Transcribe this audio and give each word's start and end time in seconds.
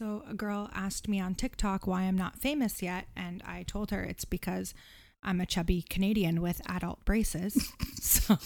So 0.00 0.22
a 0.26 0.32
girl 0.32 0.70
asked 0.74 1.08
me 1.08 1.20
on 1.20 1.34
TikTok 1.34 1.86
why 1.86 2.04
I'm 2.04 2.16
not 2.16 2.38
famous 2.38 2.80
yet, 2.80 3.08
and 3.14 3.42
I 3.46 3.64
told 3.64 3.90
her 3.90 4.02
it's 4.02 4.24
because 4.24 4.72
I'm 5.22 5.42
a 5.42 5.46
chubby 5.46 5.82
Canadian 5.82 6.40
with 6.40 6.62
adult 6.66 7.04
braces. 7.04 7.70
so 8.00 8.38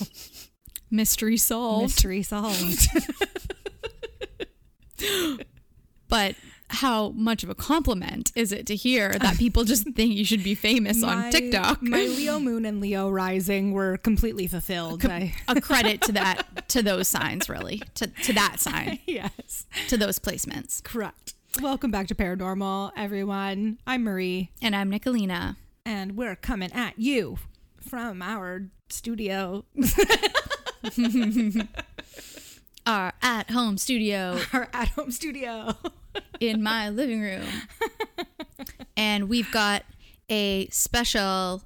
Mystery 0.90 1.36
solved. 1.36 1.84
mystery 1.84 2.24
solved. 2.24 2.88
But 6.14 6.36
how 6.68 7.08
much 7.10 7.42
of 7.42 7.50
a 7.50 7.56
compliment 7.56 8.30
is 8.36 8.52
it 8.52 8.66
to 8.68 8.76
hear 8.76 9.12
that 9.18 9.36
people 9.38 9.64
just 9.64 9.82
think 9.94 10.14
you 10.14 10.24
should 10.24 10.44
be 10.44 10.54
famous 10.54 11.02
on 11.02 11.30
TikTok? 11.32 11.82
My 11.82 12.02
Leo 12.02 12.38
Moon 12.38 12.64
and 12.64 12.80
Leo 12.80 13.10
Rising 13.10 13.72
were 13.72 13.96
completely 13.96 14.46
fulfilled. 14.46 15.04
I, 15.04 15.34
a 15.48 15.60
credit 15.60 16.02
to 16.02 16.12
that 16.12 16.68
to 16.68 16.82
those 16.82 17.08
signs 17.08 17.48
really 17.48 17.82
to, 17.94 18.06
to 18.06 18.32
that 18.34 18.60
sign 18.60 19.00
yes, 19.06 19.66
to 19.88 19.96
those 19.96 20.20
placements 20.20 20.82
correct. 20.84 21.23
Welcome 21.62 21.90
back 21.90 22.08
to 22.08 22.14
Paranormal, 22.14 22.92
everyone. 22.96 23.78
I'm 23.86 24.02
Marie, 24.04 24.50
and 24.60 24.74
i'm 24.74 24.90
nicolina. 24.90 25.56
And 25.86 26.16
we're 26.16 26.34
coming 26.36 26.72
at 26.72 26.98
you 26.98 27.38
from 27.80 28.22
our 28.22 28.68
studio, 28.88 29.64
our 32.86 33.12
at-home 33.22 33.78
studio. 33.78 34.38
Our 34.52 34.68
at-home 34.72 35.10
studio. 35.10 35.76
in 36.40 36.62
my 36.62 36.90
living 36.90 37.20
room. 37.20 37.46
And 38.96 39.28
we've 39.28 39.50
got 39.50 39.84
a 40.30 40.68
special 40.68 41.62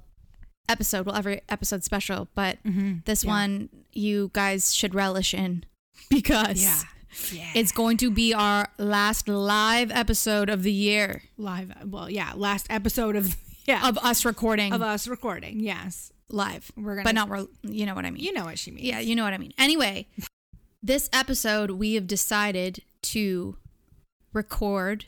episode. 0.67 1.05
Well 1.05 1.15
every 1.15 1.41
episode 1.49 1.83
special 1.83 2.27
but 2.35 2.57
mm-hmm. 2.63 2.99
this 3.05 3.23
Yeah. 3.23 3.29
one 3.31 3.69
you 3.91 4.29
guys 4.33 4.73
should 4.73 4.93
relish 4.95 5.33
in 5.33 5.63
because 6.09 6.63
yeah, 6.63 6.81
yeah. 7.31 7.49
it's 7.55 7.71
going 7.71 7.97
to 7.97 8.11
be 8.11 8.33
our 8.33 8.67
last 8.77 9.27
live 9.27 9.91
episode 9.91 10.49
of 10.49 10.63
the 10.63 10.71
year 10.71 11.23
live. 11.37 11.71
Well, 11.85 12.09
yeah, 12.09 12.33
last 12.35 12.67
episode 12.69 13.15
of 13.15 13.35
yeah 13.65 13.87
of 13.87 13.97
us 13.99 14.25
recording 14.25 14.73
of 14.73 14.81
us 14.81 15.07
recording. 15.07 15.59
Yes, 15.59 16.11
live 16.29 16.71
we're 16.77 16.95
gonna. 16.95 17.03
but 17.03 17.15
not 17.15 17.29
re- 17.29 17.47
you 17.63 17.85
know 17.85 17.95
what 17.95 18.05
i 18.05 18.11
mean 18.11 18.23
You 18.23 18.33
know 18.33 18.45
what 18.45 18.57
she 18.59 18.71
means. 18.71 18.87
Yeah, 18.87 18.99
you 18.99 19.15
know 19.15 19.23
what 19.23 19.33
I 19.33 19.37
mean. 19.37 19.53
Anyway, 19.57 20.07
this 20.81 21.09
episode 21.13 21.71
we 21.71 21.95
have 21.95 22.07
decided 22.07 22.81
to 23.03 23.57
record 24.33 25.05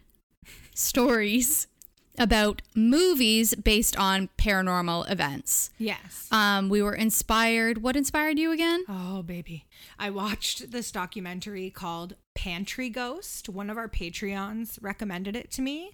stories 0.73 1.67
about 2.17 2.61
movies 2.75 3.55
based 3.55 3.97
on 3.97 4.29
paranormal 4.37 5.09
events. 5.11 5.69
Yes. 5.77 6.27
Um, 6.31 6.69
we 6.69 6.81
were 6.81 6.93
inspired. 6.93 7.81
What 7.81 7.95
inspired 7.95 8.37
you 8.37 8.51
again? 8.51 8.83
Oh, 8.89 9.21
baby. 9.23 9.65
I 9.97 10.09
watched 10.09 10.71
this 10.71 10.91
documentary 10.91 11.69
called 11.69 12.15
Pantry 12.35 12.89
Ghost. 12.89 13.49
One 13.49 13.69
of 13.69 13.77
our 13.77 13.87
Patreons 13.87 14.77
recommended 14.81 15.35
it 15.35 15.51
to 15.51 15.61
me. 15.61 15.91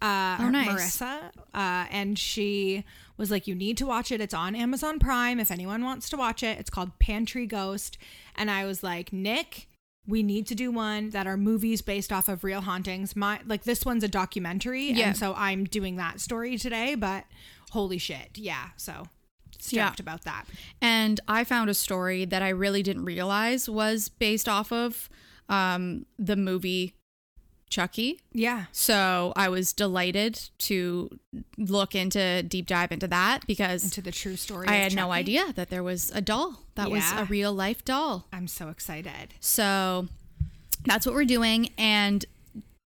Uh, 0.00 0.36
Oh, 0.40 0.48
nice. 0.48 0.96
Marissa. 1.00 1.30
Uh, 1.52 1.86
and 1.90 2.18
she 2.18 2.84
was 3.16 3.30
like, 3.30 3.46
You 3.48 3.54
need 3.54 3.76
to 3.78 3.86
watch 3.86 4.12
it. 4.12 4.20
It's 4.20 4.34
on 4.34 4.54
Amazon 4.54 4.98
Prime 4.98 5.40
if 5.40 5.50
anyone 5.50 5.82
wants 5.84 6.08
to 6.10 6.16
watch 6.16 6.42
it. 6.42 6.58
It's 6.58 6.70
called 6.70 6.96
Pantry 7.00 7.46
Ghost. 7.46 7.98
And 8.36 8.48
I 8.50 8.64
was 8.64 8.82
like, 8.84 9.12
Nick, 9.12 9.67
we 10.08 10.22
need 10.22 10.46
to 10.48 10.54
do 10.54 10.72
one 10.72 11.10
that 11.10 11.26
are 11.26 11.36
movies 11.36 11.82
based 11.82 12.10
off 12.12 12.28
of 12.28 12.42
real 12.42 12.62
hauntings. 12.62 13.14
My 13.14 13.40
like 13.46 13.64
this 13.64 13.84
one's 13.84 14.02
a 14.02 14.08
documentary, 14.08 14.90
Yeah. 14.90 15.08
and 15.08 15.16
so 15.16 15.34
I'm 15.34 15.64
doing 15.64 15.96
that 15.96 16.18
story 16.20 16.56
today. 16.58 16.94
But 16.94 17.24
holy 17.70 17.98
shit, 17.98 18.30
yeah! 18.38 18.70
So 18.76 19.04
stoked 19.58 19.72
Yeah. 19.72 19.92
about 20.00 20.22
that. 20.24 20.44
And 20.80 21.20
I 21.28 21.44
found 21.44 21.68
a 21.70 21.74
story 21.74 22.24
that 22.24 22.42
I 22.42 22.48
really 22.48 22.82
didn't 22.82 23.04
realize 23.04 23.68
was 23.68 24.08
based 24.08 24.48
off 24.48 24.72
of 24.72 25.08
um, 25.48 26.04
the 26.18 26.36
movie 26.36 26.94
Chucky. 27.68 28.20
Yeah, 28.32 28.66
So 28.72 29.32
I 29.36 29.48
was 29.48 29.72
delighted 29.72 30.48
to 30.58 31.10
look 31.56 31.94
into 31.94 32.42
deep 32.42 32.66
dive 32.66 32.92
into 32.92 33.08
that 33.08 33.46
because 33.46 33.84
into 33.84 34.00
the 34.02 34.12
true 34.12 34.36
story. 34.36 34.68
I 34.68 34.74
had 34.76 34.94
no 34.94 35.10
idea 35.12 35.52
that 35.54 35.70
there 35.70 35.82
was 35.82 36.10
a 36.14 36.20
doll 36.20 36.60
that 36.74 36.90
was 36.90 37.04
a 37.12 37.24
real 37.24 37.52
life 37.52 37.84
doll. 37.84 38.26
I'm 38.32 38.48
so 38.48 38.68
excited. 38.68 39.34
So 39.40 40.08
that's 40.84 41.04
what 41.06 41.14
we're 41.14 41.24
doing. 41.24 41.70
And 41.76 42.24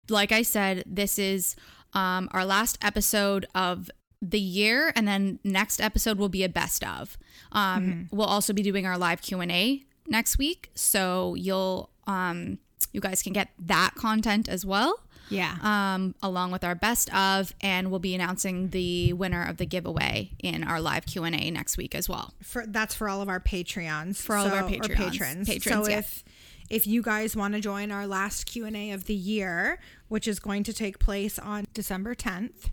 like 0.08 0.32
I 0.32 0.42
said, 0.42 0.84
this 0.86 1.18
is 1.18 1.56
um, 1.94 2.28
our 2.32 2.44
last 2.44 2.78
episode 2.82 3.46
of 3.54 3.90
the 4.20 4.40
year, 4.40 4.92
and 4.96 5.06
then 5.06 5.38
next 5.44 5.80
episode 5.80 6.18
will 6.18 6.28
be 6.28 6.42
a 6.44 6.48
best 6.48 6.82
of. 6.84 7.16
Um, 7.52 8.08
We'll 8.10 8.26
also 8.26 8.52
be 8.52 8.62
doing 8.62 8.84
our 8.86 8.98
live 8.98 9.22
Q 9.22 9.40
and 9.40 9.50
A 9.52 9.82
next 10.06 10.38
week, 10.38 10.70
so 10.74 11.34
you'll 11.34 11.90
um, 12.06 12.58
you 12.92 13.00
guys 13.00 13.22
can 13.22 13.32
get 13.32 13.50
that 13.58 13.94
content 13.94 14.48
as 14.48 14.64
well. 14.64 15.00
Yeah. 15.30 15.56
Um, 15.62 16.14
along 16.22 16.52
with 16.52 16.64
our 16.64 16.74
best 16.74 17.14
of, 17.14 17.54
and 17.60 17.90
we'll 17.90 18.00
be 18.00 18.14
announcing 18.14 18.70
the 18.70 19.12
winner 19.12 19.44
of 19.44 19.58
the 19.58 19.66
giveaway 19.66 20.30
in 20.38 20.64
our 20.64 20.80
live 20.80 21.06
Q 21.06 21.24
and 21.24 21.34
A 21.34 21.50
next 21.50 21.76
week 21.76 21.94
as 21.94 22.08
well. 22.08 22.34
for 22.42 22.64
that's 22.66 22.94
for 22.94 23.08
all 23.08 23.20
of 23.20 23.28
our 23.28 23.40
Patreons. 23.40 24.16
For 24.16 24.36
all 24.36 24.46
of 24.46 24.52
our 24.52 24.62
Patreons. 24.62 24.96
patrons. 24.96 25.48
Patrons, 25.48 25.86
so 25.86 25.90
yeah. 25.90 25.98
if 25.98 26.24
if 26.70 26.86
you 26.86 27.02
guys 27.02 27.34
want 27.36 27.54
to 27.54 27.60
join 27.60 27.90
our 27.90 28.06
last 28.06 28.44
Q 28.44 28.64
and 28.64 28.76
A 28.76 28.90
of 28.92 29.04
the 29.04 29.14
year, 29.14 29.78
which 30.08 30.28
is 30.28 30.38
going 30.38 30.64
to 30.64 30.72
take 30.72 30.98
place 30.98 31.38
on 31.38 31.66
December 31.74 32.14
10th 32.14 32.70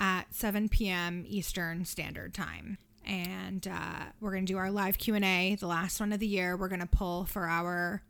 at 0.00 0.32
7 0.34 0.68
p.m. 0.68 1.24
Eastern 1.26 1.84
Standard 1.84 2.34
Time. 2.34 2.78
And 3.04 3.66
uh, 3.66 4.04
we're 4.20 4.32
going 4.32 4.46
to 4.46 4.52
do 4.52 4.58
our 4.58 4.70
live 4.70 4.98
Q&A, 4.98 5.56
the 5.58 5.66
last 5.66 5.98
one 5.98 6.12
of 6.12 6.20
the 6.20 6.26
year. 6.26 6.56
We're 6.56 6.68
going 6.68 6.80
to 6.80 6.86
pull 6.86 7.24
for 7.24 7.46
our 7.46 8.02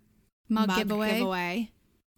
Mug, 0.48 0.76
giveaway. 0.76 1.12
giveaway 1.14 1.70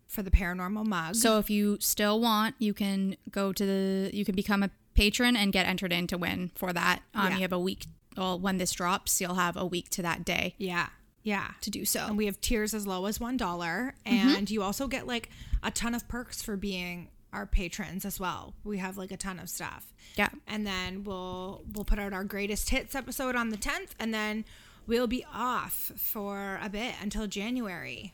for 0.07 0.23
the 0.23 0.31
paranormal 0.31 0.85
mug. 0.87 1.15
So 1.15 1.39
if 1.39 1.49
you 1.51 1.79
still 1.81 2.21
want, 2.21 2.55
you 2.59 2.75
can 2.75 3.17
go 3.31 3.53
to 3.53 3.65
the 3.67 4.11
you 4.13 4.25
can 4.25 4.35
become 4.35 4.63
a 4.63 4.71
patron 4.95 5.37
and 5.37 5.53
get 5.53 5.67
entered 5.67 5.93
in 5.93 6.07
to 6.09 6.19
win 6.19 6.51
for 6.55 6.73
that. 6.73 7.03
Um, 7.15 7.29
Yeah. 7.31 7.35
you 7.37 7.43
have 7.43 7.53
a 7.53 7.59
week. 7.59 7.87
Well, 8.17 8.39
when 8.39 8.59
this 8.59 8.73
drops, 8.73 9.21
you'll 9.21 9.37
have 9.37 9.57
a 9.57 9.65
week 9.65 9.89
to 9.91 10.03
that 10.03 10.25
day 10.25 10.55
yeah. 10.59 10.89
Yeah. 11.23 11.53
to 11.61 11.71
do 11.71 11.85
so. 11.85 12.07
And 12.07 12.17
we 12.19 12.27
have 12.27 12.41
tiers 12.41 12.75
as 12.75 12.87
low 12.87 13.07
as 13.07 13.21
one 13.21 13.37
dollar, 13.37 13.95
and 14.05 14.51
you 14.51 14.63
also 14.63 14.89
get 14.89 15.07
like 15.07 15.31
a 15.63 15.71
ton 15.71 15.95
of 15.95 16.09
perks 16.09 16.43
for 16.43 16.57
being 16.57 17.09
our 17.33 17.47
patrons 17.47 18.05
as 18.05 18.19
well. 18.19 18.55
We 18.65 18.79
have 18.79 18.97
like 18.99 19.13
a 19.13 19.17
ton 19.17 19.39
of 19.39 19.49
stuff, 19.49 19.93
yeah, 20.17 20.31
and 20.49 20.67
then 20.67 21.05
we'll 21.05 21.63
we'll 21.73 21.85
put 21.85 22.01
out 22.01 22.13
our 22.13 22.25
greatest 22.25 22.71
hits 22.71 22.97
episode 22.97 23.37
on 23.37 23.51
the 23.51 23.57
tenth, 23.57 23.95
and 24.01 24.13
then 24.13 24.45
we'll 24.89 25.07
be 25.07 25.25
off 25.33 25.93
for 25.97 26.59
a 26.61 26.69
bit 26.69 26.95
until 27.01 27.29
January. 27.29 28.13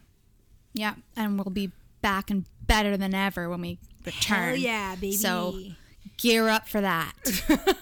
Yeah, 0.76 0.94
and 1.16 1.36
we'll 1.38 1.50
be 1.52 1.72
back 2.02 2.30
and 2.30 2.44
better 2.66 2.96
than 2.96 3.14
ever 3.14 3.48
when 3.48 3.60
we 3.60 3.78
return. 4.04 4.48
Hell 4.50 4.56
yeah, 4.56 4.94
baby! 4.94 5.12
So 5.12 5.58
gear 6.18 6.48
up 6.48 6.68
for 6.68 6.80
that. 6.80 7.12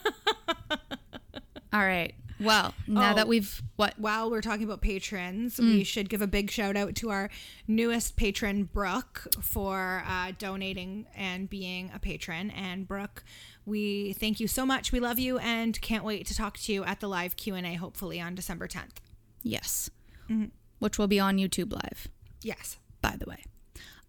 All 1.72 1.81
right. 1.84 2.15
Well, 2.41 2.75
now 2.88 3.12
Oh. 3.12 3.15
that 3.15 3.28
we've 3.28 3.62
what 3.77 3.94
while 3.99 4.28
we're 4.31 4.41
talking 4.43 4.65
about 4.65 4.81
patrons, 4.81 5.59
we 5.59 5.84
should 5.84 6.09
give 6.09 6.21
a 6.21 6.27
big 6.27 6.50
shout 6.50 6.77
out 6.77 6.94
to 6.97 7.10
our 7.10 7.31
newest 7.69 8.16
patron, 8.16 8.65
Brooke, 8.65 9.26
for 9.41 10.03
uh, 10.06 10.32
donating 10.38 11.06
and 11.16 11.49
being 11.49 11.91
a 11.94 11.99
patron. 11.99 12.50
And 12.50 12.87
Brooke, 12.88 13.22
we 13.65 14.12
thank 14.15 14.41
you 14.41 14.49
so 14.49 14.66
much. 14.66 14.91
We 14.93 14.99
love 15.00 15.19
you 15.19 15.38
and 15.38 15.81
can't 15.81 16.05
wait 16.05 16.26
to 16.26 16.34
talk 16.34 16.59
to 16.59 16.72
you 16.72 16.84
at 16.84 16.99
the 17.00 17.09
live 17.09 17.37
Q 17.37 17.55
and 17.55 17.66
A, 17.66 17.75
hopefully 17.75 18.21
on 18.21 18.34
December 18.34 18.66
tenth. 18.66 19.00
yes, 19.43 19.88
Mm-hmm. 20.28 20.47
which 20.81 20.99
will 20.99 21.06
be 21.09 21.21
on 21.21 21.37
YouTube 21.38 21.72
Live, 21.72 22.09
Yes. 22.43 22.78
By 23.04 23.16
the 23.19 23.26
way. 23.26 23.44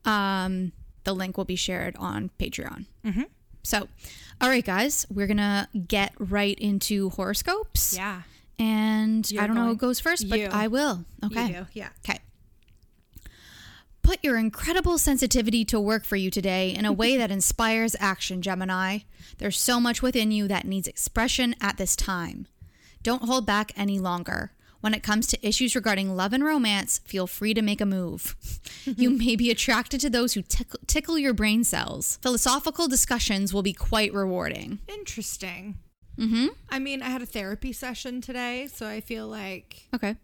Um, 0.06 0.72
the 1.03 1.13
link 1.13 1.38
will 1.38 1.45
be 1.45 1.57
shared 1.57 1.95
on 1.97 2.31
Patreon. 2.39 2.85
Mm-hmm. 3.03 3.23
So, 3.61 3.90
all 4.40 4.47
right, 4.49 4.64
guys, 4.64 5.05
we're 5.09 5.28
gonna 5.28 5.67
get 5.87 6.14
right 6.17 6.58
into 6.58 7.09
horoscopes. 7.09 7.96
Yeah. 7.96 8.22
And 8.58 9.29
You're 9.29 9.43
I 9.43 9.47
don't 9.47 9.58
know 9.58 9.66
who 9.66 9.75
goes 9.75 9.99
first, 9.99 10.29
but 10.29 10.40
You. 10.40 10.47
I 10.49 10.67
will. 10.67 11.03
Okay. 11.25 11.66
Yeah. 11.73 11.90
Okay. 12.08 12.20
Put 14.02 14.23
your 14.23 14.37
incredible 14.37 14.97
sensitivity 14.97 15.66
to 15.66 15.79
work 15.79 16.05
for 16.05 16.16
you 16.16 16.29
today 16.31 16.70
in 16.70 16.85
a 16.85 16.93
way 16.93 17.17
that 17.22 17.31
inspires 17.31 17.97
action, 17.99 18.41
Gemini. 18.41 18.99
There's 19.40 19.59
so 19.59 19.81
much 19.81 20.02
within 20.02 20.31
you 20.31 20.47
that 20.47 20.66
needs 20.66 20.87
expression 20.87 21.55
at 21.59 21.78
this 21.78 21.97
time. 21.97 22.47
Don't 23.03 23.23
hold 23.23 23.46
back 23.46 23.73
any 23.75 23.99
longer. 23.99 24.52
When 24.85 24.93
it 24.93 25.02
comes 25.02 25.26
to 25.28 25.40
issues 25.47 25.76
regarding 25.76 26.16
love 26.16 26.32
and 26.32 26.43
romance, 26.43 26.99
feel 27.05 27.26
free 27.26 27.55
to 27.55 27.64
make 27.64 27.82
a 27.82 27.87
move. 27.87 28.35
you 28.85 29.09
may 29.09 29.35
be 29.35 29.49
attracted 29.49 29.99
to 30.02 30.11
those 30.11 30.35
who 30.35 30.43
tickle, 30.43 30.79
tickle 30.85 31.17
your 31.17 31.34
brain 31.34 31.64
cells. 31.64 32.20
Philosophical 32.22 32.87
discussions 32.87 33.52
will 33.52 33.64
be 33.64 33.73
quite 33.73 34.14
rewarding. 34.14 34.78
Interesting. 34.87 35.79
Mm-hmm. 36.20 36.49
I 36.70 36.78
mean, 36.78 37.02
I 37.02 37.09
had 37.09 37.23
a 37.23 37.26
therapy 37.26 37.73
session 37.73 38.22
today, 38.22 38.67
so 38.72 38.85
I 38.85 39.02
feel 39.02 39.26
like 39.28 39.87
Okay. 39.96 40.17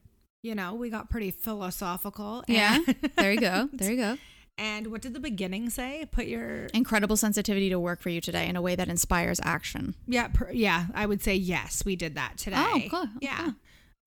you 0.43 0.53
know 0.53 0.75
we 0.75 0.91
got 0.91 1.09
pretty 1.09 1.31
philosophical. 1.31 2.43
Yeah. 2.47 2.77
There 3.15 3.33
you 3.33 3.39
go. 3.41 3.67
There 3.73 3.89
you 3.89 3.97
go. 3.97 4.17
and 4.59 4.91
what 4.91 5.01
did 5.01 5.15
the 5.15 5.19
beginning 5.19 5.71
say? 5.71 6.05
Put 6.11 6.27
your 6.27 6.65
Incredible 6.67 7.17
sensitivity 7.17 7.69
to 7.71 7.79
work 7.79 7.99
for 7.99 8.09
you 8.09 8.21
today 8.21 8.47
in 8.47 8.55
a 8.55 8.61
way 8.61 8.75
that 8.75 8.89
inspires 8.89 9.39
action. 9.41 9.95
Yeah, 10.07 10.27
per, 10.27 10.51
yeah, 10.51 10.85
I 10.93 11.07
would 11.07 11.23
say 11.23 11.33
yes. 11.33 11.83
We 11.83 11.95
did 11.95 12.13
that 12.13 12.37
today. 12.37 12.57
Oh, 12.59 12.81
cool. 12.91 13.09
Yeah. 13.21 13.53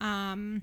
Um, 0.00 0.62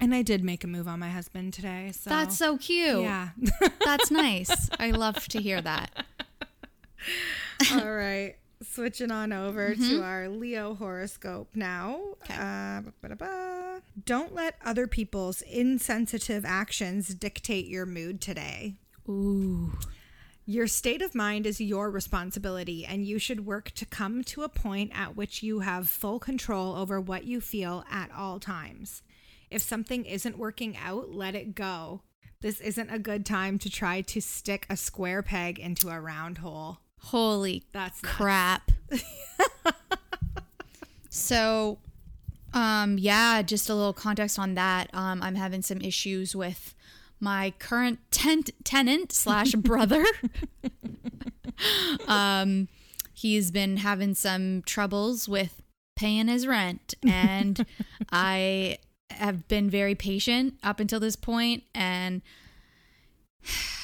And 0.00 0.14
I 0.14 0.22
did 0.22 0.44
make 0.44 0.62
a 0.64 0.66
move 0.66 0.86
on 0.88 0.98
my 1.00 1.10
husband 1.10 1.52
today. 1.54 1.92
So 1.92 2.10
That's 2.10 2.36
so 2.38 2.56
cute. 2.58 3.00
yeah. 3.02 3.30
That's 3.84 4.10
nice. 4.12 4.68
I 4.78 4.90
love 4.92 5.26
to 5.28 5.40
hear 5.40 5.60
that. 5.60 6.06
All 7.72 7.90
right. 7.92 8.36
Switching 8.62 9.10
on 9.12 9.32
over 9.32 9.74
to 9.76 10.02
our 10.02 10.28
Leo 10.28 10.74
horoscope 10.74 11.50
now. 11.54 12.00
Uh. 12.28 12.82
Don't 14.04 14.34
let 14.34 14.56
other 14.64 14.86
people's 14.88 15.42
insensitive 15.42 16.44
actions 16.44 17.08
dictate 17.14 17.66
your 17.66 17.86
mood 17.86 18.20
today. 18.20 18.74
Ooh. 19.08 19.72
Your 20.50 20.66
state 20.66 21.02
of 21.02 21.14
mind 21.14 21.44
is 21.44 21.60
your 21.60 21.90
responsibility, 21.90 22.86
and 22.86 23.04
you 23.06 23.18
should 23.18 23.44
work 23.44 23.70
to 23.72 23.84
come 23.84 24.24
to 24.24 24.44
a 24.44 24.48
point 24.48 24.92
at 24.94 25.14
which 25.14 25.42
you 25.42 25.60
have 25.60 25.90
full 25.90 26.18
control 26.18 26.74
over 26.74 26.98
what 26.98 27.24
you 27.24 27.42
feel 27.42 27.84
at 27.90 28.10
all 28.16 28.40
times. 28.40 29.02
If 29.50 29.60
something 29.60 30.06
isn't 30.06 30.38
working 30.38 30.74
out, 30.74 31.12
let 31.12 31.34
it 31.34 31.54
go. 31.54 32.00
This 32.40 32.62
isn't 32.62 32.88
a 32.88 32.98
good 32.98 33.26
time 33.26 33.58
to 33.58 33.68
try 33.68 34.00
to 34.00 34.22
stick 34.22 34.64
a 34.70 34.76
square 34.78 35.22
peg 35.22 35.58
into 35.58 35.90
a 35.90 36.00
round 36.00 36.38
hole. 36.38 36.78
Holy 36.98 37.64
That's 37.72 38.00
crap. 38.00 38.72
so, 41.10 41.76
um, 42.54 42.96
yeah, 42.96 43.42
just 43.42 43.68
a 43.68 43.74
little 43.74 43.92
context 43.92 44.38
on 44.38 44.54
that. 44.54 44.88
Um, 44.94 45.22
I'm 45.22 45.34
having 45.34 45.60
some 45.60 45.82
issues 45.82 46.34
with 46.34 46.74
my 47.20 47.52
current 47.58 47.98
tent 48.10 48.50
tenant 48.64 49.12
slash 49.12 49.52
brother. 49.54 50.04
um, 52.06 52.68
he's 53.14 53.50
been 53.50 53.78
having 53.78 54.14
some 54.14 54.62
troubles 54.62 55.28
with 55.28 55.62
paying 55.96 56.28
his 56.28 56.46
rent, 56.46 56.94
and 57.06 57.66
I 58.12 58.78
have 59.10 59.48
been 59.48 59.68
very 59.68 59.94
patient 59.94 60.54
up 60.62 60.80
until 60.80 61.00
this 61.00 61.16
point, 61.16 61.64
and 61.74 62.22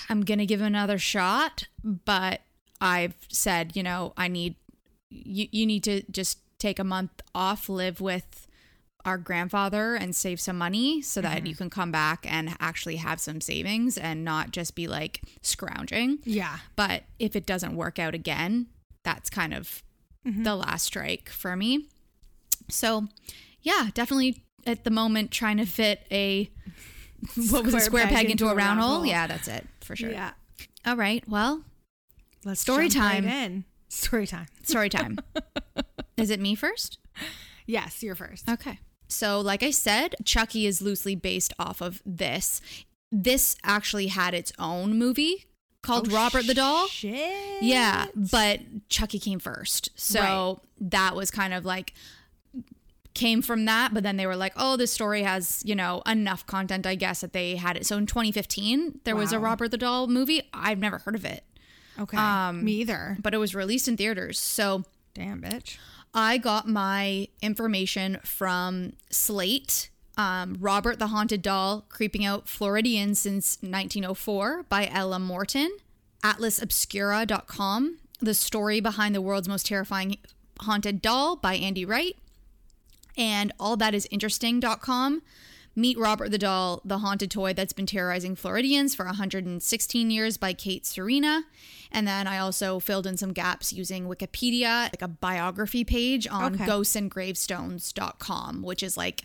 I'm 0.08 0.25
gonna 0.25 0.46
give 0.46 0.60
him 0.60 0.66
another 0.69 0.98
shot, 0.98 1.64
but 1.82 2.42
I've 2.81 3.16
said, 3.28 3.76
you 3.76 3.82
know, 3.82 4.12
I 4.16 4.28
need 4.28 4.56
you 5.10 5.48
you 5.50 5.66
need 5.66 5.84
to 5.84 6.02
just 6.10 6.38
take 6.58 6.78
a 6.78 6.84
month 6.84 7.20
off, 7.34 7.69
live 7.69 8.00
with 8.00 8.44
our 9.04 9.18
grandfather 9.18 9.94
and 9.94 10.14
save 10.14 10.40
some 10.40 10.56
money 10.56 11.02
so 11.02 11.20
that 11.20 11.38
mm-hmm. 11.38 11.46
you 11.46 11.54
can 11.54 11.70
come 11.70 11.92
back 11.92 12.26
and 12.28 12.56
actually 12.60 12.96
have 12.96 13.20
some 13.20 13.40
savings 13.40 13.98
and 13.98 14.24
not 14.24 14.50
just 14.50 14.74
be 14.74 14.86
like 14.86 15.20
scrounging. 15.42 16.18
Yeah. 16.24 16.58
But 16.76 17.04
if 17.18 17.36
it 17.36 17.46
doesn't 17.46 17.76
work 17.76 17.98
out 17.98 18.14
again, 18.14 18.66
that's 19.02 19.28
kind 19.28 19.52
of 19.52 19.82
mm-hmm. 20.26 20.42
the 20.42 20.56
last 20.56 20.84
strike 20.84 21.28
for 21.28 21.54
me. 21.56 21.88
So, 22.70 23.08
yeah, 23.60 23.90
definitely 23.92 24.42
at 24.66 24.84
the 24.84 24.90
moment 24.90 25.30
trying 25.30 25.58
to 25.58 25.66
fit 25.66 26.06
a 26.10 26.50
what 27.50 27.64
was 27.64 27.74
a 27.74 27.80
square 27.80 28.06
peg, 28.06 28.30
into, 28.30 28.48
a 28.48 28.54
round, 28.54 28.80
hole. 28.80 29.04
Yeah, 29.04 29.26
that's 29.26 29.48
it 29.48 29.66
for 29.80 29.96
sure. 29.96 30.10
Yeah. 30.10 30.32
All 30.86 30.96
right. 30.96 31.26
Well, 31.28 31.62
Let's 32.44 32.60
Story 32.60 32.88
jump 32.88 33.04
right 33.04 33.22
time. 33.22 33.28
in. 33.28 33.64
Story 33.88 34.26
time. 34.26 34.46
story 34.64 34.88
time. 34.88 35.18
Is 36.16 36.30
it 36.30 36.40
me 36.40 36.54
first? 36.54 36.98
Yes, 37.66 38.02
you're 38.02 38.14
first. 38.14 38.48
Okay. 38.48 38.78
So, 39.14 39.40
like 39.40 39.62
I 39.62 39.70
said, 39.70 40.16
Chucky 40.25 40.66
is 40.66 40.82
loosely 40.82 41.14
based 41.14 41.52
off 41.58 41.81
of 41.81 42.02
this. 42.05 42.61
This 43.12 43.56
actually 43.62 44.08
had 44.08 44.34
its 44.34 44.52
own 44.58 44.99
movie 44.99 45.44
called 45.82 46.11
Robert 46.11 46.46
the 46.46 46.55
Doll. 46.55 46.88
Shit. 46.88 47.62
Yeah, 47.62 48.06
but 48.14 48.61
Chucky 48.88 49.19
came 49.19 49.38
first. 49.38 49.90
So 49.94 50.61
that 50.81 51.14
was 51.14 51.31
kind 51.31 51.55
of 51.55 51.64
like 51.64 51.94
came 53.14 53.43
from 53.43 53.64
that, 53.66 53.94
but 53.94 54.02
then 54.02 54.16
they 54.16 54.26
were 54.26 54.34
like, 54.37 54.52
"Oh, 54.56 54.76
this 54.76 54.93
story 54.93 55.22
has, 55.22 55.62
you 55.64 55.76
know, 55.76 56.02
enough 56.06 56.44
content, 56.46 56.84
I 56.87 56.96
guess 56.96 57.20
that 57.20 57.32
they 57.32 57.55
had 57.56 57.76
it." 57.76 57.87
So 57.87 57.96
in 57.96 58.06
2015, 58.06 59.00
there 59.05 59.14
was 59.14 59.32
a 59.32 59.38
Robert 59.38 59.70
the 59.70 59.78
Doll 59.78 60.08
movie. 60.08 60.43
I've 60.52 60.78
never 60.78 60.99
heard 60.99 61.14
of 61.14 61.25
it, 61.25 61.44
Okay. 62.00 62.17
Um, 62.17 62.64
Me 62.64 62.72
either. 62.72 63.17
but 63.22 63.32
it 63.34 63.38
was 63.38 63.55
released 63.55 63.87
in 63.87 63.96
theaters. 63.96 64.40
So 64.40 64.84
Damn, 65.14 65.40
bitch. 65.43 65.76
I 66.14 66.38
got 66.38 66.69
my 66.69 67.28
information 67.43 68.20
from 68.22 68.93
Slate. 69.11 69.90
Um, 70.16 70.56
Robert 70.61 71.00
the 71.00 71.08
Haunted 71.08 71.43
Doll, 71.43 71.84
Creeping 71.88 72.25
Out 72.25 72.49
Floridian 72.49 73.16
Since 73.16 73.58
1904 73.62 74.64
by 74.69 74.88
Ella 74.93 75.19
Morton. 75.19 75.76
AtlasObscura.com, 76.22 77.99
The 78.20 78.32
Story 78.34 78.81
Behind 78.81 79.14
the 79.14 79.20
World's 79.20 79.49
Most 79.49 79.66
Terrifying 79.66 80.19
Haunted 80.61 81.02
Doll 81.02 81.34
by 81.34 81.56
Andy 81.56 81.84
Wright. 81.84 82.17
And 83.17 83.52
AllThatIsInteresting.com. 83.58 85.22
Meet 85.76 85.98
Robert 85.98 86.30
the 86.30 86.38
Doll, 86.38 86.80
the 86.84 86.98
haunted 86.98 87.30
toy 87.30 87.52
that's 87.52 87.72
been 87.72 87.86
terrorizing 87.86 88.36
Floridians 88.36 88.94
for 88.94 89.06
116 89.06 90.10
years 90.10 90.36
by 90.36 90.52
Kate 90.52 90.86
Serena. 90.86 91.42
And 91.90 92.06
then 92.06 92.26
I 92.28 92.38
also 92.38 92.78
filled 92.78 93.06
in 93.06 93.16
some 93.16 93.32
gaps 93.32 93.72
using 93.72 94.06
Wikipedia, 94.06 94.84
like 94.84 95.02
a 95.02 95.08
biography 95.08 95.82
page 95.84 96.28
on 96.28 96.54
Okay. 96.54 96.64
ghostsandgravestones.com, 96.66 98.62
which 98.62 98.82
is 98.82 98.96
like 98.96 99.22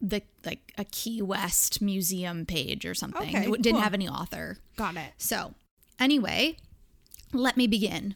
the 0.00 0.22
like 0.44 0.72
a 0.78 0.84
Key 0.84 1.22
West 1.22 1.80
museum 1.82 2.46
page 2.46 2.84
or 2.86 2.94
something. 2.94 3.28
Okay, 3.36 3.46
it 3.50 3.62
didn't 3.62 3.72
cool. 3.76 3.80
have 3.82 3.94
any 3.94 4.08
author. 4.08 4.58
Got 4.76 4.96
it. 4.96 5.12
So, 5.18 5.54
anyway, 5.98 6.56
let 7.32 7.56
me 7.56 7.66
begin. 7.66 8.14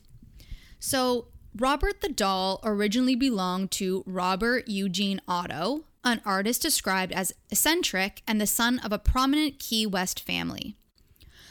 So, 0.79 1.27
Robert 1.57 2.01
the 2.01 2.09
Doll 2.09 2.61
originally 2.65 3.15
belonged 3.17 3.71
to 3.73 4.03
Robert 4.07 4.69
Eugene 4.69 5.21
Otto, 5.29 5.85
an 6.05 6.21
artist 6.25 6.63
described 6.63 7.13
as 7.13 7.33
eccentric 7.51 8.23
and 8.27 8.41
the 8.41 8.47
son 8.47 8.79
of 8.81 8.93
a 8.93 8.99
prominent 8.99 9.59
Key 9.59 9.87
West 9.87 10.21
family. 10.21 10.77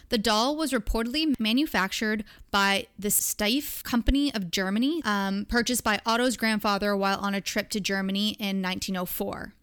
The 0.09 0.17
doll 0.17 0.57
was 0.57 0.73
reportedly 0.73 1.39
manufactured 1.39 2.25
by 2.51 2.87
the 2.99 3.07
Steiff 3.07 3.81
Company 3.83 4.33
of 4.35 4.51
Germany, 4.51 5.01
um, 5.05 5.45
purchased 5.45 5.85
by 5.85 6.01
Otto's 6.05 6.35
grandfather 6.35 6.97
while 6.97 7.17
on 7.19 7.33
a 7.33 7.39
trip 7.39 7.69
to 7.69 7.79
Germany 7.79 8.31
in 8.31 8.61
1904, 8.61 9.53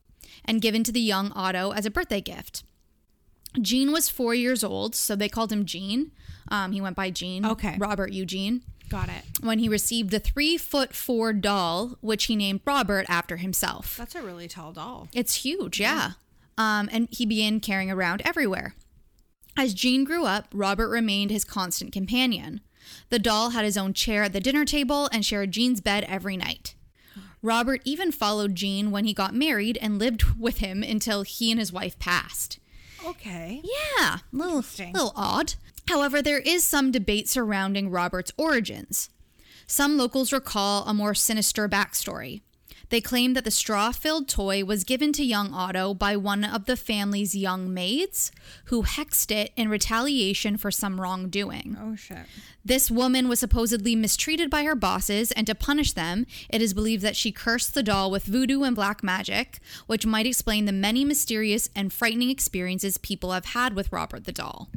and 0.46 0.62
given 0.62 0.82
to 0.85 0.93
the 0.93 1.00
young 1.00 1.32
Otto 1.32 1.73
as 1.73 1.84
a 1.84 1.91
birthday 1.91 2.23
gift. 2.23 2.62
Gene 3.61 3.93
was 3.93 4.08
four 4.08 4.34
years 4.34 4.64
old, 4.64 4.94
so 4.94 5.14
they 5.14 5.29
called 5.29 5.52
him 5.52 5.67
Gene. 5.67 6.12
Um, 6.50 6.73
he 6.73 6.81
went 6.81 6.96
by 6.96 7.11
Gene. 7.11 7.44
Okay. 7.44 7.76
Robert 7.79 8.12
Eugene. 8.12 8.62
Got 8.88 9.08
it. 9.08 9.25
When 9.43 9.58
he 9.58 9.69
received 9.69 10.11
the 10.11 10.20
three 10.20 10.56
foot 10.56 10.94
four 10.94 11.32
doll, 11.32 11.98
which 12.01 12.24
he 12.24 12.36
named 12.36 12.60
Robert 12.65 13.06
after 13.08 13.36
himself. 13.36 13.96
That's 13.96 14.15
a 14.15 14.22
really 14.22 14.48
tall 14.48 14.72
doll. 14.72 15.08
It's 15.12 15.36
huge, 15.44 15.81
yeah. 15.81 16.12
Um, 16.56 16.89
and 16.91 17.08
he 17.10 17.27
began 17.27 17.60
carrying 17.60 17.91
around 17.91 18.22
everywhere. 18.24 18.74
As 19.56 19.74
Gene 19.74 20.05
grew 20.05 20.24
up, 20.24 20.46
Robert 20.53 20.89
remained 20.89 21.31
his 21.31 21.44
constant 21.44 21.93
companion. 21.93 22.60
The 23.10 23.19
doll 23.19 23.51
had 23.51 23.65
his 23.65 23.77
own 23.77 23.93
chair 23.93 24.24
at 24.24 24.32
the 24.32 24.41
dinner 24.41 24.65
table 24.65 25.08
and 25.12 25.24
shared 25.24 25.53
Gene's 25.53 25.81
bed 25.81 26.05
every 26.05 26.36
night. 26.36 26.74
Robert 27.43 27.81
even 27.84 28.10
followed 28.10 28.55
Gene 28.55 28.91
when 28.91 29.05
he 29.05 29.15
got 29.15 29.34
married 29.34 29.79
and 29.81 29.98
lived 29.98 30.24
with 30.39 30.58
him 30.58 30.82
until 30.82 31.22
he 31.22 31.51
and 31.51 31.60
his 31.60 31.72
wife 31.72 31.98
passed. 31.98 32.58
Okay. 33.05 33.62
Yeah, 33.62 34.19
a 34.19 34.20
little, 34.32 34.65
little 34.93 35.12
odd. 35.15 35.55
However, 35.88 36.20
there 36.20 36.40
is 36.40 36.64
some 36.64 36.90
debate 36.90 37.30
surrounding 37.30 37.88
Robert's 37.88 38.30
origins. 38.36 39.08
Some 39.66 39.96
locals 39.96 40.34
recall 40.34 40.84
a 40.84 40.92
more 40.92 41.14
sinister 41.14 41.66
backstory. 41.66 42.42
They 42.90 43.00
claim 43.00 43.32
that 43.32 43.44
the 43.44 43.50
straw 43.50 43.92
filled 43.92 44.28
toy 44.28 44.64
was 44.64 44.84
given 44.84 45.14
to 45.14 45.24
young 45.24 45.54
Otto 45.54 45.94
by 45.94 46.14
one 46.14 46.44
of 46.44 46.66
the 46.66 46.76
family's 46.76 47.34
young 47.34 47.72
maids, 47.72 48.30
who 48.66 48.82
hexed 48.82 49.30
it 49.30 49.52
in 49.56 49.70
retaliation 49.70 50.58
for 50.58 50.70
some 50.70 51.00
wrongdoing. 51.00 51.78
Oh 51.80 51.96
shit. 51.96 52.26
This 52.62 52.90
woman 52.90 53.26
was 53.26 53.40
supposedly 53.40 53.96
mistreated 53.96 54.50
by 54.50 54.64
her 54.64 54.74
bosses, 54.74 55.32
and 55.32 55.46
to 55.46 55.54
punish 55.54 55.92
them, 55.92 56.26
it 56.50 56.60
is 56.60 56.74
believed 56.74 57.02
that 57.02 57.16
she 57.16 57.32
cursed 57.32 57.72
the 57.72 57.82
doll 57.82 58.10
with 58.10 58.24
voodoo 58.24 58.62
and 58.62 58.76
black 58.76 59.02
magic, 59.02 59.58
which 59.86 60.04
might 60.04 60.26
explain 60.26 60.66
the 60.66 60.72
many 60.72 61.02
mysterious 61.02 61.70
and 61.74 61.94
frightening 61.94 62.28
experiences 62.28 62.98
people 62.98 63.32
have 63.32 63.46
had 63.46 63.74
with 63.74 63.90
Robert 63.90 64.24
the 64.24 64.32
doll. 64.32 64.68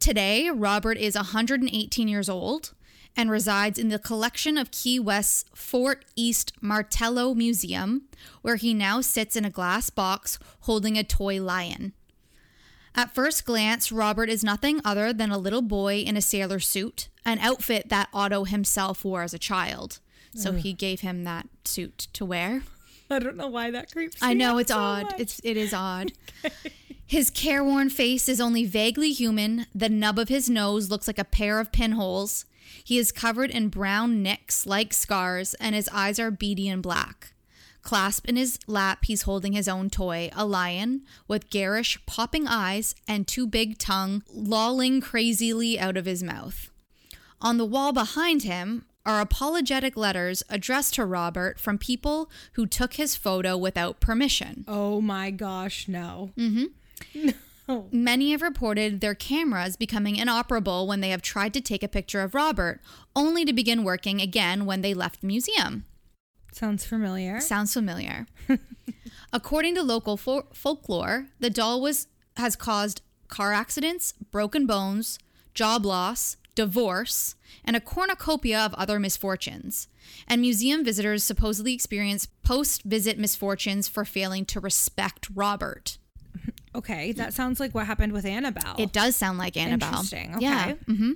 Today, 0.00 0.48
Robert 0.48 0.96
is 0.96 1.16
118 1.16 2.08
years 2.08 2.28
old 2.28 2.72
and 3.16 3.30
resides 3.30 3.78
in 3.78 3.88
the 3.88 3.98
collection 3.98 4.56
of 4.56 4.70
Key 4.70 5.00
West's 5.00 5.44
Fort 5.54 6.04
East 6.14 6.52
Martello 6.60 7.34
Museum, 7.34 8.02
where 8.42 8.56
he 8.56 8.72
now 8.72 9.00
sits 9.00 9.34
in 9.34 9.44
a 9.44 9.50
glass 9.50 9.90
box 9.90 10.38
holding 10.60 10.96
a 10.96 11.02
toy 11.02 11.42
lion. 11.42 11.94
At 12.94 13.14
first 13.14 13.44
glance, 13.44 13.90
Robert 13.90 14.28
is 14.28 14.44
nothing 14.44 14.80
other 14.84 15.12
than 15.12 15.30
a 15.30 15.38
little 15.38 15.62
boy 15.62 15.96
in 15.96 16.16
a 16.16 16.22
sailor 16.22 16.60
suit, 16.60 17.08
an 17.24 17.38
outfit 17.40 17.88
that 17.88 18.08
Otto 18.12 18.44
himself 18.44 19.04
wore 19.04 19.22
as 19.22 19.34
a 19.34 19.38
child. 19.38 19.98
So 20.34 20.52
he 20.52 20.72
gave 20.72 21.00
him 21.00 21.24
that 21.24 21.48
suit 21.64 22.06
to 22.12 22.24
wear. 22.24 22.62
I 23.10 23.18
don't 23.18 23.36
know 23.36 23.48
why 23.48 23.70
that 23.72 23.90
creeps. 23.90 24.16
I 24.22 24.34
know 24.34 24.58
it's 24.58 24.70
so 24.70 24.78
odd. 24.78 25.04
much. 25.04 25.14
It's 25.18 25.40
it 25.42 25.56
is 25.56 25.74
odd. 25.74 26.12
His 27.08 27.30
careworn 27.30 27.88
face 27.88 28.28
is 28.28 28.38
only 28.38 28.66
vaguely 28.66 29.12
human. 29.12 29.64
The 29.74 29.88
nub 29.88 30.18
of 30.18 30.28
his 30.28 30.50
nose 30.50 30.90
looks 30.90 31.06
like 31.06 31.18
a 31.18 31.24
pair 31.24 31.58
of 31.58 31.72
pinholes. 31.72 32.44
He 32.84 32.98
is 32.98 33.12
covered 33.12 33.50
in 33.50 33.70
brown 33.70 34.22
nicks 34.22 34.66
like 34.66 34.92
scars, 34.92 35.54
and 35.54 35.74
his 35.74 35.88
eyes 35.90 36.18
are 36.18 36.30
beady 36.30 36.68
and 36.68 36.82
black. 36.82 37.32
Clasped 37.80 38.28
in 38.28 38.36
his 38.36 38.58
lap, 38.66 39.06
he's 39.06 39.22
holding 39.22 39.54
his 39.54 39.68
own 39.68 39.88
toy, 39.88 40.28
a 40.36 40.44
lion 40.44 41.00
with 41.26 41.48
garish, 41.48 41.98
popping 42.04 42.46
eyes 42.46 42.94
and 43.08 43.26
too 43.26 43.46
big 43.46 43.78
tongue 43.78 44.22
lolling 44.30 45.00
crazily 45.00 45.80
out 45.80 45.96
of 45.96 46.04
his 46.04 46.22
mouth. 46.22 46.70
On 47.40 47.56
the 47.56 47.64
wall 47.64 47.94
behind 47.94 48.42
him 48.42 48.84
are 49.06 49.22
apologetic 49.22 49.96
letters 49.96 50.42
addressed 50.50 50.92
to 50.94 51.06
Robert 51.06 51.58
from 51.58 51.78
people 51.78 52.30
who 52.52 52.66
took 52.66 52.94
his 52.94 53.16
photo 53.16 53.56
without 53.56 53.98
permission. 53.98 54.66
Oh 54.68 55.00
my 55.00 55.30
gosh, 55.30 55.88
no. 55.88 56.32
Mm-hmm. 56.36 56.64
Many 57.92 58.30
have 58.30 58.42
reported 58.42 59.00
their 59.00 59.14
cameras 59.14 59.76
becoming 59.76 60.16
inoperable 60.16 60.86
when 60.86 61.00
they 61.00 61.10
have 61.10 61.20
tried 61.20 61.52
to 61.54 61.60
take 61.60 61.82
a 61.82 61.88
picture 61.88 62.22
of 62.22 62.34
Robert, 62.34 62.80
only 63.14 63.44
to 63.44 63.52
begin 63.52 63.84
working 63.84 64.20
again 64.20 64.64
when 64.64 64.80
they 64.80 64.94
left 64.94 65.20
the 65.20 65.26
museum. 65.26 65.84
Sounds 66.52 66.86
familiar. 66.86 67.40
Sounds 67.40 67.74
familiar. 67.74 68.26
According 69.32 69.74
to 69.74 69.82
local 69.82 70.16
fol- 70.16 70.48
folklore, 70.54 71.26
the 71.38 71.50
doll 71.50 71.80
was 71.80 72.06
has 72.36 72.56
caused 72.56 73.02
car 73.28 73.52
accidents, 73.52 74.14
broken 74.30 74.66
bones, 74.66 75.18
job 75.52 75.84
loss, 75.84 76.36
divorce, 76.54 77.34
and 77.64 77.76
a 77.76 77.80
cornucopia 77.80 78.58
of 78.58 78.74
other 78.74 78.98
misfortunes. 78.98 79.88
And 80.26 80.40
museum 80.40 80.84
visitors 80.84 81.22
supposedly 81.22 81.74
experience 81.74 82.26
post-visit 82.44 83.18
misfortunes 83.18 83.88
for 83.88 84.04
failing 84.04 84.44
to 84.46 84.60
respect 84.60 85.28
Robert. 85.34 85.98
Okay, 86.78 87.12
that 87.12 87.34
sounds 87.34 87.60
like 87.60 87.74
what 87.74 87.86
happened 87.86 88.12
with 88.12 88.24
Annabelle. 88.24 88.76
It 88.78 88.92
does 88.92 89.16
sound 89.16 89.36
like 89.38 89.56
Annabelle. 89.56 89.88
Interesting, 90.00 90.36
Yeah. 90.40 90.74
okay. 90.88 90.94
hmm 90.94 91.12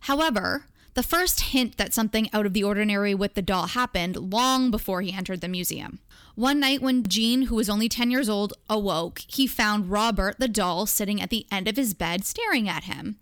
However, 0.00 0.66
the 0.94 1.02
first 1.02 1.40
hint 1.40 1.76
that 1.76 1.94
something 1.94 2.28
out 2.32 2.46
of 2.46 2.52
the 2.54 2.64
ordinary 2.64 3.14
with 3.14 3.34
the 3.34 3.42
doll 3.42 3.66
happened 3.68 4.16
long 4.32 4.70
before 4.70 5.02
he 5.02 5.12
entered 5.12 5.40
the 5.42 5.48
museum. 5.48 5.98
One 6.34 6.58
night 6.60 6.82
when 6.82 7.02
Gene, 7.04 7.42
who 7.42 7.54
was 7.54 7.68
only 7.70 7.88
10 7.88 8.10
years 8.10 8.28
old, 8.28 8.52
awoke, 8.68 9.20
he 9.26 9.46
found 9.46 9.90
Robert 9.90 10.36
the 10.38 10.48
doll 10.48 10.86
sitting 10.86 11.20
at 11.22 11.30
the 11.30 11.46
end 11.50 11.68
of 11.68 11.76
his 11.76 11.94
bed 11.94 12.24
staring 12.24 12.68
at 12.68 12.84
him. 12.84 13.16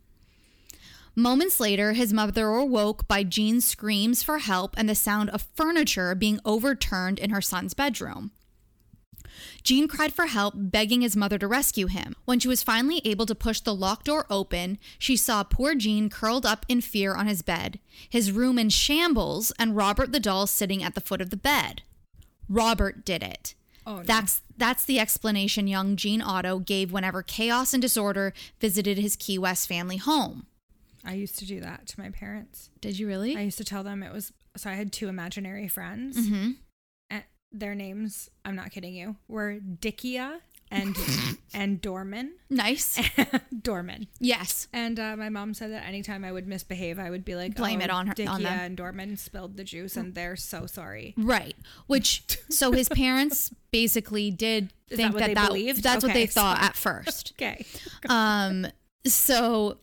Moments 1.16 1.60
later, 1.60 1.92
his 1.92 2.12
mother 2.12 2.48
awoke 2.48 3.06
by 3.06 3.22
Gene's 3.22 3.64
screams 3.64 4.22
for 4.22 4.38
help 4.38 4.74
and 4.76 4.88
the 4.88 4.96
sound 4.96 5.30
of 5.30 5.46
furniture 5.54 6.14
being 6.16 6.40
overturned 6.44 7.20
in 7.20 7.30
her 7.30 7.40
son's 7.42 7.72
bedroom. 7.74 8.32
Gene 9.62 9.88
cried 9.88 10.12
for 10.12 10.26
help, 10.26 10.54
begging 10.56 11.00
his 11.00 11.16
mother 11.16 11.38
to 11.38 11.46
rescue 11.46 11.86
him. 11.86 12.14
When 12.24 12.38
she 12.38 12.48
was 12.48 12.62
finally 12.62 13.00
able 13.04 13.26
to 13.26 13.34
push 13.34 13.60
the 13.60 13.74
locked 13.74 14.06
door 14.06 14.26
open, 14.28 14.78
she 14.98 15.16
saw 15.16 15.42
poor 15.42 15.74
Gene 15.74 16.08
curled 16.08 16.46
up 16.46 16.66
in 16.68 16.80
fear 16.80 17.14
on 17.14 17.26
his 17.26 17.42
bed, 17.42 17.78
his 18.08 18.32
room 18.32 18.58
in 18.58 18.68
shambles, 18.68 19.52
and 19.58 19.76
Robert 19.76 20.12
the 20.12 20.20
doll 20.20 20.46
sitting 20.46 20.82
at 20.82 20.94
the 20.94 21.00
foot 21.00 21.20
of 21.20 21.30
the 21.30 21.36
bed. 21.36 21.82
Robert 22.48 23.04
did 23.04 23.22
it. 23.22 23.54
Oh, 23.86 23.96
no. 23.96 24.02
That's 24.02 24.40
that's 24.56 24.84
the 24.84 24.98
explanation 24.98 25.66
young 25.66 25.96
Gene 25.96 26.22
Otto 26.22 26.58
gave 26.58 26.92
whenever 26.92 27.22
chaos 27.22 27.74
and 27.74 27.82
disorder 27.82 28.32
visited 28.60 28.98
his 28.98 29.16
Key 29.16 29.38
West 29.38 29.68
family 29.68 29.96
home. 29.96 30.46
I 31.04 31.14
used 31.14 31.38
to 31.40 31.46
do 31.46 31.60
that 31.60 31.86
to 31.88 32.00
my 32.00 32.10
parents. 32.10 32.70
Did 32.80 32.98
you 32.98 33.06
really? 33.06 33.36
I 33.36 33.42
used 33.42 33.58
to 33.58 33.64
tell 33.64 33.82
them 33.82 34.02
it 34.02 34.12
was 34.12 34.32
so 34.56 34.70
I 34.70 34.74
had 34.74 34.92
two 34.92 35.08
imaginary 35.08 35.68
friends. 35.68 36.16
mm-hmm. 36.16 36.52
Their 37.54 37.74
names, 37.74 38.30
I'm 38.44 38.56
not 38.56 38.70
kidding 38.72 38.94
you, 38.94 39.16
were 39.28 39.58
Dickia 39.60 40.40
and 40.70 40.96
and 41.54 41.80
Dorman. 41.80 42.32
Nice. 42.50 43.00
Dorman. 43.62 44.08
yes. 44.18 44.66
And 44.72 44.98
uh, 44.98 45.16
my 45.16 45.28
mom 45.28 45.54
said 45.54 45.70
that 45.70 45.86
anytime 45.86 46.24
I 46.24 46.32
would 46.32 46.48
misbehave, 46.48 46.98
I 46.98 47.10
would 47.10 47.24
be 47.24 47.36
like, 47.36 47.54
Blame 47.54 47.80
oh, 47.80 47.84
it 47.84 47.90
on 47.90 48.08
her- 48.08 48.14
Dickia 48.14 48.28
on 48.28 48.42
them." 48.42 48.58
and 48.58 48.76
Dorman 48.76 49.16
spilled 49.16 49.56
the 49.56 49.64
juice, 49.64 49.96
and 49.96 50.14
they're 50.14 50.36
so 50.36 50.66
sorry. 50.66 51.14
Right. 51.16 51.54
Which 51.86 52.24
so 52.50 52.72
his 52.72 52.88
parents 52.90 53.54
basically 53.70 54.30
did 54.30 54.72
Is 54.90 54.96
think 54.96 55.14
that 55.14 55.34
that, 55.34 55.52
that 55.52 55.76
that's 55.82 56.04
what 56.04 56.12
they 56.12 56.26
thought 56.26 56.60
at 56.60 56.74
first. 56.74 57.34
Okay. 57.36 57.64
Um 58.08 58.66
so 59.06 59.78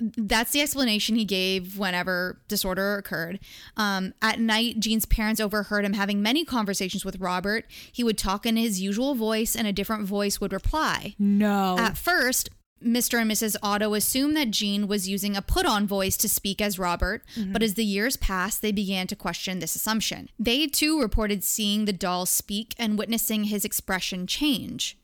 that's 0.00 0.50
the 0.50 0.60
explanation 0.60 1.16
he 1.16 1.24
gave 1.24 1.78
whenever 1.78 2.38
disorder 2.48 2.96
occurred. 2.96 3.40
Um, 3.76 4.14
at 4.20 4.38
night, 4.38 4.80
Gene's 4.80 5.06
parents 5.06 5.40
overheard 5.40 5.84
him 5.84 5.94
having 5.94 6.22
many 6.22 6.44
conversations 6.44 7.04
with 7.04 7.20
Robert. 7.20 7.64
He 7.92 8.04
would 8.04 8.18
talk 8.18 8.44
in 8.46 8.56
his 8.56 8.80
usual 8.80 9.14
voice, 9.14 9.56
and 9.56 9.66
a 9.66 9.72
different 9.72 10.06
voice 10.06 10.40
would 10.40 10.52
reply. 10.52 11.14
No. 11.18 11.78
At 11.78 11.96
first, 11.96 12.50
Mr. 12.84 13.20
and 13.20 13.30
Mrs. 13.30 13.56
Otto 13.62 13.94
assumed 13.94 14.36
that 14.36 14.50
Gene 14.50 14.86
was 14.86 15.08
using 15.08 15.34
a 15.34 15.42
put 15.42 15.64
on 15.64 15.86
voice 15.86 16.16
to 16.18 16.28
speak 16.28 16.60
as 16.60 16.78
Robert, 16.78 17.22
but 17.52 17.62
as 17.62 17.74
the 17.74 17.84
years 17.84 18.16
passed, 18.18 18.60
they 18.60 18.72
began 18.72 19.06
to 19.06 19.16
question 19.16 19.58
this 19.58 19.74
assumption. 19.74 20.28
They 20.38 20.66
too 20.66 21.00
reported 21.00 21.42
seeing 21.42 21.86
the 21.86 21.92
doll 21.92 22.26
speak 22.26 22.74
and 22.78 22.98
witnessing 22.98 23.44
his 23.44 23.64
expression 23.64 24.26
change. 24.26 24.98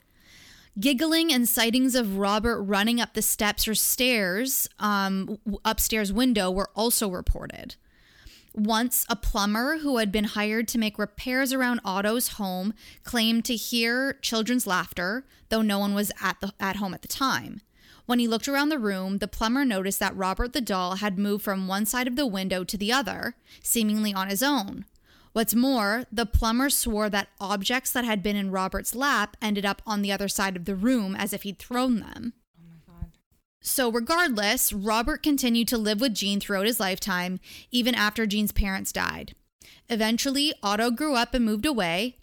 Giggling 0.80 1.30
and 1.32 1.46
sightings 1.46 1.94
of 1.94 2.16
Robert 2.16 2.62
running 2.62 2.98
up 3.00 3.12
the 3.12 3.20
steps 3.20 3.68
or 3.68 3.74
stairs, 3.74 4.68
um, 4.78 5.38
upstairs 5.64 6.12
window, 6.12 6.50
were 6.50 6.70
also 6.74 7.10
reported. 7.10 7.76
Once, 8.54 9.04
a 9.08 9.16
plumber 9.16 9.78
who 9.78 9.98
had 9.98 10.10
been 10.10 10.24
hired 10.24 10.68
to 10.68 10.78
make 10.78 10.98
repairs 10.98 11.52
around 11.52 11.80
Otto's 11.84 12.28
home 12.28 12.72
claimed 13.02 13.44
to 13.46 13.54
hear 13.56 14.14
children's 14.14 14.66
laughter, 14.66 15.26
though 15.50 15.62
no 15.62 15.78
one 15.78 15.94
was 15.94 16.10
at, 16.22 16.40
the, 16.40 16.52
at 16.58 16.76
home 16.76 16.94
at 16.94 17.02
the 17.02 17.08
time. 17.08 17.60
When 18.06 18.18
he 18.18 18.28
looked 18.28 18.48
around 18.48 18.70
the 18.70 18.78
room, 18.78 19.18
the 19.18 19.28
plumber 19.28 19.64
noticed 19.64 20.00
that 20.00 20.16
Robert 20.16 20.54
the 20.54 20.60
doll 20.60 20.96
had 20.96 21.18
moved 21.18 21.44
from 21.44 21.68
one 21.68 21.86
side 21.86 22.08
of 22.08 22.16
the 22.16 22.26
window 22.26 22.64
to 22.64 22.76
the 22.76 22.92
other, 22.92 23.36
seemingly 23.62 24.12
on 24.12 24.28
his 24.28 24.42
own. 24.42 24.86
What's 25.32 25.54
more, 25.54 26.04
the 26.12 26.26
plumber 26.26 26.68
swore 26.68 27.08
that 27.08 27.28
objects 27.40 27.90
that 27.92 28.04
had 28.04 28.22
been 28.22 28.36
in 28.36 28.50
Robert's 28.50 28.94
lap 28.94 29.36
ended 29.40 29.64
up 29.64 29.80
on 29.86 30.02
the 30.02 30.12
other 30.12 30.28
side 30.28 30.56
of 30.56 30.66
the 30.66 30.74
room 30.74 31.16
as 31.16 31.32
if 31.32 31.42
he'd 31.42 31.58
thrown 31.58 32.00
them. 32.00 32.34
oh 32.58 32.64
my 32.68 32.94
god. 32.94 33.12
So, 33.62 33.90
regardless, 33.90 34.72
Robert 34.72 35.22
continued 35.22 35.68
to 35.68 35.78
live 35.78 36.02
with 36.02 36.14
Gene 36.14 36.38
throughout 36.38 36.66
his 36.66 36.80
lifetime, 36.80 37.40
even 37.70 37.94
after 37.94 38.26
Gene's 38.26 38.52
parents 38.52 38.92
died. 38.92 39.34
Eventually, 39.88 40.52
Otto 40.62 40.90
grew 40.90 41.14
up 41.14 41.32
and 41.32 41.44
moved 41.44 41.64
away. 41.64 42.18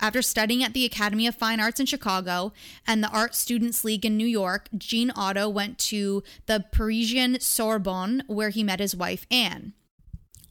After 0.00 0.20
studying 0.20 0.64
at 0.64 0.74
the 0.74 0.84
Academy 0.84 1.28
of 1.28 1.36
Fine 1.36 1.60
Arts 1.60 1.78
in 1.78 1.86
Chicago 1.86 2.52
and 2.88 3.04
the 3.04 3.10
Art 3.10 3.36
Students 3.36 3.84
League 3.84 4.04
in 4.04 4.16
New 4.16 4.26
York, 4.26 4.68
Gene 4.76 5.12
Otto 5.14 5.48
went 5.48 5.78
to 5.78 6.24
the 6.46 6.64
Parisian 6.72 7.38
Sorbonne, 7.38 8.24
where 8.26 8.50
he 8.50 8.64
met 8.64 8.80
his 8.80 8.96
wife, 8.96 9.26
Anne. 9.30 9.74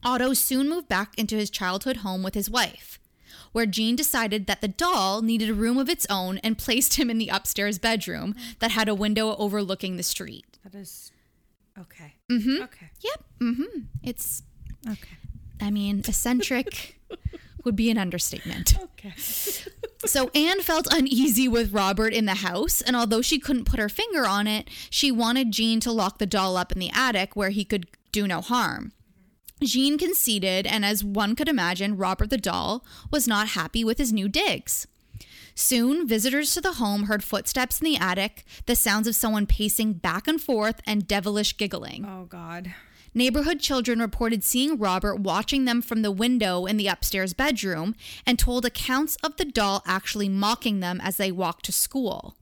Otto 0.04 0.32
soon 0.34 0.68
moved 0.68 0.88
back 0.88 1.16
into 1.18 1.36
his 1.36 1.50
childhood 1.50 1.98
home 1.98 2.22
with 2.22 2.34
his 2.34 2.50
wife, 2.50 2.98
where 3.52 3.66
Gene 3.66 3.96
decided 3.96 4.46
that 4.46 4.60
the 4.60 4.68
doll 4.68 5.22
needed 5.22 5.50
a 5.50 5.54
room 5.54 5.78
of 5.78 5.88
its 5.88 6.06
own 6.10 6.38
and 6.38 6.58
placed 6.58 6.94
him 6.94 7.10
in 7.10 7.18
the 7.18 7.28
upstairs 7.28 7.78
bedroom 7.78 8.34
that 8.58 8.72
had 8.72 8.88
a 8.88 8.94
window 8.94 9.36
overlooking 9.36 9.96
the 9.96 10.02
street. 10.02 10.58
That 10.64 10.74
is 10.74 11.12
okay. 11.78 12.14
Mm-hmm. 12.30 12.62
Okay. 12.62 12.90
Yep. 13.00 13.24
Mm-hmm. 13.40 13.80
It's, 14.02 14.42
Okay. 14.88 15.16
I 15.60 15.70
mean, 15.70 16.00
eccentric 16.00 16.98
would 17.64 17.76
be 17.76 17.90
an 17.90 17.98
understatement. 17.98 18.76
Okay. 18.82 19.12
So 20.04 20.30
Anne 20.34 20.60
felt 20.62 20.92
uneasy 20.92 21.46
with 21.46 21.72
Robert 21.72 22.12
in 22.12 22.24
the 22.24 22.34
house, 22.36 22.80
and 22.82 22.96
although 22.96 23.22
she 23.22 23.38
couldn't 23.38 23.66
put 23.66 23.78
her 23.78 23.88
finger 23.88 24.26
on 24.26 24.48
it, 24.48 24.68
she 24.90 25.12
wanted 25.12 25.52
Gene 25.52 25.78
to 25.80 25.92
lock 25.92 26.18
the 26.18 26.26
doll 26.26 26.56
up 26.56 26.72
in 26.72 26.80
the 26.80 26.90
attic 26.92 27.36
where 27.36 27.50
he 27.50 27.64
could 27.64 27.86
do 28.10 28.26
no 28.26 28.40
harm. 28.40 28.92
Gene 29.62 29.98
conceded, 29.98 30.66
and 30.66 30.84
as 30.84 31.04
one 31.04 31.34
could 31.36 31.48
imagine, 31.48 31.96
Robert 31.96 32.30
the 32.30 32.36
doll 32.36 32.84
was 33.10 33.28
not 33.28 33.48
happy 33.48 33.84
with 33.84 33.98
his 33.98 34.12
new 34.12 34.28
digs. 34.28 34.86
Soon, 35.54 36.06
visitors 36.06 36.54
to 36.54 36.60
the 36.60 36.74
home 36.74 37.04
heard 37.04 37.22
footsteps 37.22 37.80
in 37.80 37.84
the 37.84 37.96
attic, 37.96 38.44
the 38.66 38.74
sounds 38.76 39.06
of 39.06 39.14
someone 39.14 39.46
pacing 39.46 39.94
back 39.94 40.26
and 40.26 40.40
forth, 40.40 40.80
and 40.86 41.06
devilish 41.06 41.56
giggling. 41.56 42.04
Oh 42.06 42.24
god. 42.24 42.74
Neighborhood 43.14 43.60
children 43.60 43.98
reported 43.98 44.42
seeing 44.42 44.78
Robert 44.78 45.16
watching 45.16 45.66
them 45.66 45.82
from 45.82 46.00
the 46.00 46.10
window 46.10 46.64
in 46.64 46.78
the 46.78 46.86
upstairs 46.86 47.34
bedroom 47.34 47.94
and 48.26 48.38
told 48.38 48.64
accounts 48.64 49.16
of 49.16 49.36
the 49.36 49.44
doll 49.44 49.82
actually 49.86 50.30
mocking 50.30 50.80
them 50.80 50.98
as 51.02 51.18
they 51.18 51.30
walked 51.30 51.66
to 51.66 51.72
school. 51.72 52.36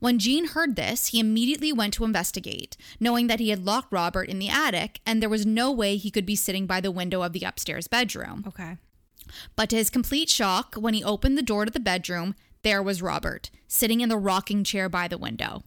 When 0.00 0.18
Gene 0.18 0.48
heard 0.48 0.76
this, 0.76 1.08
he 1.08 1.20
immediately 1.20 1.72
went 1.72 1.94
to 1.94 2.04
investigate, 2.04 2.76
knowing 2.98 3.26
that 3.28 3.38
he 3.38 3.50
had 3.50 3.64
locked 3.64 3.92
Robert 3.92 4.28
in 4.28 4.38
the 4.38 4.48
attic 4.48 5.00
and 5.06 5.22
there 5.22 5.28
was 5.28 5.46
no 5.46 5.70
way 5.70 5.96
he 5.96 6.10
could 6.10 6.26
be 6.26 6.36
sitting 6.36 6.66
by 6.66 6.80
the 6.80 6.90
window 6.90 7.22
of 7.22 7.32
the 7.32 7.44
upstairs 7.44 7.86
bedroom. 7.86 8.44
Okay. 8.48 8.78
But 9.56 9.70
to 9.70 9.76
his 9.76 9.90
complete 9.90 10.28
shock, 10.28 10.74
when 10.74 10.94
he 10.94 11.04
opened 11.04 11.38
the 11.38 11.42
door 11.42 11.64
to 11.64 11.70
the 11.70 11.78
bedroom, 11.78 12.34
there 12.62 12.82
was 12.82 13.02
Robert, 13.02 13.50
sitting 13.68 14.00
in 14.00 14.08
the 14.08 14.18
rocking 14.18 14.64
chair 14.64 14.88
by 14.88 15.06
the 15.06 15.18
window. 15.18 15.62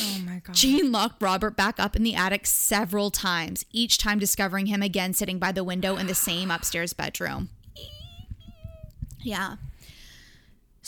Oh 0.00 0.20
my 0.24 0.40
god. 0.42 0.54
Gene 0.54 0.90
locked 0.90 1.22
Robert 1.22 1.56
back 1.56 1.78
up 1.78 1.94
in 1.94 2.02
the 2.02 2.14
attic 2.14 2.46
several 2.46 3.10
times, 3.10 3.64
each 3.72 3.98
time 3.98 4.18
discovering 4.18 4.66
him 4.66 4.82
again 4.82 5.12
sitting 5.12 5.38
by 5.38 5.52
the 5.52 5.64
window 5.64 5.96
in 5.96 6.06
the 6.06 6.14
same 6.14 6.50
upstairs 6.50 6.92
bedroom. 6.92 7.50
Yeah. 9.22 9.56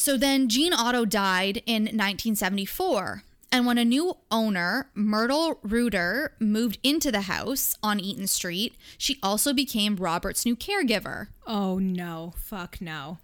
So 0.00 0.16
then 0.16 0.48
Gene 0.48 0.72
Otto 0.72 1.04
died 1.04 1.62
in 1.66 1.82
1974. 1.82 3.22
And 3.52 3.66
when 3.66 3.76
a 3.76 3.84
new 3.84 4.16
owner, 4.30 4.88
Myrtle 4.94 5.60
Reuter, 5.62 6.32
moved 6.40 6.78
into 6.82 7.12
the 7.12 7.22
house 7.22 7.76
on 7.82 8.00
Eaton 8.00 8.26
Street, 8.26 8.74
she 8.96 9.18
also 9.22 9.52
became 9.52 9.96
Robert's 9.96 10.46
new 10.46 10.56
caregiver. 10.56 11.26
Oh 11.46 11.78
no. 11.78 12.32
Fuck 12.38 12.80
no. 12.80 13.18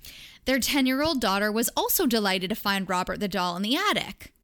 Their 0.44 0.58
10 0.58 0.84
year 0.84 1.02
old 1.02 1.18
daughter 1.18 1.50
was 1.50 1.70
also 1.74 2.04
delighted 2.04 2.50
to 2.50 2.54
find 2.54 2.86
Robert 2.86 3.20
the 3.20 3.26
doll 3.26 3.56
in 3.56 3.62
the 3.62 3.74
attic. 3.74 4.34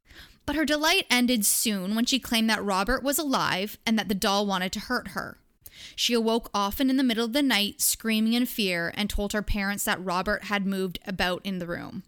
But 0.47 0.55
her 0.55 0.65
delight 0.65 1.05
ended 1.11 1.45
soon 1.45 1.93
when 1.93 2.05
she 2.05 2.17
claimed 2.17 2.49
that 2.49 2.65
Robert 2.65 3.03
was 3.03 3.19
alive 3.19 3.77
and 3.85 3.99
that 3.99 4.07
the 4.07 4.15
doll 4.15 4.47
wanted 4.47 4.71
to 4.71 4.79
hurt 4.79 5.09
her. 5.09 5.37
She 5.95 6.15
awoke 6.15 6.49
often 6.51 6.89
in 6.89 6.97
the 6.97 7.03
middle 7.03 7.25
of 7.25 7.33
the 7.33 7.43
night, 7.43 7.79
screaming 7.79 8.33
in 8.33 8.47
fear, 8.47 8.91
and 8.97 9.07
told 9.07 9.33
her 9.33 9.43
parents 9.43 9.83
that 9.83 10.03
Robert 10.03 10.45
had 10.45 10.65
moved 10.65 10.97
about 11.05 11.41
in 11.45 11.59
the 11.59 11.67
room. 11.67 12.01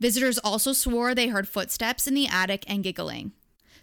Visitors 0.00 0.38
also 0.38 0.72
swore 0.72 1.14
they 1.14 1.28
heard 1.28 1.46
footsteps 1.48 2.06
in 2.06 2.14
the 2.14 2.26
attic 2.26 2.64
and 2.66 2.82
giggling. 2.82 3.32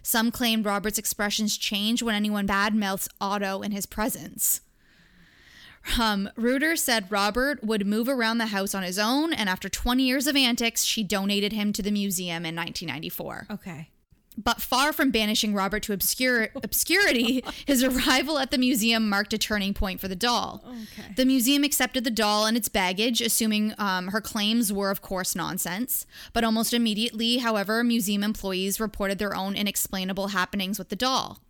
Some 0.02 0.30
claimed 0.30 0.64
Robert's 0.64 0.98
expressions 0.98 1.56
changed 1.56 2.02
when 2.02 2.14
anyone 2.14 2.46
badmouths 2.46 3.08
Otto 3.20 3.62
in 3.62 3.72
his 3.72 3.86
presence. 3.86 4.60
Um, 5.98 6.28
Reuter 6.36 6.76
said 6.76 7.10
Robert 7.10 7.62
would 7.62 7.86
move 7.86 8.08
around 8.08 8.38
the 8.38 8.46
house 8.46 8.74
on 8.74 8.82
his 8.82 8.98
own, 8.98 9.32
and 9.32 9.48
after 9.48 9.68
20 9.68 10.02
years 10.02 10.26
of 10.26 10.36
antics, 10.36 10.84
she 10.84 11.02
donated 11.02 11.52
him 11.52 11.72
to 11.72 11.82
the 11.82 11.90
museum 11.90 12.44
in 12.44 12.54
1994. 12.56 13.46
Okay. 13.50 13.88
But 14.40 14.62
far 14.62 14.92
from 14.92 15.10
banishing 15.10 15.52
Robert 15.52 15.82
to 15.84 15.92
obscure, 15.92 16.50
obscurity, 16.62 17.42
his 17.66 17.82
arrival 17.82 18.38
at 18.38 18.52
the 18.52 18.58
museum 18.58 19.08
marked 19.08 19.32
a 19.32 19.38
turning 19.38 19.74
point 19.74 20.00
for 20.00 20.06
the 20.06 20.14
doll. 20.14 20.62
Okay. 20.64 21.12
The 21.16 21.24
museum 21.24 21.64
accepted 21.64 22.04
the 22.04 22.10
doll 22.10 22.46
and 22.46 22.56
its 22.56 22.68
baggage, 22.68 23.20
assuming 23.20 23.74
um, 23.78 24.08
her 24.08 24.20
claims 24.20 24.72
were, 24.72 24.92
of 24.92 25.02
course, 25.02 25.34
nonsense. 25.34 26.06
But 26.32 26.44
almost 26.44 26.72
immediately, 26.72 27.38
however, 27.38 27.82
museum 27.82 28.22
employees 28.22 28.78
reported 28.78 29.18
their 29.18 29.34
own 29.34 29.56
inexplainable 29.56 30.28
happenings 30.28 30.78
with 30.78 30.88
the 30.88 30.96
doll. 30.96 31.40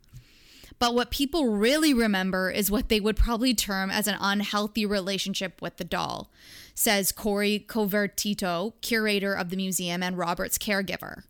But 0.79 0.95
what 0.95 1.11
people 1.11 1.51
really 1.51 1.93
remember 1.93 2.51
is 2.51 2.71
what 2.71 2.89
they 2.89 3.01
would 3.01 3.17
probably 3.17 3.53
term 3.53 3.91
as 3.91 4.07
an 4.07 4.17
unhealthy 4.19 4.87
relationship 4.87 5.61
with 5.61 5.77
the 5.77 5.85
doll, 5.85 6.31
says 6.75 7.13
Corey 7.13 7.65
Convertito, 7.69 8.73
curator 8.81 9.35
of 9.35 9.51
the 9.51 9.57
museum 9.57 10.03
and 10.03 10.17
Robert's 10.17 10.57
caregiver. 10.57 11.25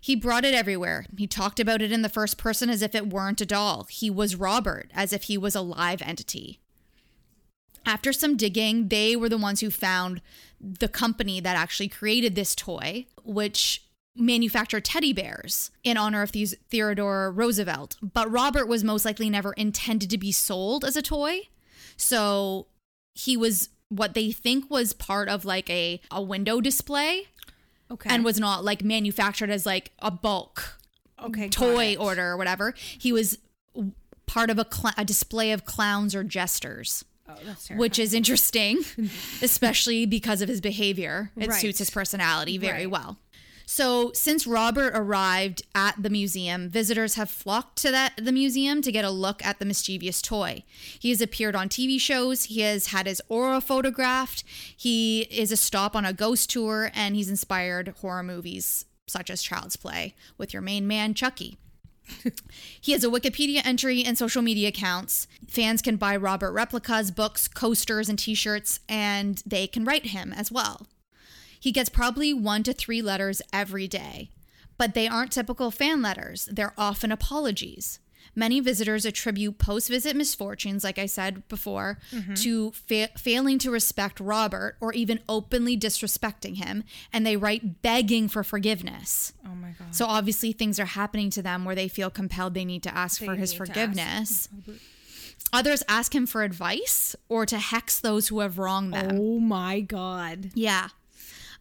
He 0.00 0.16
brought 0.16 0.44
it 0.44 0.54
everywhere. 0.54 1.06
He 1.16 1.26
talked 1.26 1.60
about 1.60 1.82
it 1.82 1.92
in 1.92 2.02
the 2.02 2.08
first 2.08 2.38
person 2.38 2.70
as 2.70 2.82
if 2.82 2.94
it 2.94 3.08
weren't 3.08 3.40
a 3.40 3.46
doll. 3.46 3.86
He 3.90 4.10
was 4.10 4.36
Robert, 4.36 4.90
as 4.94 5.12
if 5.12 5.24
he 5.24 5.36
was 5.36 5.54
a 5.54 5.60
live 5.60 6.02
entity. 6.02 6.60
After 7.84 8.12
some 8.12 8.36
digging, 8.36 8.88
they 8.88 9.16
were 9.16 9.28
the 9.28 9.38
ones 9.38 9.60
who 9.60 9.70
found 9.70 10.20
the 10.60 10.88
company 10.88 11.40
that 11.40 11.56
actually 11.56 11.88
created 11.88 12.34
this 12.34 12.54
toy, 12.54 13.06
which 13.24 13.82
manufactured 14.14 14.84
teddy 14.84 15.12
bears 15.12 15.70
in 15.84 15.96
honor 15.96 16.22
of 16.22 16.30
Theodore 16.30 17.30
Roosevelt. 17.30 17.96
But 18.02 18.30
Robert 18.30 18.66
was 18.66 18.84
most 18.84 19.04
likely 19.04 19.30
never 19.30 19.52
intended 19.52 20.10
to 20.10 20.18
be 20.18 20.32
sold 20.32 20.84
as 20.84 20.96
a 20.96 21.02
toy. 21.02 21.42
So 21.96 22.66
he 23.14 23.36
was 23.36 23.70
what 23.88 24.14
they 24.14 24.30
think 24.32 24.70
was 24.70 24.92
part 24.92 25.28
of 25.28 25.44
like 25.44 25.70
a, 25.70 26.00
a 26.10 26.20
window 26.20 26.60
display 26.60 27.28
Okay. 27.90 28.10
and 28.12 28.24
was 28.24 28.38
not 28.38 28.64
like 28.64 28.84
manufactured 28.84 29.50
as 29.50 29.64
like 29.64 29.92
a 30.00 30.10
bulk 30.10 30.78
okay. 31.24 31.48
toy 31.48 31.96
order 31.98 32.28
or 32.32 32.36
whatever. 32.36 32.74
He 32.76 33.12
was 33.12 33.38
part 34.26 34.50
of 34.50 34.58
a, 34.58 34.66
cl- 34.70 34.92
a 34.98 35.04
display 35.04 35.52
of 35.52 35.64
clowns 35.64 36.14
or 36.14 36.22
jesters, 36.22 37.04
Oh, 37.30 37.34
that's 37.44 37.68
which 37.70 37.98
is 37.98 38.14
interesting, 38.14 38.78
especially 39.42 40.06
because 40.06 40.40
of 40.42 40.48
his 40.48 40.60
behavior. 40.60 41.30
It 41.36 41.48
Right. 41.48 41.60
suits 41.60 41.78
his 41.78 41.90
personality 41.90 42.56
very 42.58 42.80
Right. 42.86 42.90
well. 42.90 43.18
So, 43.70 44.12
since 44.14 44.46
Robert 44.46 44.92
arrived 44.94 45.62
at 45.74 46.02
the 46.02 46.08
museum, 46.08 46.70
visitors 46.70 47.16
have 47.16 47.28
flocked 47.28 47.76
to 47.82 47.90
that 47.90 48.14
the 48.16 48.32
museum 48.32 48.80
to 48.80 48.90
get 48.90 49.04
a 49.04 49.10
look 49.10 49.44
at 49.44 49.58
the 49.58 49.66
mischievous 49.66 50.22
toy. 50.22 50.64
He 50.98 51.10
has 51.10 51.20
appeared 51.20 51.54
on 51.54 51.68
TV 51.68 52.00
shows, 52.00 52.44
he 52.44 52.62
has 52.62 52.86
had 52.86 53.06
his 53.06 53.20
aura 53.28 53.60
photographed, 53.60 54.42
he 54.74 55.28
is 55.30 55.52
a 55.52 55.56
stop 55.56 55.94
on 55.94 56.06
a 56.06 56.14
ghost 56.14 56.48
tour, 56.48 56.90
and 56.94 57.14
he's 57.14 57.28
inspired 57.28 57.88
horror 58.00 58.22
movies 58.22 58.86
such 59.06 59.28
as 59.28 59.42
Child's 59.42 59.76
Play 59.76 60.14
with 60.38 60.54
your 60.54 60.62
main 60.62 60.86
man 60.86 61.12
Chucky. 61.12 61.58
He 62.80 62.92
has 62.92 63.04
a 63.04 63.08
Wikipedia 63.08 63.60
entry 63.66 64.02
and 64.02 64.16
social 64.16 64.40
media 64.40 64.68
accounts. 64.68 65.28
Fans 65.46 65.82
can 65.82 65.96
buy 65.96 66.16
Robert 66.16 66.52
replicas, 66.52 67.10
books, 67.10 67.46
coasters, 67.46 68.08
and 68.08 68.18
t 68.18 68.34
shirts, 68.34 68.80
and 68.88 69.42
they 69.44 69.66
can 69.66 69.84
write 69.84 70.06
him 70.06 70.32
as 70.32 70.50
well. 70.50 70.86
He 71.58 71.72
gets 71.72 71.88
probably 71.88 72.32
one 72.32 72.62
to 72.64 72.72
three 72.72 73.02
letters 73.02 73.42
every 73.52 73.88
day, 73.88 74.30
but 74.76 74.94
they 74.94 75.08
aren't 75.08 75.32
typical 75.32 75.70
fan 75.70 76.02
letters. 76.02 76.48
They're 76.50 76.74
often 76.76 77.12
apologies. 77.12 78.00
Many 78.34 78.60
visitors 78.60 79.04
attribute 79.04 79.58
post 79.58 79.88
visit 79.88 80.14
misfortunes, 80.14 80.84
like 80.84 80.98
I 80.98 81.06
said 81.06 81.48
before, 81.48 81.98
mm-hmm. 82.12 82.34
to 82.34 82.70
fa- 82.70 83.08
failing 83.16 83.58
to 83.58 83.70
respect 83.70 84.20
Robert 84.20 84.76
or 84.80 84.92
even 84.92 85.18
openly 85.28 85.76
disrespecting 85.76 86.56
him, 86.56 86.84
and 87.12 87.26
they 87.26 87.36
write 87.36 87.82
begging 87.82 88.28
for 88.28 88.44
forgiveness. 88.44 89.32
Oh 89.44 89.54
my 89.56 89.70
god. 89.78 89.92
So 89.94 90.06
obviously 90.06 90.52
things 90.52 90.78
are 90.78 90.84
happening 90.84 91.30
to 91.30 91.42
them 91.42 91.64
where 91.64 91.74
they 91.74 91.88
feel 91.88 92.10
compelled 92.10 92.54
they 92.54 92.64
need 92.64 92.84
to 92.84 92.96
ask 92.96 93.18
for 93.20 93.34
his 93.34 93.52
need 93.52 93.56
to 93.56 93.62
ask. 93.62 93.72
forgiveness. 93.72 94.48
Others 95.52 95.82
ask 95.88 96.14
him 96.14 96.26
for 96.26 96.42
advice 96.42 97.16
or 97.28 97.46
to 97.46 97.58
hex 97.58 97.98
those 97.98 98.28
who 98.28 98.40
have 98.40 98.58
wronged 98.58 98.92
them. 98.92 99.18
Oh 99.18 99.40
my 99.40 99.80
god. 99.80 100.50
Yeah. 100.54 100.88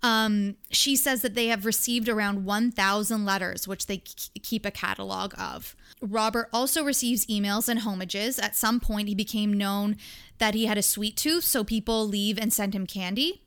Um, 0.03 0.57
she 0.69 0.95
says 0.95 1.21
that 1.21 1.33
they 1.33 1.47
have 1.47 1.65
received 1.65 2.07
around 2.07 2.45
1,000 2.45 3.25
letters, 3.25 3.67
which 3.67 3.88
they 3.88 3.97
keep 3.97 4.65
a 4.65 4.71
catalog 4.71 5.33
of. 5.38 5.75
Robert 6.01 6.49
also 6.53 6.83
receives 6.83 7.25
emails 7.25 7.67
and 7.67 7.79
homages. 7.79 8.38
At 8.38 8.55
some 8.55 8.79
point, 8.79 9.07
he 9.07 9.15
became 9.15 9.53
known 9.53 9.97
that 10.38 10.53
he 10.53 10.65
had 10.65 10.77
a 10.77 10.83
sweet 10.83 11.17
tooth, 11.17 11.43
so 11.43 11.63
people 11.63 12.07
leave 12.07 12.38
and 12.38 12.53
send 12.53 12.75
him 12.75 12.86
candy. 12.86 13.41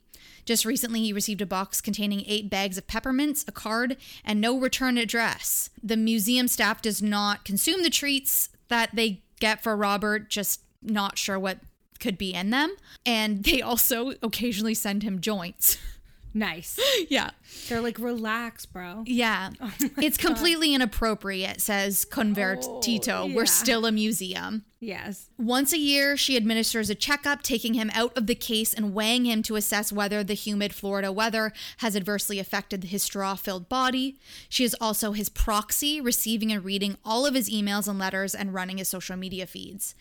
Just 0.44 0.64
recently, 0.64 1.00
he 1.00 1.12
received 1.12 1.40
a 1.40 1.46
box 1.46 1.80
containing 1.80 2.24
eight 2.26 2.50
bags 2.50 2.76
of 2.76 2.86
peppermints, 2.86 3.44
a 3.46 3.52
card, 3.52 3.96
and 4.24 4.40
no 4.40 4.58
return 4.58 4.98
address. 4.98 5.70
The 5.82 5.96
museum 5.96 6.48
staff 6.48 6.82
does 6.82 7.00
not 7.00 7.44
consume 7.44 7.82
the 7.82 7.90
treats 7.90 8.48
that 8.68 8.90
they 8.94 9.22
get 9.38 9.62
for 9.62 9.76
Robert, 9.76 10.28
just 10.28 10.62
not 10.82 11.18
sure 11.18 11.38
what 11.38 11.58
could 12.00 12.18
be 12.18 12.34
in 12.34 12.50
them. 12.50 12.74
And 13.06 13.44
they 13.44 13.62
also 13.62 14.14
occasionally 14.22 14.74
send 14.74 15.02
him 15.02 15.20
joints. 15.20 15.78
Nice. 16.34 16.78
yeah. 17.08 17.30
They're 17.68 17.80
like, 17.80 17.98
relax, 17.98 18.66
bro. 18.66 19.04
Yeah. 19.06 19.50
Oh 19.62 19.72
it's 19.98 20.16
completely 20.16 20.74
inappropriate, 20.74 21.60
says 21.60 22.04
Convertito. 22.04 23.30
Oh, 23.30 23.34
We're 23.34 23.46
still 23.46 23.86
a 23.86 23.92
museum. 23.92 24.64
Yes. 24.82 25.28
Once 25.36 25.74
a 25.74 25.78
year, 25.78 26.16
she 26.16 26.38
administers 26.38 26.88
a 26.88 26.94
checkup, 26.94 27.42
taking 27.42 27.74
him 27.74 27.90
out 27.92 28.16
of 28.16 28.26
the 28.26 28.34
case 28.34 28.72
and 28.72 28.94
weighing 28.94 29.26
him 29.26 29.42
to 29.42 29.56
assess 29.56 29.92
whether 29.92 30.24
the 30.24 30.32
humid 30.32 30.74
Florida 30.74 31.12
weather 31.12 31.52
has 31.78 31.94
adversely 31.94 32.38
affected 32.38 32.84
his 32.84 33.02
straw 33.02 33.34
filled 33.34 33.68
body. 33.68 34.18
She 34.48 34.64
is 34.64 34.74
also 34.80 35.12
his 35.12 35.28
proxy, 35.28 36.00
receiving 36.00 36.50
and 36.50 36.64
reading 36.64 36.96
all 37.04 37.26
of 37.26 37.34
his 37.34 37.50
emails 37.50 37.88
and 37.88 37.98
letters 37.98 38.34
and 38.34 38.54
running 38.54 38.78
his 38.78 38.88
social 38.88 39.16
media 39.16 39.46
feeds. 39.46 39.94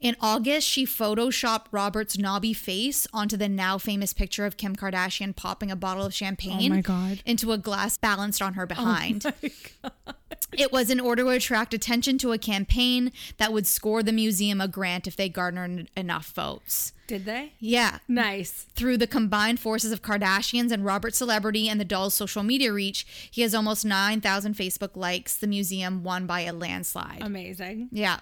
In 0.00 0.16
August, 0.20 0.66
she 0.68 0.84
photoshopped 0.84 1.66
Robert's 1.70 2.18
knobby 2.18 2.52
face 2.52 3.06
onto 3.12 3.36
the 3.36 3.48
now 3.48 3.78
famous 3.78 4.12
picture 4.12 4.46
of 4.46 4.56
Kim 4.56 4.74
Kardashian 4.74 5.36
popping 5.36 5.70
a 5.70 5.76
bottle 5.76 6.04
of 6.04 6.12
champagne 6.12 6.72
Oh 6.72 6.74
my 6.74 6.80
God. 6.80 7.22
into 7.24 7.52
a 7.52 7.58
glass 7.58 7.96
balanced 7.96 8.42
on 8.42 8.54
her 8.54 8.64
oh 8.64 8.66
behind. 8.66 9.24
My 9.24 9.32
God. 9.82 10.14
It 10.52 10.72
was 10.72 10.90
in 10.90 11.00
order 11.00 11.22
to 11.24 11.28
attract 11.30 11.74
attention 11.74 12.18
to 12.18 12.32
a 12.32 12.38
campaign 12.38 13.12
that 13.38 13.52
would 13.52 13.66
score 13.66 14.02
the 14.02 14.12
museum 14.12 14.60
a 14.60 14.68
grant 14.68 15.06
if 15.06 15.16
they 15.16 15.28
garnered 15.28 15.90
enough 15.96 16.32
votes. 16.32 16.92
Did 17.06 17.24
they? 17.24 17.52
Yeah. 17.58 17.98
Nice. 18.08 18.66
Through 18.74 18.98
the 18.98 19.06
combined 19.06 19.60
forces 19.60 19.92
of 19.92 20.02
Kardashians 20.02 20.72
and 20.72 20.84
Robert's 20.84 21.18
celebrity 21.18 21.68
and 21.68 21.78
the 21.78 21.84
doll's 21.84 22.14
social 22.14 22.42
media 22.42 22.72
reach, 22.72 23.06
he 23.30 23.42
has 23.42 23.54
almost 23.54 23.84
9,000 23.84 24.54
Facebook 24.54 24.96
likes. 24.96 25.36
The 25.36 25.46
museum 25.46 26.02
won 26.02 26.26
by 26.26 26.40
a 26.40 26.52
landslide. 26.52 27.22
Amazing. 27.22 27.88
Yeah. 27.92 28.20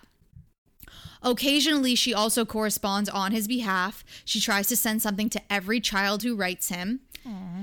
Occasionally, 1.23 1.95
she 1.95 2.13
also 2.13 2.45
corresponds 2.45 3.09
on 3.09 3.31
his 3.31 3.47
behalf. 3.47 4.05
She 4.25 4.41
tries 4.41 4.67
to 4.69 4.77
send 4.77 5.01
something 5.01 5.31
to 5.31 5.41
every 5.53 5.81
child 5.81 6.25
who 6.25 6.35
writes 6.35 6.69
him. 6.69 7.01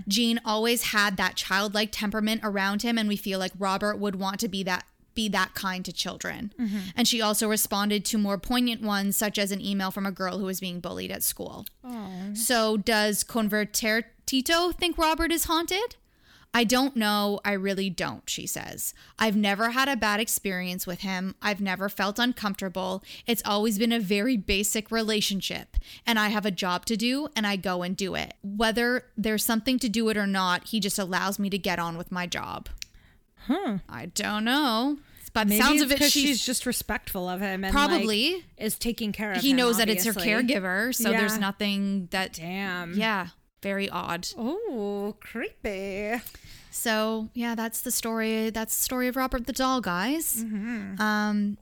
Gene 0.07 0.39
always 0.45 0.83
had 0.91 1.17
that 1.17 1.35
childlike 1.35 1.89
temperament 1.91 2.41
around 2.43 2.81
him, 2.81 2.97
and 2.97 3.07
we 3.07 3.15
feel 3.15 3.39
like 3.39 3.51
Robert 3.57 3.97
would 3.97 4.15
want 4.15 4.39
to 4.41 4.47
be 4.47 4.63
that 4.63 4.85
be 5.15 5.27
that 5.27 5.53
kind 5.53 5.83
to 5.83 5.91
children. 5.91 6.53
Mm-hmm. 6.57 6.77
And 6.95 7.07
she 7.07 7.21
also 7.21 7.49
responded 7.49 8.05
to 8.05 8.17
more 8.17 8.37
poignant 8.37 8.81
ones, 8.81 9.17
such 9.17 9.37
as 9.37 9.51
an 9.51 9.59
email 9.59 9.91
from 9.91 10.05
a 10.05 10.11
girl 10.11 10.37
who 10.37 10.45
was 10.45 10.59
being 10.59 10.79
bullied 10.79 11.11
at 11.11 11.23
school. 11.23 11.65
So, 12.35 12.77
does 12.77 13.23
Convertito 13.23 14.75
think 14.75 14.97
Robert 14.97 15.31
is 15.31 15.45
haunted? 15.45 15.97
I 16.53 16.63
don't 16.63 16.95
know. 16.95 17.39
I 17.45 17.51
really 17.53 17.89
don't, 17.91 18.27
she 18.27 18.47
says. 18.47 18.93
I've 19.19 19.35
never 19.35 19.69
had 19.69 19.87
a 19.87 19.95
bad 19.95 20.19
experience 20.19 20.87
with 20.87 21.01
him. 21.01 21.35
I've 21.41 21.61
never 21.61 21.89
felt 21.89 22.17
uncomfortable. 22.17 23.03
It's 23.27 23.43
always 23.45 23.77
been 23.77 23.91
a 23.91 23.99
very 23.99 24.35
basic 24.35 24.89
relationship, 24.89 25.77
and 26.07 26.17
I 26.17 26.29
have 26.29 26.47
a 26.47 26.51
job 26.51 26.85
to 26.85 26.97
do, 26.97 27.27
and 27.35 27.45
I 27.45 27.55
go 27.55 27.83
and 27.83 27.95
do 27.95 28.15
it. 28.15 28.33
Whether 28.41 29.05
there's 29.15 29.45
something 29.45 29.77
to 29.79 29.89
do 29.89 30.09
it 30.09 30.17
or 30.17 30.25
not, 30.25 30.69
he 30.69 30.79
just 30.79 30.97
allows 30.97 31.37
me 31.37 31.51
to 31.51 31.57
get 31.57 31.77
on 31.77 31.97
with 31.97 32.11
my 32.11 32.25
job. 32.25 32.67
Huh. 33.45 33.77
I 33.87 34.07
don't 34.07 34.43
know. 34.43 34.97
By 35.31 35.43
the 35.43 35.49
Maybe 35.49 35.61
sounds 35.61 35.81
of 35.83 35.91
it, 35.91 35.99
she's, 35.99 36.11
she's 36.11 36.45
just 36.45 36.65
respectful 36.65 37.29
of 37.29 37.39
him 37.39 37.63
and 37.63 37.73
like, 37.75 37.89
probably. 37.89 38.43
is 38.57 38.79
taking 38.79 39.11
care 39.11 39.31
of 39.31 39.37
him. 39.37 39.43
he 39.43 39.51
him, 39.51 39.57
knows 39.57 39.77
that 39.77 39.87
it's 39.87 40.03
her 40.05 40.13
caregiver, 40.13 40.93
so 40.93 41.11
there's 41.11 41.37
nothing 41.37 42.07
that. 42.09 42.33
Damn. 42.33 42.95
Yeah, 42.95 43.27
very 43.61 43.89
odd. 43.89 44.27
Oh, 44.37 45.15
creepy. 45.19 46.21
So 46.71 47.29
yeah, 47.33 47.55
that's 47.55 47.81
the 47.81 47.91
story. 47.91 48.49
That's 48.49 48.75
the 48.75 48.83
story 48.83 49.07
of 49.07 49.15
Robert 49.15 49.47
the 49.47 49.53
Doll, 49.53 49.81
guys. 49.81 50.41
Um, 50.99 51.57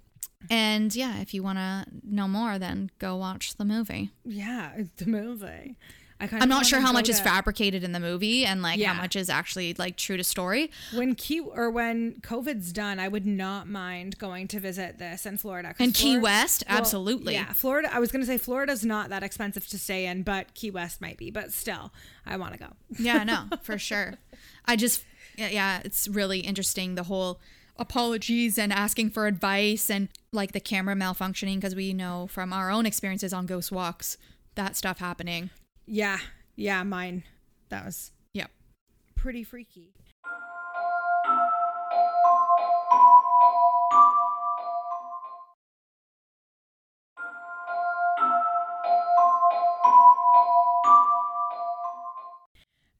and 0.50 0.96
yeah, 0.96 1.20
if 1.22 1.34
you 1.34 1.42
want 1.44 1.58
to 1.58 1.86
know 2.04 2.28
more, 2.28 2.60
then 2.60 2.92
go 3.00 3.16
watch 3.16 3.56
the 3.56 3.66
movie. 3.66 4.12
Yeah, 4.24 4.72
the 4.98 5.06
movie. 5.08 5.78
I 6.20 6.26
of 6.26 6.50
not 6.50 6.66
sure 6.66 6.80
how 6.80 6.92
much 6.92 7.10
is 7.10 7.20
fabricated 7.20 7.84
in 7.84 7.92
the 7.92 8.00
movie 8.00 8.44
and 8.46 8.62
like 8.64 8.80
Yeah. 8.80 8.94
how 8.94 9.02
much 9.02 9.16
is 9.16 9.30
actually 9.30 9.76
like 9.76 9.98
true 9.98 10.18
to 10.18 10.24
story. 10.24 10.72
When 10.94 11.14
Key 11.14 11.42
or 11.42 11.70
when 11.70 12.14
COVID's 12.22 12.74
done, 12.74 13.00
I 13.00 13.08
would 13.08 13.26
not 13.26 13.68
mind 13.68 14.18
going 14.18 14.48
to 14.50 14.60
visit 14.60 14.98
this 14.98 15.26
in 15.28 15.38
Florida. 15.38 15.76
And 15.78 15.94
Key 15.94 16.14
Flor- 16.14 16.22
West, 16.24 16.64
well, 16.68 16.78
absolutely. 16.80 17.34
Yeah, 17.34 17.54
Florida. 17.54 17.90
I 17.94 18.00
was 18.00 18.12
gonna 18.12 18.26
say 18.26 18.38
Florida's 18.38 18.84
not 18.84 19.10
that 19.10 19.22
expensive 19.22 19.68
to 19.68 19.78
stay 19.78 20.08
in, 20.08 20.24
but 20.24 20.54
Key 20.56 20.72
West 20.72 21.02
might 21.02 21.18
be. 21.18 21.30
But 21.30 21.54
still, 21.54 21.94
I 22.26 22.38
want 22.38 22.54
to 22.54 22.60
go. 22.60 22.74
Yeah, 22.98 23.24
no, 23.24 23.46
for 23.62 23.78
sure. 23.78 24.16
I 24.66 24.76
just, 24.76 25.04
yeah, 25.38 25.50
yeah, 25.50 25.82
it's 25.86 26.08
really 26.08 26.40
interesting 26.40 26.96
the 26.96 27.04
whole 27.04 27.40
apologies 27.78 28.58
and 28.58 28.74
asking 28.74 29.12
for 29.12 29.28
advice 29.28 29.90
and 29.90 30.10
like 30.32 30.52
the 30.52 30.60
camera 30.60 30.96
malfunctioning 30.96 31.56
because 31.56 31.76
we 31.76 31.94
know 31.94 32.28
from 32.28 32.52
our 32.52 32.70
own 32.72 32.86
experiences 32.88 33.34
on 33.34 33.46
ghost 33.46 33.72
walks 33.72 34.18
that 34.56 34.76
stuff 34.76 34.98
happening. 34.98 35.52
Yeah, 35.88 36.19
yeah, 36.56 36.84
mine. 36.84 37.23
That 37.69 37.86
was 37.86 38.12
Yep. 38.34 38.52
pretty 39.15 39.43
freaky. 39.43 39.93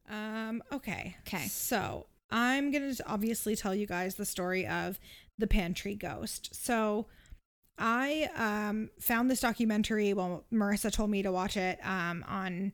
Um, 0.08 0.62
okay. 0.72 1.16
Okay. 1.26 1.46
So 1.48 2.06
I'm 2.30 2.70
going 2.70 2.94
to 2.94 3.06
obviously 3.08 3.54
tell 3.56 3.74
you 3.74 3.86
guys 3.86 4.14
the 4.14 4.24
story 4.24 4.66
of 4.66 4.98
the 5.36 5.46
pantry 5.46 5.94
ghost. 5.94 6.54
So 6.54 7.06
I 7.78 8.28
um, 8.36 8.90
found 9.00 9.30
this 9.30 9.40
documentary. 9.40 10.12
Well, 10.12 10.44
Marissa 10.52 10.92
told 10.92 11.10
me 11.10 11.22
to 11.22 11.32
watch 11.32 11.56
it 11.56 11.78
um, 11.84 12.24
on 12.28 12.72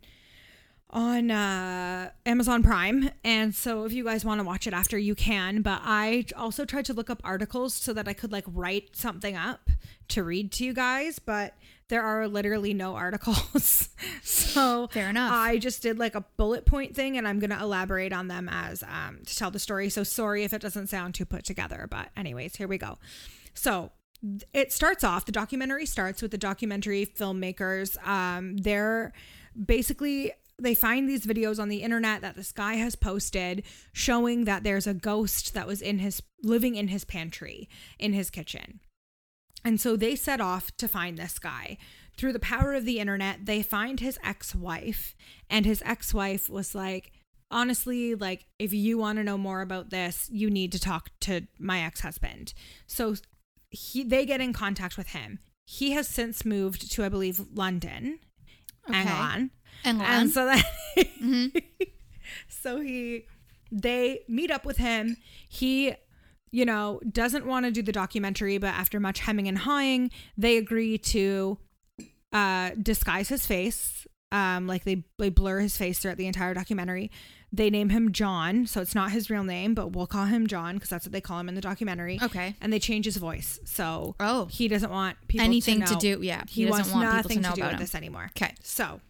on 0.95 1.29
uh, 1.31 2.11
Amazon 2.25 2.63
Prime. 2.63 3.11
And 3.25 3.53
so 3.55 3.85
if 3.85 3.93
you 3.93 4.05
guys 4.05 4.25
want 4.25 4.39
to 4.41 4.45
watch 4.45 4.67
it 4.69 4.73
after, 4.73 4.97
you 4.97 5.17
can. 5.17 5.61
But 5.61 5.81
I 5.83 6.27
also 6.37 6.65
tried 6.65 6.85
to 6.87 6.95
look 6.95 7.11
up 7.11 7.21
articles 7.25 7.75
so 7.75 7.93
that 7.93 8.07
I 8.07 8.13
could 8.13 8.31
like 8.31 8.45
write 8.47 8.95
something 8.97 9.37
up 9.37 9.71
to 10.09 10.23
read 10.23 10.53
to 10.53 10.65
you 10.65 10.73
guys. 10.73 11.19
But 11.19 11.55
there 11.89 12.03
are 12.03 12.29
literally 12.29 12.73
no 12.73 12.95
articles. 12.95 13.89
so 14.23 14.87
Fair 14.93 15.11
enough. 15.11 15.33
I 15.33 15.59
just 15.59 15.83
did 15.83 15.99
like 15.99 16.15
a 16.15 16.25
bullet 16.37 16.65
point 16.65 16.95
thing 16.95 17.19
and 17.19 17.27
I'm 17.27 17.41
going 17.41 17.51
to 17.51 17.61
elaborate 17.61 18.13
on 18.13 18.29
them 18.29 18.49
as 18.49 18.85
um, 18.85 19.19
to 19.27 19.37
tell 19.37 19.51
the 19.51 19.59
story. 19.59 19.91
So 19.91 20.05
sorry 20.05 20.45
if 20.45 20.53
it 20.55 20.63
doesn't 20.63 20.87
sound 20.87 21.17
too 21.17 21.27
put 21.27 21.45
together. 21.45 21.89
But, 21.91 22.11
anyways, 22.17 22.55
here 22.55 22.69
we 22.69 22.79
go. 22.79 22.99
So 23.53 23.91
it 24.53 24.73
starts 24.73 25.05
off 25.05 25.27
the 25.27 25.33
documentary 25.33 25.87
starts 25.87 26.23
with 26.23 26.31
the 26.31 26.39
documentary 26.39 27.05
filmmakers 27.07 27.97
um 28.07 28.57
they're 28.59 29.13
basically 29.67 30.33
they 30.57 30.75
find 30.75 31.09
these 31.09 31.27
videos 31.27 31.61
on 31.61 31.69
the 31.69 31.83
internet 31.83 32.21
that 32.23 32.37
this 32.37 32.53
guy 32.53 32.75
has 32.75 32.95
posted 32.95 33.63
showing 33.93 34.45
that 34.45 34.63
there's 34.63 34.87
a 34.87 34.95
ghost 34.95 35.53
that 35.53 35.67
was 35.67 35.83
in 35.83 35.99
his 35.99 36.23
living 36.43 36.77
in 36.77 36.89
his 36.89 37.05
pantry 37.05 37.69
in 37.99 38.13
his 38.13 38.31
kitchen 38.31 38.81
and 39.65 39.81
so 39.81 39.97
they 39.97 40.15
set 40.15 40.41
off 40.41 40.77
to 40.77 40.87
find 40.87 41.17
this 41.17 41.39
guy. 41.39 41.79
Through 42.17 42.35
the 42.35 42.39
power 42.39 42.75
of 42.75 42.85
the 42.85 43.01
internet, 43.01 43.47
they 43.47 43.63
find 43.63 43.99
his 43.99 44.19
ex 44.23 44.55
wife. 44.55 45.17
And 45.49 45.65
his 45.65 45.83
ex 45.85 46.13
wife 46.13 46.51
was 46.51 46.75
like, 46.75 47.13
honestly, 47.51 48.15
like, 48.15 48.45
if 48.59 48.73
you 48.73 48.99
want 48.99 49.19
to 49.19 49.25
know 49.25 49.39
more 49.39 49.63
about 49.63 49.91
this, 49.91 50.29
you 50.31 50.51
need 50.51 50.71
to 50.73 50.79
talk 50.79 51.11
to 51.21 51.47
my 51.59 51.81
ex 51.81 52.01
husband. 52.01 52.53
So 52.87 53.15
he, 53.75 54.03
they 54.05 54.25
get 54.25 54.41
in 54.41 54.53
contact 54.53 54.97
with 54.97 55.09
him. 55.09 55.39
He 55.67 55.93
has 55.93 56.09
since 56.09 56.45
moved 56.45 56.91
to, 56.93 57.05
I 57.05 57.09
believe, 57.09 57.41
London. 57.53 58.19
Hang 58.91 59.07
Okay. 59.07 59.15
on. 59.17 59.51
And 59.85 60.01
And 60.03 60.31
so 60.31 60.47
that 60.47 60.65
Mhm. 61.21 61.63
so 62.49 62.81
he 62.81 63.25
they 63.73 64.21
meet 64.29 64.51
up 64.51 64.65
with 64.65 64.77
him. 64.77 65.17
He 65.49 65.95
you 66.53 66.65
know, 66.65 67.01
doesn't 67.11 67.47
want 67.47 67.67
to 67.67 67.73
do 67.73 67.83
the 67.83 67.91
documentary, 67.91 68.59
but 68.59 68.69
after 68.69 69.01
much 69.01 69.19
hemming 69.19 69.49
and 69.49 69.59
hawing, 69.59 70.11
they 70.37 70.57
agree 70.57 70.99
to 70.99 71.59
uh 72.33 72.71
disguise 72.81 73.29
his 73.29 73.47
face. 73.47 74.07
Um 74.33 74.67
like 74.67 74.85
they 74.85 75.05
they 75.19 75.31
blur 75.31 75.61
his 75.61 75.77
face 75.77 75.99
throughout 75.99 76.17
the 76.19 76.27
entire 76.27 76.55
documentary. 76.55 77.11
They 77.57 77.71
name 77.71 77.91
him 77.91 78.11
John, 78.11 78.67
so 78.67 78.81
it's 78.81 78.95
not 78.97 79.13
his 79.13 79.31
real 79.31 79.45
name, 79.45 79.75
but 79.75 79.93
we'll 79.93 80.09
call 80.09 80.25
him 80.27 80.47
John 80.49 80.75
because 80.75 80.91
that's 80.91 81.07
what 81.07 81.13
they 81.13 81.21
call 81.21 81.39
him 81.39 81.49
in 81.49 81.55
the 81.55 81.61
documentary. 81.61 82.19
Okay. 82.21 82.57
And 82.61 82.73
they 82.73 82.81
change 82.81 83.05
his 83.05 83.17
voice. 83.17 83.61
So 83.65 84.17
Oh. 84.19 84.47
he 84.47 84.67
doesn't 84.67 84.91
want 84.91 85.17
people 85.29 85.45
Anything 85.45 85.81
to, 85.83 85.95
to 85.95 85.97
do- 85.97 86.19
yeah, 86.23 86.43
He, 86.49 86.63
he 86.63 86.69
doesn't 86.69 86.71
wants 86.71 86.93
want 86.93 87.05
people 87.05 87.29
to 87.31 87.35
nothing 87.37 87.43
know 87.43 87.55
do 87.55 87.61
about 87.61 87.73
with 87.73 87.81
him. 87.81 87.85
this 87.85 87.95
anymore. 87.95 88.31
Okay. 88.37 88.55
So 88.63 89.01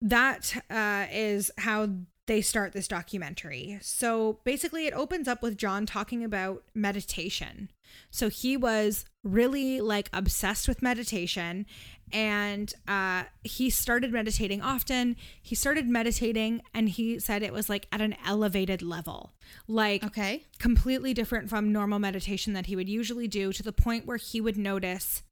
that 0.00 0.62
uh, 0.70 1.06
is 1.10 1.50
how 1.58 1.88
they 2.26 2.40
start 2.42 2.72
this 2.74 2.86
documentary. 2.86 3.78
So 3.80 4.40
basically, 4.44 4.86
it 4.86 4.92
opens 4.92 5.28
up 5.28 5.42
with 5.42 5.56
John 5.56 5.86
talking 5.86 6.22
about 6.22 6.62
meditation. 6.74 7.70
So 8.10 8.28
he 8.28 8.56
was 8.56 9.06
really 9.24 9.80
like 9.80 10.10
obsessed 10.12 10.68
with 10.68 10.82
meditation 10.82 11.64
and 12.12 12.72
uh, 12.86 13.24
he 13.44 13.70
started 13.70 14.12
meditating 14.12 14.62
often. 14.62 15.16
He 15.42 15.54
started 15.54 15.88
meditating 15.88 16.62
and 16.74 16.88
he 16.88 17.18
said 17.18 17.42
it 17.42 17.52
was 17.52 17.68
like 17.68 17.86
at 17.92 18.00
an 18.00 18.16
elevated 18.26 18.82
level, 18.82 19.32
like 19.66 20.04
Okay. 20.04 20.44
completely 20.58 21.14
different 21.14 21.48
from 21.48 21.72
normal 21.72 21.98
meditation 21.98 22.52
that 22.54 22.66
he 22.66 22.76
would 22.76 22.88
usually 22.88 23.28
do 23.28 23.52
to 23.52 23.62
the 23.62 23.72
point 23.72 24.06
where 24.06 24.16
he 24.16 24.40
would 24.40 24.56
notice 24.56 25.22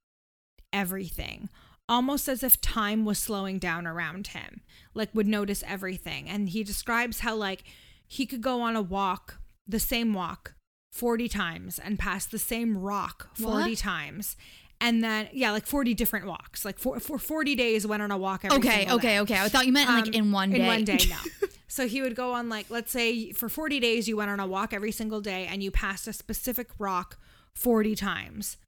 everything 0.73 1.49
almost 1.89 2.29
as 2.29 2.43
if 2.43 2.61
time 2.61 3.05
was 3.05 3.19
slowing 3.19 3.59
down 3.59 3.87
around 3.87 4.29
him 4.29 4.61
like 4.93 5.09
would 5.15 5.27
notice 5.29 5.63
everything 5.67 6.29
and 6.29 6.49
he 6.51 6.65
describes 6.65 7.21
how 7.21 7.35
like 7.35 7.63
he 8.07 8.27
could 8.27 8.41
go 8.43 8.61
on 8.61 8.75
a 8.75 8.83
walk 8.83 9.39
the 9.69 9.79
same 9.79 10.13
walk 10.13 10.55
40 10.93 11.29
times 11.29 11.79
and 11.79 11.99
pass 11.99 12.27
the 12.27 12.39
same 12.39 12.77
rock 12.77 13.29
40 13.35 13.71
What? 13.71 13.79
times 13.79 14.37
and 14.81 15.03
then 15.03 15.29
yeah 15.33 15.53
like 15.53 15.67
40 15.67 15.95
different 15.95 16.27
walks 16.27 16.65
like 16.65 16.79
for, 16.79 17.01
for 17.01 17.19
40 17.19 17.55
days 17.55 17.87
went 17.87 18.03
on 18.03 18.11
a 18.11 18.19
walk 18.19 18.45
every 18.45 18.59
Okay. 18.59 18.87
Okay. 18.91 19.09
day. 19.09 19.21
Okay. 19.21 19.39
I 19.41 19.49
thought 19.49 19.67
you 19.67 19.73
meant 19.73 19.89
like 19.91 20.07
Um, 20.09 20.13
in 20.13 20.33
one 20.33 20.51
day. 20.51 20.61
In 20.61 20.67
one 20.67 20.85
day, 20.85 20.99
no. 21.09 21.17
so 21.69 21.87
he 21.89 22.03
would 22.03 22.15
go 22.15 22.33
on 22.33 22.49
like, 22.49 22.67
let's 22.71 22.91
say 22.91 23.33
for 23.33 23.49
40 23.49 23.81
days 23.81 24.07
you 24.09 24.17
went 24.17 24.31
on 24.31 24.39
a 24.41 24.47
walk 24.47 24.73
every 24.75 24.93
single 24.93 25.21
day 25.21 25.47
and 25.47 25.63
you 25.63 25.71
passed 25.71 26.07
a 26.07 26.13
specific 26.13 26.69
rock 26.79 27.19
40 27.55 27.95
times. 27.95 28.59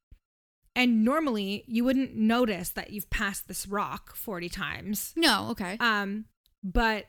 And 0.75 1.05
normally 1.05 1.65
you 1.67 1.85
wouldn't 1.85 2.15
notice 2.15 2.71
that 2.71 2.91
you've 2.91 3.11
passed 3.11 3.49
this 3.49 3.67
rock 3.67 4.15
40 4.15 4.49
times. 4.49 5.13
no. 5.17 5.49
Okay. 5.51 5.77
Um, 5.81 6.25
but 6.63 7.07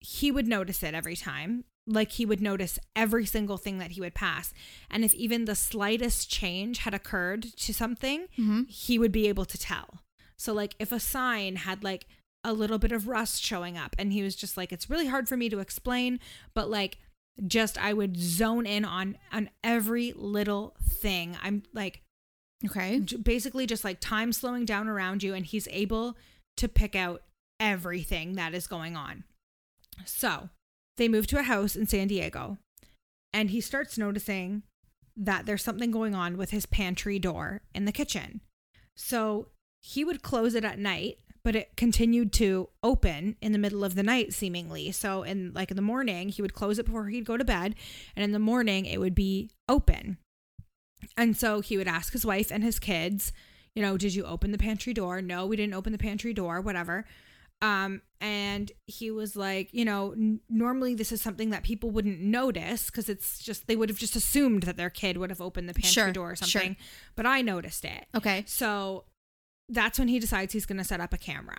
he 0.00 0.30
would 0.30 0.46
notice 0.48 0.82
it 0.82 0.94
every 0.94 1.16
time. 1.16 1.64
Like 1.86 2.12
he 2.12 2.24
would 2.24 2.40
notice 2.40 2.78
every 2.96 3.26
single 3.26 3.58
thing 3.58 3.78
that 3.78 3.92
he 3.92 4.00
would 4.00 4.14
pass. 4.14 4.52
And 4.90 5.04
if 5.04 5.12
even 5.14 5.44
the 5.44 5.54
slightest 5.54 6.30
change 6.30 6.78
had 6.78 6.94
occurred 6.94 7.42
to 7.58 7.74
something, 7.74 8.26
Mhm. 8.38 8.68
he 8.70 8.98
would 8.98 9.12
be 9.12 9.28
able 9.28 9.44
to 9.44 9.58
tell. 9.58 10.00
So 10.38 10.52
like 10.52 10.74
if 10.78 10.92
a 10.92 11.00
sign 11.00 11.56
had 11.56 11.84
like 11.84 12.06
a 12.42 12.52
little 12.52 12.78
bit 12.78 12.92
of 12.92 13.06
rust 13.08 13.42
showing 13.42 13.76
up 13.78 13.94
and 13.98 14.12
he 14.12 14.22
was 14.22 14.34
just 14.36 14.56
like 14.56 14.72
it's 14.72 14.88
really 14.90 15.06
hard 15.06 15.28
for 15.28 15.36
me 15.36 15.48
to 15.50 15.58
explain, 15.60 16.20
but 16.54 16.68
like 16.70 16.98
just 17.46 17.76
I 17.78 17.92
would 17.92 18.16
zone 18.16 18.64
in 18.66 18.84
on 18.84 19.18
on 19.32 19.50
every 19.62 20.12
little 20.14 20.76
thing. 20.82 21.36
I'm 21.42 21.64
like 21.72 22.00
Okay. 22.64 23.00
j- 23.00 23.16
basically 23.16 23.66
just 23.66 23.84
like 23.84 24.00
time 24.00 24.32
slowing 24.32 24.64
down 24.64 24.88
around 24.88 25.22
you 25.22 25.34
and 25.34 25.44
he's 25.44 25.68
able 25.68 26.16
to 26.56 26.68
pick 26.68 26.94
out 26.94 27.22
everything 27.60 28.34
that 28.36 28.54
is 28.54 28.66
going 28.66 28.96
on. 28.96 29.24
So, 30.06 30.48
they 30.96 31.08
move 31.08 31.26
to 31.28 31.38
a 31.38 31.42
house 31.42 31.76
in 31.76 31.86
San 31.86 32.08
Diego 32.08 32.58
and 33.34 33.50
he 33.50 33.60
starts 33.60 33.98
noticing 33.98 34.62
that 35.16 35.44
there's 35.44 35.62
something 35.62 35.90
going 35.90 36.14
on 36.14 36.36
with 36.36 36.50
his 36.50 36.66
pantry 36.66 37.18
door 37.18 37.62
in 37.74 37.84
the 37.84 37.92
kitchen. 37.92 38.40
So, 38.96 39.48
he 39.80 40.04
would 40.04 40.22
close 40.22 40.54
it 40.54 40.64
at 40.64 40.78
night, 40.78 41.18
but 41.42 41.54
it 41.54 41.76
continued 41.76 42.32
to 42.34 42.70
open 42.82 43.36
in 43.42 43.52
the 43.52 43.58
middle 43.58 43.84
of 43.84 43.96
the 43.96 44.02
night 44.02 44.32
seemingly. 44.32 44.92
So, 44.92 45.24
in 45.24 45.52
like 45.52 45.70
in 45.70 45.76
the 45.76 45.82
morning, 45.82 46.28
he 46.28 46.42
would 46.42 46.54
close 46.54 46.78
it 46.78 46.86
before 46.86 47.08
he'd 47.08 47.26
go 47.26 47.36
to 47.36 47.44
bed, 47.44 47.74
and 48.16 48.24
in 48.24 48.32
the 48.32 48.38
morning 48.38 48.86
it 48.86 48.98
would 48.98 49.14
be 49.14 49.50
open. 49.68 50.18
And 51.16 51.36
so 51.36 51.60
he 51.60 51.76
would 51.76 51.88
ask 51.88 52.12
his 52.12 52.24
wife 52.24 52.50
and 52.50 52.62
his 52.62 52.78
kids, 52.78 53.32
you 53.74 53.82
know, 53.82 53.98
did 53.98 54.14
you 54.14 54.24
open 54.24 54.52
the 54.52 54.58
pantry 54.58 54.94
door? 54.94 55.20
No, 55.20 55.44
we 55.44 55.56
didn't 55.56 55.74
open 55.74 55.92
the 55.92 55.98
pantry 55.98 56.32
door, 56.32 56.60
whatever. 56.60 57.04
Um, 57.64 58.02
and 58.20 58.70
he 58.86 59.10
was 59.10 59.36
like, 59.36 59.72
you 59.72 59.84
know, 59.84 60.12
n- 60.12 60.40
normally 60.50 60.94
this 60.94 61.12
is 61.12 61.22
something 61.22 61.50
that 61.50 61.62
people 61.62 61.90
wouldn't 61.90 62.20
notice 62.20 62.86
because 62.86 63.08
it's 63.08 63.38
just 63.38 63.66
they 63.68 63.76
would 63.76 63.88
have 63.88 63.98
just 63.98 64.16
assumed 64.16 64.64
that 64.64 64.76
their 64.76 64.90
kid 64.90 65.16
would 65.16 65.30
have 65.30 65.40
opened 65.40 65.68
the 65.68 65.74
pantry 65.74 65.90
Sure, 65.90 66.12
door 66.12 66.32
or 66.32 66.36
sure. 66.36 66.46
something. 66.46 66.76
But 67.16 67.26
I 67.26 67.40
noticed 67.42 67.84
it. 67.84 68.06
Okay. 68.14 68.44
So 68.46 69.04
that's 69.68 69.98
when 69.98 70.08
he 70.08 70.18
decides 70.18 70.52
he's 70.52 70.66
going 70.66 70.78
to 70.78 70.84
set 70.84 71.00
up 71.00 71.12
a 71.14 71.18
camera. 71.18 71.58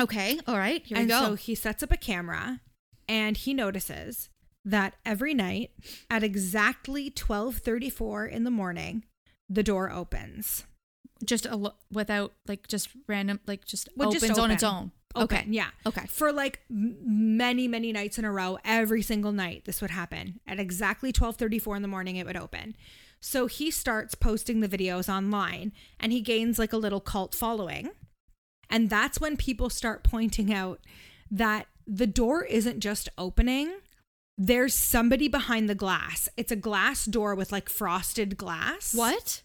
Okay. 0.00 0.40
All 0.46 0.58
right. 0.58 0.84
Here 0.84 0.96
and 0.98 1.06
we 1.06 1.10
go. 1.10 1.20
so 1.20 1.34
he 1.34 1.54
sets 1.54 1.82
up 1.82 1.92
a 1.92 1.96
camera 1.96 2.60
and 3.08 3.36
he 3.36 3.54
notices 3.54 4.28
that 4.64 4.94
every 5.06 5.34
night 5.34 5.70
at 6.10 6.22
exactly 6.24 7.10
12:34 7.10 8.26
in 8.30 8.44
the 8.44 8.50
morning, 8.50 9.04
the 9.48 9.62
door 9.62 9.90
opens. 9.90 10.64
just 11.24 11.46
a 11.46 11.56
lo- 11.56 11.74
without 11.92 12.32
like 12.46 12.68
just 12.68 12.88
random 13.08 13.40
like 13.46 13.64
just 13.64 13.88
Well, 13.96 14.08
opens 14.08 14.22
just 14.28 14.38
on 14.38 14.50
its 14.52 14.62
own. 14.62 14.92
Open, 15.18 15.38
Okay. 15.38 15.46
yeah. 15.50 15.68
Okay. 15.86 16.06
For 16.08 16.32
like 16.32 16.60
many 16.68 17.68
many 17.68 17.92
nights 17.92 18.18
in 18.18 18.24
a 18.24 18.32
row, 18.32 18.58
every 18.64 19.02
single 19.02 19.32
night 19.32 19.64
this 19.64 19.80
would 19.80 19.90
happen. 19.90 20.40
At 20.46 20.58
exactly 20.60 21.12
12:34 21.12 21.76
in 21.76 21.82
the 21.82 21.88
morning 21.88 22.16
it 22.16 22.26
would 22.26 22.36
open. 22.36 22.76
So 23.20 23.46
he 23.46 23.70
starts 23.70 24.14
posting 24.14 24.60
the 24.60 24.68
videos 24.68 25.08
online 25.12 25.72
and 25.98 26.12
he 26.12 26.20
gains 26.20 26.58
like 26.58 26.72
a 26.72 26.76
little 26.76 27.00
cult 27.00 27.34
following. 27.34 27.90
And 28.70 28.90
that's 28.90 29.20
when 29.20 29.36
people 29.36 29.70
start 29.70 30.04
pointing 30.04 30.52
out 30.52 30.80
that 31.30 31.66
the 31.86 32.06
door 32.06 32.44
isn't 32.44 32.80
just 32.80 33.08
opening. 33.18 33.72
There's 34.36 34.74
somebody 34.74 35.26
behind 35.26 35.68
the 35.68 35.74
glass. 35.74 36.28
It's 36.36 36.52
a 36.52 36.56
glass 36.56 37.06
door 37.06 37.34
with 37.34 37.50
like 37.50 37.68
frosted 37.68 38.36
glass. 38.36 38.94
What? 38.94 39.42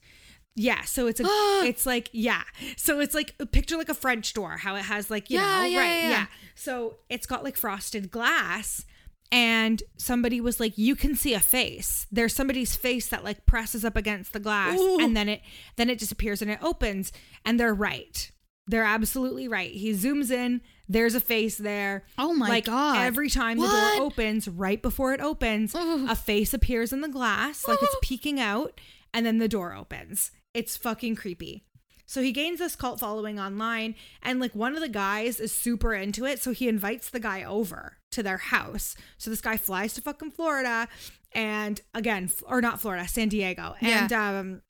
Yeah, 0.56 0.82
so 0.84 1.08
it's 1.08 1.20
a 1.20 1.24
it's 1.66 1.86
like 1.86 2.10
yeah. 2.12 2.44
So 2.78 3.00
it's 3.00 3.16
like 3.16 3.34
a 3.40 3.46
picture 3.46 3.78
like 3.78 3.90
a 3.90 3.94
French 3.96 4.34
door, 4.34 4.58
how 4.58 4.76
it 4.76 4.84
has 4.84 5.10
like, 5.10 5.30
you 5.30 5.40
Yeah, 5.40 5.60
know, 5.60 5.66
yeah, 5.66 5.80
right, 5.80 6.02
yeah, 6.04 6.10
yeah. 6.10 6.26
So 6.56 6.98
it's 7.10 7.26
got 7.26 7.44
like 7.44 7.58
frosted 7.58 8.12
glass 8.12 8.86
and 9.32 9.82
somebody 9.98 10.40
was 10.40 10.60
like 10.60 10.78
you 10.78 10.96
can 10.96 11.16
see 11.16 11.34
a 11.34 11.40
face. 11.40 12.06
There's 12.12 12.34
somebody's 12.36 12.76
face 12.76 13.08
that 13.08 13.24
like 13.24 13.46
presses 13.46 13.84
up 13.84 13.98
against 13.98 14.32
the 14.34 14.40
glass 14.40 14.80
Ooh. 14.80 15.00
and 15.00 15.18
then 15.18 15.28
it 15.28 15.42
then 15.76 15.90
it 15.90 15.98
disappears 15.98 16.42
and 16.42 16.52
it 16.52 16.60
opens 16.62 17.12
and 17.44 17.60
they're 17.60 17.74
right. 17.74 18.30
They're 18.68 18.86
absolutely 18.86 19.48
right. 19.48 19.72
He 19.72 19.92
zooms 19.92 20.32
in, 20.32 20.62
there's 20.88 21.16
a 21.16 21.20
face 21.20 21.58
there. 21.58 22.06
Oh 22.18 22.34
my 22.34 22.48
like 22.48 22.66
God. 22.66 22.98
Every 22.98 23.30
time 23.30 23.58
the 23.58 23.68
door 23.68 24.06
opens, 24.06 24.48
right 24.48 24.82
before 24.82 25.14
it 25.14 25.20
opens, 25.20 25.74
Ugh. 25.76 26.06
a 26.08 26.16
face 26.16 26.54
appears 26.54 26.94
in 26.94 27.02
the 27.02 27.10
glass, 27.10 27.68
like 27.68 27.80
it's 27.82 27.96
peeking 28.04 28.40
out, 28.40 28.80
and 29.14 29.26
then 29.26 29.40
the 29.40 29.50
door 29.50 29.74
opens. 29.74 30.32
It's 30.54 30.78
fucking 30.78 31.16
creepy. 31.16 31.66
So 32.06 32.22
he 32.22 32.32
gains 32.32 32.60
this 32.60 32.76
cult 32.76 33.00
following 33.00 33.40
online, 33.40 33.96
and 34.22 34.40
like 34.40 34.54
one 34.54 34.76
of 34.76 34.82
the 34.82 34.90
guys 34.90 35.40
is 35.40 35.52
super 35.52 35.94
into 35.94 36.26
it. 36.26 36.42
So 36.42 36.52
he 36.52 36.68
invites 36.68 37.10
the 37.10 37.20
guy 37.20 37.44
over 37.44 37.98
to 38.12 38.22
their 38.22 38.38
house. 38.38 38.96
So 39.18 39.30
this 39.30 39.42
guy 39.42 39.58
flies 39.58 39.94
to 39.96 40.02
fucking 40.02 40.32
Florida, 40.32 40.88
and 41.32 41.82
again, 41.94 42.30
or 42.46 42.62
not 42.62 42.80
Florida, 42.82 43.08
San 43.08 43.30
Diego, 43.30 43.76
Yeah. 43.82 44.04
and 44.04 44.14
um, 44.14 44.62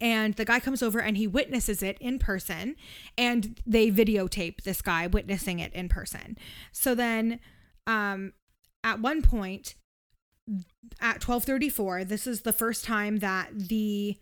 and 0.00 0.34
the 0.34 0.46
guy 0.46 0.60
comes 0.60 0.82
over 0.82 0.98
and 1.00 1.16
he 1.18 1.26
witnesses 1.26 1.82
it 1.82 1.98
in 2.00 2.18
person 2.18 2.74
and 3.18 3.60
they 3.66 3.90
videotape 3.90 4.62
this 4.62 4.80
guy 4.80 5.06
witnessing 5.06 5.58
it 5.58 5.70
in 5.74 5.90
person 5.90 6.38
so 6.72 6.94
then 6.94 7.38
um 7.86 8.32
at 8.82 8.98
one 8.98 9.20
point 9.20 9.74
at 11.02 11.16
1234 11.26 12.02
this 12.04 12.26
is 12.26 12.40
the 12.42 12.52
first 12.52 12.82
time 12.82 13.18
that 13.18 13.50
the 13.54 14.16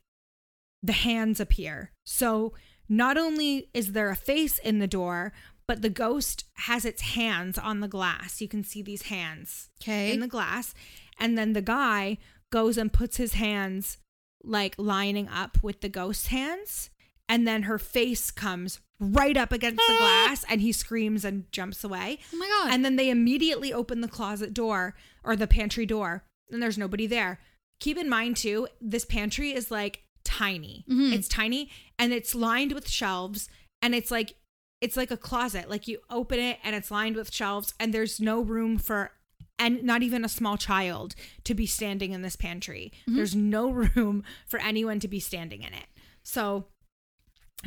the 0.82 0.92
hands 0.92 1.40
appear. 1.40 1.92
So 2.04 2.52
not 2.88 3.16
only 3.16 3.68
is 3.72 3.92
there 3.92 4.10
a 4.10 4.16
face 4.16 4.58
in 4.58 4.78
the 4.78 4.86
door 4.86 5.32
but 5.68 5.80
the 5.80 5.88
ghost 5.88 6.44
has 6.54 6.84
its 6.84 7.02
hands 7.02 7.56
on 7.56 7.80
the 7.80 7.88
glass. 7.88 8.40
You 8.40 8.48
can 8.48 8.64
see 8.64 8.82
these 8.82 9.02
hands 9.02 9.70
Okay. 9.80 10.12
in 10.12 10.18
the 10.20 10.26
glass. 10.26 10.74
And 11.20 11.38
then 11.38 11.52
the 11.52 11.62
guy 11.62 12.18
goes 12.50 12.76
and 12.76 12.92
puts 12.92 13.16
his 13.16 13.34
hands 13.34 13.98
like 14.42 14.74
lining 14.76 15.28
up 15.28 15.58
with 15.62 15.80
the 15.80 15.88
ghost's 15.88 16.26
hands. 16.26 16.90
And 17.28 17.46
then 17.46 17.62
her 17.62 17.78
face 17.78 18.30
comes 18.32 18.80
right 18.98 19.36
up 19.36 19.52
against 19.52 19.78
the 19.86 19.94
ah! 19.94 19.98
glass 20.26 20.44
and 20.50 20.60
he 20.60 20.72
screams 20.72 21.24
and 21.24 21.50
jumps 21.52 21.84
away. 21.84 22.18
Oh 22.34 22.36
my 22.36 22.48
god. 22.48 22.74
and 22.74 22.84
then 22.84 22.96
they 22.96 23.08
immediately 23.08 23.72
open 23.72 24.00
the 24.00 24.08
closet 24.08 24.52
door 24.52 24.94
or 25.24 25.36
the 25.36 25.46
pantry 25.46 25.86
door 25.86 26.24
and 26.50 26.60
there's 26.62 26.76
nobody 26.76 27.06
there. 27.06 27.38
Keep 27.80 27.98
in 27.98 28.08
mind 28.08 28.36
too 28.36 28.66
this 28.80 29.04
pantry 29.04 29.52
is 29.52 29.70
like 29.70 30.02
tiny 30.24 30.84
Mhm. 30.88 31.12
it's 31.12 31.28
tiny 31.28 31.70
and 31.98 32.12
it's 32.12 32.34
lined 32.34 32.72
with 32.72 32.88
shelves 32.88 33.48
and 33.80 33.94
it's 33.94 34.10
like 34.10 34.34
it's 34.80 34.96
like 34.96 35.10
a 35.10 35.16
closet 35.16 35.68
like 35.70 35.86
you 35.88 35.98
open 36.10 36.38
it 36.38 36.58
and 36.64 36.74
it's 36.74 36.90
lined 36.90 37.16
with 37.16 37.32
shelves 37.32 37.74
and 37.78 37.92
there's 37.94 38.20
no 38.20 38.40
room 38.40 38.78
for 38.78 39.12
and 39.58 39.82
not 39.84 40.02
even 40.02 40.24
a 40.24 40.28
small 40.28 40.56
child 40.56 41.14
to 41.44 41.54
be 41.54 41.66
standing 41.66 42.12
in 42.12 42.22
this 42.22 42.36
pantry 42.36 42.92
there's 43.06 43.34
no 43.36 43.70
room 43.96 44.24
for 44.46 44.58
anyone 44.60 44.98
to 45.00 45.08
be 45.08 45.20
standing 45.20 45.62
in 45.62 45.72
it 45.74 45.86
so 46.22 46.66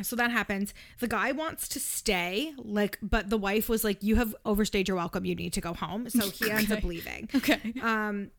so 0.02 0.14
that 0.16 0.30
happens. 0.30 0.74
The 1.00 1.08
guy 1.08 1.32
wants 1.32 1.68
to 1.68 1.80
stay, 1.80 2.52
like, 2.58 2.98
but 3.00 3.30
the 3.30 3.38
wife 3.38 3.66
was 3.66 3.82
like, 3.82 4.02
"You 4.02 4.16
have 4.16 4.36
overstayed 4.44 4.88
your 4.88 4.96
welcome. 4.98 5.24
You 5.24 5.34
need 5.34 5.54
to 5.54 5.62
go 5.62 5.72
home." 5.72 6.10
So 6.10 6.28
he 6.28 6.50
ends 6.50 6.70
up 6.70 6.84
leaving. 6.84 7.30
okay. 7.34 7.72
Um, 7.80 8.30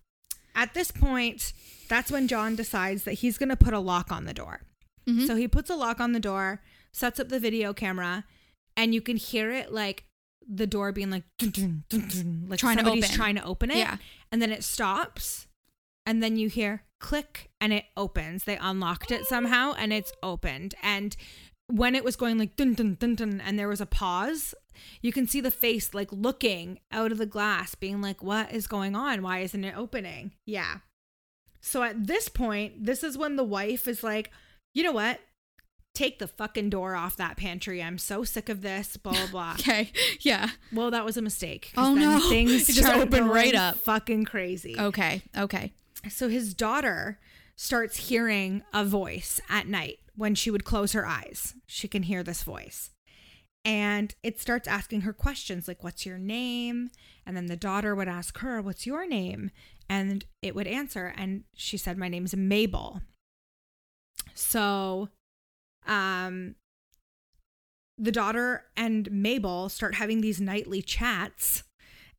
at 0.57 0.73
this 0.73 0.91
point, 0.91 1.53
that's 1.87 2.11
when 2.11 2.27
John 2.27 2.55
decides 2.57 3.03
that 3.05 3.13
he's 3.13 3.37
going 3.37 3.49
to 3.49 3.55
put 3.55 3.73
a 3.73 3.79
lock 3.79 4.11
on 4.11 4.25
the 4.25 4.33
door. 4.33 4.61
Mhm. 5.07 5.25
So 5.25 5.37
he 5.37 5.47
puts 5.47 5.69
a 5.69 5.75
lock 5.75 6.01
on 6.01 6.11
the 6.11 6.19
door, 6.19 6.61
sets 6.91 7.19
up 7.19 7.29
the 7.29 7.39
video 7.39 7.73
camera, 7.73 8.25
and 8.75 8.93
you 8.93 9.01
can 9.01 9.15
hear 9.15 9.51
it 9.51 9.71
like 9.71 10.03
the 10.49 10.67
door 10.67 10.91
being 10.91 11.09
like, 11.09 11.23
dun, 11.37 11.51
dun, 11.51 11.83
dun, 11.89 12.45
like 12.49 12.59
Trying 12.59 12.77
to 12.77 12.83
somebody's 12.83 13.05
open. 13.05 13.15
trying 13.15 13.35
to 13.35 13.43
open 13.43 13.71
it. 13.71 13.77
Yeah. 13.77 13.97
And 14.31 14.41
then 14.41 14.51
it 14.51 14.63
stops, 14.63 15.47
and 16.05 16.21
then 16.21 16.35
you 16.35 16.49
hear 16.49 16.83
click, 16.99 17.49
and 17.61 17.71
it 17.71 17.85
opens. 17.95 18.43
They 18.45 18.57
unlocked 18.57 19.11
it 19.11 19.25
somehow, 19.25 19.73
and 19.73 19.93
it's 19.93 20.11
opened. 20.23 20.73
And 20.81 21.15
when 21.67 21.95
it 21.95 22.03
was 22.03 22.15
going 22.15 22.37
like 22.37 22.55
dun 22.55 22.73
dun 22.73 22.95
dun 22.95 23.15
dun, 23.15 23.41
and 23.41 23.59
there 23.59 23.67
was 23.67 23.81
a 23.81 23.85
pause, 23.85 24.55
you 25.01 25.11
can 25.11 25.27
see 25.27 25.41
the 25.41 25.51
face 25.51 25.93
like 25.93 26.11
looking 26.11 26.79
out 26.91 27.11
of 27.11 27.17
the 27.17 27.25
glass, 27.25 27.75
being 27.75 28.01
like, 28.01 28.23
"What 28.23 28.51
is 28.51 28.67
going 28.67 28.95
on? 28.95 29.21
Why 29.21 29.39
isn't 29.39 29.63
it 29.63 29.77
opening?" 29.77 30.33
Yeah. 30.45 30.79
So 31.61 31.83
at 31.83 32.07
this 32.07 32.29
point, 32.29 32.85
this 32.85 33.03
is 33.03 33.17
when 33.17 33.35
the 33.35 33.43
wife 33.43 33.87
is 33.87 34.03
like, 34.03 34.31
"You 34.73 34.83
know 34.83 34.91
what? 34.91 35.19
Take 35.93 36.19
the 36.19 36.27
fucking 36.27 36.69
door 36.69 36.95
off 36.95 37.15
that 37.17 37.37
pantry. 37.37 37.81
I'm 37.81 37.97
so 37.97 38.23
sick 38.23 38.49
of 38.49 38.61
this." 38.61 38.97
Blah 38.97 39.13
blah 39.13 39.27
blah. 39.27 39.53
Okay. 39.59 39.91
Yeah. 40.21 40.49
Well, 40.71 40.91
that 40.91 41.05
was 41.05 41.17
a 41.17 41.21
mistake. 41.21 41.71
Oh, 41.75 41.93
no. 41.93 42.19
Things 42.29 42.69
It 42.69 42.73
just 42.73 42.93
opened 42.93 43.29
right 43.29 43.55
up. 43.55 43.77
Fucking 43.77 44.25
crazy. 44.25 44.75
Okay. 44.79 45.23
Okay. 45.37 45.73
So 46.09 46.29
his 46.29 46.53
daughter 46.53 47.19
starts 47.55 48.09
hearing 48.09 48.61
a 48.73 48.85
voice 48.85 49.41
at 49.49 49.67
night 49.67 49.97
when 50.15 50.35
she 50.35 50.51
would 50.51 50.63
close 50.63 50.93
her 50.93 51.05
eyes. 51.05 51.55
She 51.65 51.87
can 51.87 52.03
hear 52.03 52.23
this 52.23 52.43
voice. 52.43 52.91
And 53.67 54.15
it 54.23 54.39
starts 54.39 54.65
asking 54.65 55.01
her 55.01 55.11
questions 55.11 55.67
like, 55.67 55.83
What's 55.83 56.05
your 56.05 56.17
name? 56.17 56.89
And 57.25 57.35
then 57.35 57.47
the 57.47 57.57
daughter 57.57 57.93
would 57.93 58.07
ask 58.07 58.37
her, 58.37 58.61
What's 58.61 58.87
your 58.87 59.05
name? 59.05 59.51
And 59.89 60.23
it 60.41 60.55
would 60.55 60.67
answer. 60.67 61.13
And 61.17 61.43
she 61.53 61.75
said, 61.75 61.97
My 61.97 62.07
name's 62.07 62.33
Mabel. 62.33 63.01
So, 64.33 65.09
um, 65.85 66.55
the 67.97 68.11
daughter 68.11 68.63
and 68.77 69.11
Mabel 69.11 69.67
start 69.67 69.95
having 69.95 70.21
these 70.21 70.39
nightly 70.39 70.81
chats. 70.81 71.63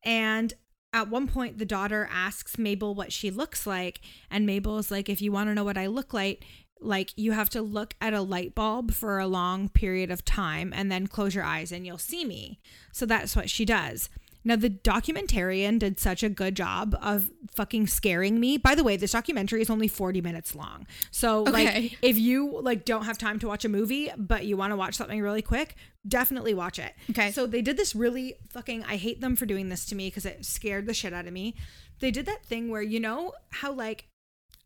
And 0.03 0.53
at 0.93 1.09
one 1.09 1.27
point, 1.27 1.57
the 1.57 1.65
daughter 1.65 2.07
asks 2.11 2.59
Mabel 2.59 2.93
what 2.93 3.11
she 3.11 3.31
looks 3.31 3.65
like. 3.65 4.01
And 4.29 4.45
Mabel 4.45 4.77
is 4.77 4.91
like, 4.91 5.09
if 5.09 5.19
you 5.19 5.31
want 5.31 5.49
to 5.49 5.55
know 5.55 5.63
what 5.63 5.77
I 5.77 5.87
look 5.87 6.13
like, 6.13 6.45
like 6.81 7.11
you 7.17 7.31
have 7.33 7.49
to 7.51 7.61
look 7.61 7.93
at 7.99 8.13
a 8.13 8.21
light 8.21 8.55
bulb 8.55 8.91
for 8.93 9.19
a 9.19 9.27
long 9.27 9.69
period 9.69 10.09
of 10.11 10.23
time 10.23 10.71
and 10.75 10.91
then 10.91 11.07
close 11.07 11.35
your 11.35 11.43
eyes 11.43 11.71
and 11.71 11.85
you'll 11.85 11.97
see 11.97 12.23
me. 12.25 12.59
So 12.91 13.05
that's 13.05 13.35
what 13.35 13.49
she 13.49 13.65
does. 13.65 14.09
Now, 14.45 14.55
the 14.55 14.69
documentarian 14.69 15.79
did 15.79 15.99
such 15.99 16.23
a 16.23 16.29
good 16.29 16.55
job 16.55 16.97
of 17.01 17.29
fucking 17.53 17.87
scaring 17.87 18.39
me. 18.39 18.57
By 18.57 18.73
the 18.73 18.83
way, 18.85 18.95
this 18.95 19.11
documentary 19.11 19.61
is 19.61 19.69
only 19.69 19.89
40 19.89 20.21
minutes 20.21 20.55
long. 20.55 20.87
So, 21.11 21.41
Okay. 21.41 21.51
like, 21.51 21.97
if 22.01 22.17
you 22.17 22.59
like 22.61 22.85
don't 22.85 23.03
have 23.03 23.17
time 23.17 23.39
to 23.39 23.47
watch 23.47 23.65
a 23.65 23.69
movie, 23.69 24.09
but 24.17 24.45
you 24.45 24.55
want 24.55 24.71
to 24.71 24.77
watch 24.77 24.95
something 24.95 25.21
really 25.21 25.41
quick, 25.41 25.75
definitely 26.07 26.53
watch 26.53 26.79
it. 26.79 26.93
Okay. 27.09 27.31
So 27.31 27.47
they 27.47 27.61
did 27.61 27.75
this 27.75 27.93
really 27.93 28.35
fucking 28.49 28.85
I 28.85 28.95
hate 28.95 29.19
them 29.19 29.35
for 29.35 29.45
doing 29.45 29.67
this 29.69 29.85
to 29.87 29.95
me 29.95 30.07
because 30.07 30.25
it 30.25 30.45
scared 30.45 30.85
the 30.85 30.93
shit 30.93 31.11
out 31.13 31.27
of 31.27 31.33
me. 31.33 31.55
They 31.99 32.11
did 32.11 32.25
that 32.27 32.45
thing 32.45 32.69
where 32.69 32.81
you 32.81 32.99
know 33.01 33.33
how 33.49 33.73
like 33.73 34.05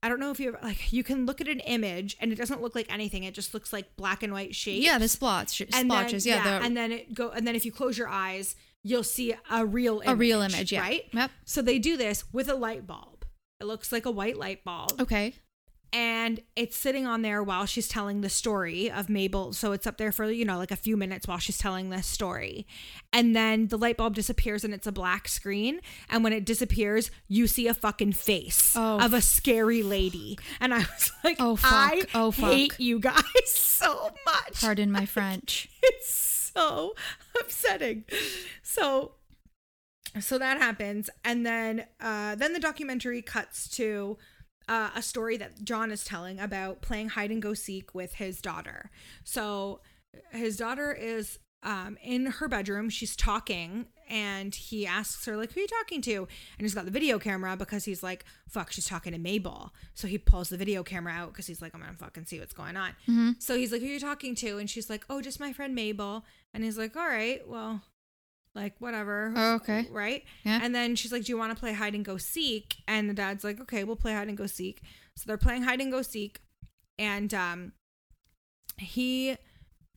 I 0.04 0.10
don't 0.10 0.20
know 0.20 0.32
if 0.32 0.40
you 0.40 0.56
like 0.62 0.92
you 0.92 1.02
can 1.02 1.26
look 1.26 1.40
at 1.40 1.48
an 1.48 1.62
image 1.62 2.18
and 2.20 2.32
it 2.34 2.36
doesn't 2.36 2.62
look 2.62 2.76
like 2.76 2.92
anything. 2.94 3.24
It 3.24 3.34
just 3.34 3.54
looks 3.54 3.72
like 3.72 3.96
black 3.96 4.22
and 4.22 4.34
white 4.34 4.54
shapes. 4.54 4.86
Yeah. 4.86 4.98
The 4.98 5.08
spots. 5.08 5.54
splotches. 5.54 6.26
then, 6.26 6.46
yeah. 6.46 6.60
the, 6.60 6.66
and 6.66 6.76
then 6.76 6.92
it 6.92 7.14
go 7.14 7.30
and 7.30 7.48
then 7.48 7.56
if 7.56 7.66
you 7.66 7.72
close 7.72 7.98
your 7.98 8.10
eyes, 8.10 8.58
you'll 8.84 9.04
see 9.04 9.34
a 9.50 9.66
real 9.66 10.02
image, 10.02 10.14
a 10.14 10.16
real 10.16 10.42
image. 10.42 10.74
Yeah. 10.74 10.82
right? 10.82 11.04
Yep. 11.14 11.32
So 11.46 11.62
they 11.62 11.80
do 11.80 11.96
this 11.96 12.26
with 12.34 12.50
a 12.50 12.56
light 12.56 12.86
bulb. 12.86 13.26
It 13.62 13.66
looks 13.66 13.94
like 13.94 14.06
a 14.06 14.12
white 14.12 14.38
light 14.38 14.66
bulb 14.66 15.00
Okay. 15.00 15.36
And 15.94 16.40
it's 16.56 16.76
sitting 16.76 17.06
on 17.06 17.22
there 17.22 17.44
while 17.44 17.66
she's 17.68 17.88
telling 17.88 18.22
the 18.22 18.30
story 18.30 18.90
of 18.92 19.10
Mabel. 19.10 19.54
So 19.54 19.72
it's 19.74 19.86
up 19.86 19.98
there 19.98 20.12
for, 20.12 20.30
you 20.32 20.44
know, 20.44 20.58
like 20.58 20.72
a 20.72 20.76
few 20.76 20.98
minutes 20.98 21.28
while 21.28 21.38
she's 21.38 21.58
telling 21.60 21.90
this 21.92 22.08
story. 22.08 22.66
And 23.14 23.36
then 23.36 23.68
the 23.68 23.78
light 23.78 23.98
bulb 23.98 24.16
disappears 24.16 24.64
and 24.64 24.74
it's 24.74 24.88
a 24.88 24.92
black 24.92 25.28
screen. 25.28 25.80
And 26.10 26.24
when 26.24 26.34
it 26.34 26.46
disappears, 26.46 27.12
you 27.28 27.46
see 27.48 27.68
a 27.68 27.74
fucking 27.76 28.14
face 28.14 28.74
Oh. 28.76 29.00
of 29.00 29.14
a 29.14 29.22
scary 29.22 29.84
lady. 29.84 30.40
And 30.60 30.74
I 30.74 30.80
was 30.80 31.12
like, 31.24 31.38
Oh, 31.40 31.56
fuck. 31.56 31.72
I 31.72 32.02
Oh, 32.16 32.32
fuck. 32.32 32.52
hate 32.52 32.80
you 32.80 33.00
guys 33.00 33.24
so 33.46 34.10
much. 34.26 34.62
Pardon 34.62 34.92
my 34.92 35.06
French. 35.14 35.70
It's 35.84 36.10
so 36.54 36.96
upsetting. 37.40 38.06
So 38.64 39.12
so 40.20 40.38
that 40.38 40.60
happens 40.60 41.10
and 41.26 41.44
then 41.44 41.86
uh 42.00 42.36
then 42.36 42.54
the 42.54 42.60
documentary 42.60 43.20
cuts 43.24 43.68
to 43.68 44.16
uh, 44.68 44.90
a 44.96 45.02
story 45.02 45.38
that 45.38 45.64
John 45.64 45.92
is 45.92 46.04
telling 46.04 46.40
about 46.40 46.82
playing 46.82 47.10
hide 47.10 47.32
and 47.32 47.42
go 47.42 47.54
seek 47.54 47.94
with 47.94 48.16
his 48.16 48.42
daughter. 48.42 48.90
So 49.24 49.82
his 50.32 50.58
daughter 50.58 50.92
is 50.94 51.40
um, 51.64 51.98
in 52.04 52.26
her 52.26 52.48
bedroom. 52.48 52.90
She's 52.90 53.16
talking, 53.16 53.86
and 54.10 54.54
he 54.54 54.86
asks 54.86 55.26
her 55.26 55.38
like, 55.38 55.54
"Who 55.54 55.60
are 55.60 55.64
you 55.64 55.68
talking 55.68 56.02
to?" 56.02 56.16
And 56.18 56.28
he's 56.60 56.74
got 56.74 56.86
the 56.86 56.92
video 56.92 57.20
camera 57.20 57.56
because 57.56 57.86
he's 57.86 58.04
like, 58.04 58.26
"Fuck, 58.50 58.72
she's 58.72 58.86
talking 58.86 59.14
to 59.14 59.18
Mabel." 59.20 59.74
So 59.94 60.08
he 60.08 60.18
pulls 60.18 60.50
the 60.50 60.58
video 60.58 60.84
camera 60.84 61.14
out 61.14 61.30
because 61.32 61.48
he's 61.48 61.62
like, 61.62 61.74
"I'm 61.74 61.80
gonna 61.80 61.94
fucking 61.94 62.26
see 62.26 62.40
what's 62.40 62.54
going 62.54 62.76
on." 62.76 62.92
So 63.40 63.56
he's 63.58 63.72
like, 63.72 63.82
"Who 63.82 63.88
are 63.88 63.92
you 63.92 64.00
talking 64.00 64.36
to?" 64.36 64.58
And 64.58 64.70
she's 64.70 64.90
like, 64.90 65.06
"Oh, 65.10 65.22
just 65.22 65.40
my 65.40 65.54
friend 65.54 65.74
Mabel." 65.74 66.26
And 66.54 66.64
he's 66.64 66.78
like, 66.78 66.96
"All 66.98 67.08
right, 67.08 67.48
well." 67.48 67.82
Like 68.56 68.76
whatever. 68.80 69.34
Oh, 69.36 69.54
okay. 69.56 69.88
Right? 69.92 70.24
Yeah. 70.44 70.60
And 70.62 70.76
then 70.76 70.96
she's 70.96 71.12
like, 71.12 71.24
Do 71.26 71.32
you 71.32 71.38
want 71.38 71.54
to 71.56 71.60
play 71.60 71.74
hide 71.74 71.96
and 71.96 72.06
go 72.06 72.18
seek? 72.18 72.76
And 72.88 73.10
the 73.10 73.14
dad's 73.14 73.44
like, 73.44 73.60
Okay, 73.62 73.84
we'll 73.84 73.96
play 73.96 74.14
hide 74.14 74.28
and 74.28 74.38
go 74.38 74.46
seek. 74.48 74.82
So 75.16 75.24
they're 75.28 75.38
playing 75.38 75.64
hide 75.64 75.82
and 75.82 75.92
go 75.92 76.02
seek. 76.04 76.40
And 77.00 77.34
um 77.34 77.74
he 78.78 79.38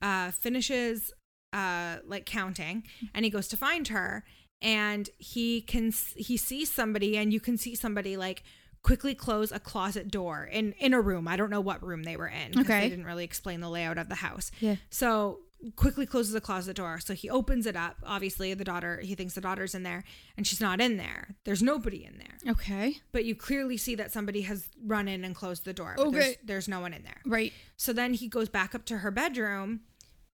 uh 0.03 0.31
finishes 0.31 1.13
uh 1.53 1.97
like 2.07 2.27
counting 2.27 2.85
and 3.15 3.25
he 3.25 3.31
goes 3.31 3.49
to 3.49 3.57
find 3.57 3.89
her 3.89 4.25
and 4.63 5.09
he 5.19 5.61
can 5.61 5.93
he 6.17 6.37
sees 6.37 6.73
somebody 6.73 7.17
and 7.17 7.33
you 7.33 7.41
can 7.41 7.57
see 7.57 7.75
somebody 7.75 8.17
like 8.17 8.43
quickly 8.83 9.15
close 9.15 9.51
a 9.53 9.59
closet 9.61 10.11
door 10.11 10.45
in 10.45 10.73
in 10.79 10.95
a 10.95 11.01
room. 11.01 11.27
I 11.29 11.37
don't 11.37 11.51
know 11.51 11.61
what 11.61 11.83
room 11.83 12.05
they 12.05 12.17
were 12.17 12.29
in 12.29 12.59
Okay. 12.59 12.81
they 12.81 12.89
didn't 12.89 13.05
really 13.07 13.25
explain 13.25 13.61
the 13.61 13.69
layout 13.71 13.99
of 13.99 14.09
the 14.09 14.15
house. 14.17 14.51
Yeah. 14.61 14.77
So 14.91 15.41
quickly 15.75 16.07
closes 16.07 16.33
the 16.33 16.41
closet 16.41 16.77
door. 16.77 17.01
So 17.01 17.15
he 17.15 17.29
opens 17.29 17.67
it 17.67 17.77
up. 17.77 17.97
Obviously, 18.05 18.55
the 18.55 18.65
daughter, 18.65 19.01
he 19.03 19.15
thinks 19.15 19.35
the 19.35 19.41
daughter's 19.41 19.75
in 19.75 19.83
there 19.83 20.05
and 20.37 20.47
she's 20.47 20.61
not 20.61 20.81
in 20.81 20.97
there. 20.97 21.37
There's 21.45 21.63
nobody 21.63 22.05
in 22.05 22.19
there. 22.19 22.53
Okay. 22.53 22.99
But 23.13 23.25
you 23.25 23.35
clearly 23.35 23.77
see 23.77 23.95
that 23.97 24.13
somebody 24.13 24.43
has 24.43 24.69
run 24.85 25.09
in 25.09 25.25
and 25.25 25.35
closed 25.35 25.65
the 25.65 25.73
door. 25.73 25.97
Okay. 25.99 26.09
Oh, 26.09 26.11
there's, 26.11 26.37
there's 26.45 26.69
no 26.69 26.81
one 26.81 26.93
in 26.93 27.03
there. 27.03 27.21
Right. 27.25 27.53
So 27.77 27.93
then 27.93 28.15
he 28.15 28.29
goes 28.29 28.49
back 28.49 28.75
up 28.75 28.85
to 28.87 28.99
her 28.99 29.11
bedroom 29.11 29.81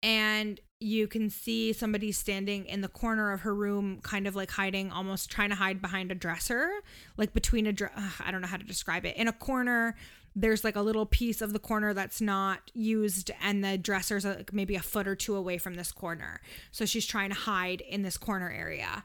and 0.03 0.61
you 0.81 1.07
can 1.07 1.29
see 1.29 1.75
somebody 1.75 2.11
standing 2.11 2.65
in 2.65 2.81
the 2.81 2.89
corner 2.89 3.33
of 3.33 3.43
her 3.43 3.55
room, 3.55 4.01
kind 4.03 4.27
of 4.27 4.35
like 4.35 4.51
hiding, 4.51 4.91
almost 4.91 5.31
trying 5.31 5.51
to 5.51 5.55
hide 5.55 5.83
behind 5.83 6.11
a 6.11 6.15
dresser, 6.15 6.71
like 7.19 7.35
between 7.35 7.67
a 7.67 7.73
dre- 7.73 7.91
ugh, 7.95 8.13
I 8.25 8.31
don't 8.31 8.41
know 8.41 8.47
how 8.49 8.57
to 8.57 8.65
describe 8.65 9.05
it. 9.05 9.17
In 9.17 9.29
a 9.29 9.33
corner, 9.33 9.95
there's 10.37 10.65
like 10.65 10.77
a 10.77 10.83
little 10.83 11.07
piece 11.07 11.41
of 11.43 11.53
the 11.53 11.59
corner 11.59 11.93
that's 11.95 12.21
not 12.21 12.71
used, 12.75 13.31
and 13.43 13.65
the 13.65 13.77
dresser's 13.79 14.25
like 14.25 14.53
maybe 14.53 14.77
a 14.77 14.81
foot 14.83 15.07
or 15.09 15.17
two 15.17 15.35
away 15.35 15.59
from 15.59 15.75
this 15.75 15.93
corner. 15.93 16.41
So 16.71 16.85
she's 16.87 17.07
trying 17.07 17.31
to 17.31 17.37
hide 17.37 17.81
in 17.81 18.03
this 18.03 18.17
corner 18.17 18.51
area, 18.51 19.03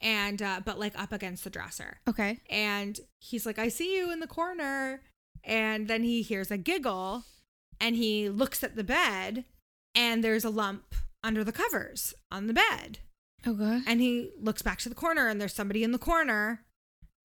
and 0.00 0.40
uh, 0.42 0.60
but 0.64 0.78
like 0.78 0.98
up 0.98 1.12
against 1.12 1.44
the 1.44 1.50
dresser 1.50 1.98
Okay. 2.08 2.38
and 2.50 2.98
he's 3.20 3.46
like, 3.46 3.58
I 3.58 3.68
see 3.68 3.96
you 3.96 4.10
in 4.12 4.20
the 4.20 4.26
corner. 4.26 5.02
And 5.44 5.88
then 5.88 6.04
he 6.04 6.22
hears 6.22 6.52
a 6.52 6.56
giggle 6.56 7.24
and 7.80 7.96
he 7.96 8.28
looks 8.28 8.62
at 8.62 8.76
the 8.76 8.84
bed 8.84 9.44
and 9.92 10.22
there's 10.22 10.44
a 10.44 10.50
lump 10.50 10.94
under 11.24 11.42
the 11.42 11.50
covers 11.50 12.14
on 12.30 12.46
the 12.46 12.52
bed. 12.52 12.98
Okay. 13.44 13.80
And 13.88 14.00
he 14.00 14.30
looks 14.40 14.62
back 14.62 14.78
to 14.80 14.88
the 14.88 14.94
corner 14.94 15.26
and 15.26 15.40
there's 15.40 15.52
somebody 15.54 15.82
in 15.82 15.90
the 15.90 15.98
corner 15.98 16.62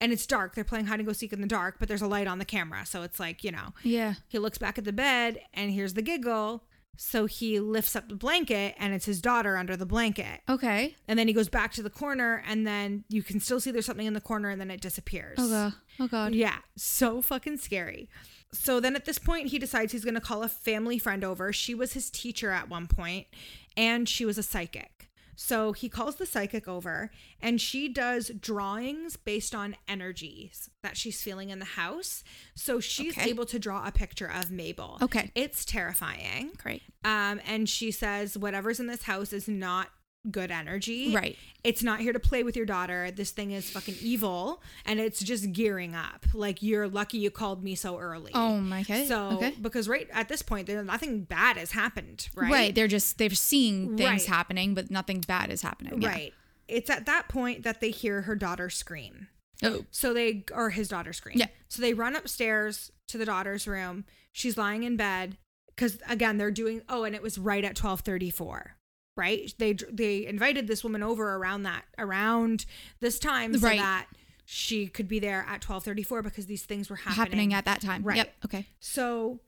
and 0.01 0.11
it's 0.11 0.25
dark. 0.25 0.55
They're 0.55 0.63
playing 0.63 0.85
hide 0.85 0.99
and 0.99 1.07
go 1.07 1.13
seek 1.13 1.33
in 1.33 1.41
the 1.41 1.47
dark, 1.47 1.75
but 1.79 1.87
there's 1.87 2.01
a 2.01 2.07
light 2.07 2.27
on 2.27 2.39
the 2.39 2.45
camera. 2.45 2.85
So 2.85 3.01
it's 3.03 3.19
like, 3.19 3.43
you 3.43 3.51
know, 3.51 3.73
Yeah. 3.83 4.15
he 4.27 4.39
looks 4.39 4.57
back 4.57 4.77
at 4.77 4.83
the 4.85 4.93
bed 4.93 5.39
and 5.53 5.71
hears 5.71 5.93
the 5.93 6.01
giggle. 6.01 6.63
So 6.99 7.27
he 7.27 7.59
lifts 7.59 7.95
up 7.95 8.09
the 8.09 8.15
blanket 8.15 8.73
and 8.79 8.91
it's 8.93 9.05
his 9.05 9.21
daughter 9.21 9.55
under 9.55 9.75
the 9.77 9.85
blanket. 9.85 10.41
Okay. 10.49 10.95
And 11.07 11.19
then 11.19 11.27
he 11.27 11.33
goes 11.33 11.47
back 11.47 11.71
to 11.73 11.83
the 11.83 11.91
corner 11.91 12.43
and 12.47 12.65
then 12.65 13.03
you 13.07 13.21
can 13.21 13.39
still 13.39 13.59
see 13.59 13.69
there's 13.69 13.85
something 13.85 14.07
in 14.07 14.13
the 14.15 14.21
corner 14.21 14.49
and 14.49 14.59
then 14.59 14.71
it 14.71 14.81
disappears. 14.81 15.37
Oh 15.39 15.47
god. 15.49 15.73
Oh 15.99 16.07
god. 16.07 16.33
Yeah, 16.33 16.57
so 16.75 17.21
fucking 17.21 17.57
scary. 17.57 18.09
So 18.51 18.79
then 18.79 18.95
at 18.95 19.05
this 19.05 19.19
point, 19.19 19.47
he 19.49 19.59
decides 19.59 19.91
he's 19.91 20.03
going 20.05 20.15
to 20.15 20.21
call 20.21 20.41
a 20.41 20.47
family 20.49 20.97
friend 20.97 21.23
over. 21.23 21.51
She 21.53 21.75
was 21.75 21.93
his 21.93 22.09
teacher 22.09 22.49
at 22.49 22.69
one 22.69 22.87
point, 22.87 23.27
and 23.75 24.07
she 24.07 24.25
was 24.25 24.37
a 24.37 24.43
psychic. 24.43 24.96
So 25.39 25.71
he 25.71 25.87
calls 25.87 26.15
the 26.15 26.25
psychic 26.25 26.67
over, 26.67 27.11
and 27.39 27.61
she 27.61 27.87
does 27.87 28.29
drawings 28.29 29.17
based 29.17 29.53
on 29.53 29.75
energies 29.87 30.71
that 30.81 30.97
she's 30.97 31.21
feeling 31.21 31.51
in 31.51 31.59
the 31.59 31.65
house. 31.65 32.23
So 32.55 32.79
she's 32.79 33.15
Okay. 33.15 33.29
able 33.29 33.45
to 33.45 33.59
draw 33.59 33.85
a 33.87 33.91
picture 33.91 34.25
of 34.25 34.49
Mabel. 34.49 34.97
Okay. 34.99 35.31
It's 35.35 35.63
terrifying. 35.63 36.53
Great. 36.57 36.81
Um, 37.05 37.39
and 37.45 37.69
she 37.69 37.91
says, 37.91 38.35
whatever's 38.35 38.79
in 38.79 38.87
this 38.87 39.03
house 39.03 39.31
is 39.31 39.47
not 39.47 39.89
good 40.31 40.51
energy. 40.51 41.13
Right. 41.13 41.35
It's 41.63 41.83
not 41.83 41.99
here 41.99 42.13
to 42.13 42.19
play 42.19 42.43
with 42.43 42.55
your 42.55 42.65
daughter. 42.65 43.11
This 43.11 43.31
thing 43.31 43.51
is 43.51 43.69
fucking 43.69 43.95
evil 44.01 44.61
and 44.85 44.99
it's 44.99 45.19
just 45.19 45.51
gearing 45.51 45.95
up. 45.95 46.25
Like 46.33 46.61
you're 46.61 46.87
lucky 46.87 47.17
you 47.17 47.31
called 47.31 47.63
me 47.63 47.75
so 47.75 47.97
early. 47.97 48.31
Oh 48.33 48.57
my 48.59 48.83
god. 48.83 49.07
So 49.07 49.29
okay. 49.33 49.53
because 49.61 49.89
right 49.89 50.07
at 50.13 50.29
this 50.29 50.41
point 50.41 50.67
there 50.67 50.81
nothing 50.83 51.23
bad 51.23 51.57
has 51.57 51.71
happened, 51.71 52.29
right? 52.35 52.51
Right. 52.51 52.75
They're 52.75 52.87
just 52.87 53.17
they're 53.17 53.29
seeing 53.31 53.97
things 53.97 54.07
Right. 54.09 54.25
happening, 54.25 54.73
but 54.73 54.89
nothing 54.89 55.21
bad 55.21 55.51
is 55.51 55.61
happening. 55.61 56.01
Yeah. 56.01 56.09
Right. 56.09 56.33
It's 56.67 56.89
at 56.89 57.05
that 57.05 57.27
point 57.27 57.63
that 57.63 57.81
they 57.81 57.91
hear 57.91 58.23
her 58.23 58.35
daughter 58.35 58.69
scream. 58.69 59.27
Oh. 59.63 59.85
So 59.91 60.13
they 60.13 60.45
or 60.53 60.69
his 60.69 60.87
daughter 60.87 61.13
scream. 61.13 61.37
Yeah. 61.37 61.47
So 61.69 61.81
they 61.81 61.93
run 61.93 62.15
upstairs 62.15 62.91
to 63.07 63.17
the 63.17 63.25
daughter's 63.25 63.67
room. 63.67 64.05
She's 64.31 64.57
lying 64.57 64.83
in 64.83 64.95
bed 64.97 65.37
because 65.69 65.97
again 66.07 66.37
they're 66.37 66.51
doing. 66.51 66.81
Oh, 66.87 67.03
and 67.03 67.15
it 67.15 67.21
was 67.21 67.37
right 67.37 67.63
at 67.65 67.75
twelve 67.75 68.01
thirty 68.01 68.29
four. 68.29 68.76
Right. 69.17 69.51
They 69.57 69.73
they 69.91 70.25
invited 70.25 70.67
this 70.67 70.83
woman 70.83 71.03
over 71.03 71.35
around 71.35 71.63
that 71.63 71.83
around 71.97 72.65
this 73.01 73.19
time 73.19 73.57
so 73.57 73.67
Right. 73.67 73.79
that 73.79 74.07
she 74.45 74.87
could 74.87 75.07
be 75.09 75.19
there 75.19 75.45
at 75.49 75.59
twelve 75.61 75.83
thirty 75.83 76.03
four 76.03 76.21
because 76.21 76.45
these 76.45 76.63
things 76.63 76.89
were 76.89 76.95
happening. 76.97 77.15
Happening 77.17 77.53
at 77.53 77.65
that 77.65 77.81
time. 77.81 78.03
Right. 78.03 78.17
Yep. 78.17 78.33
Okay. 78.45 78.65
So 78.79 79.39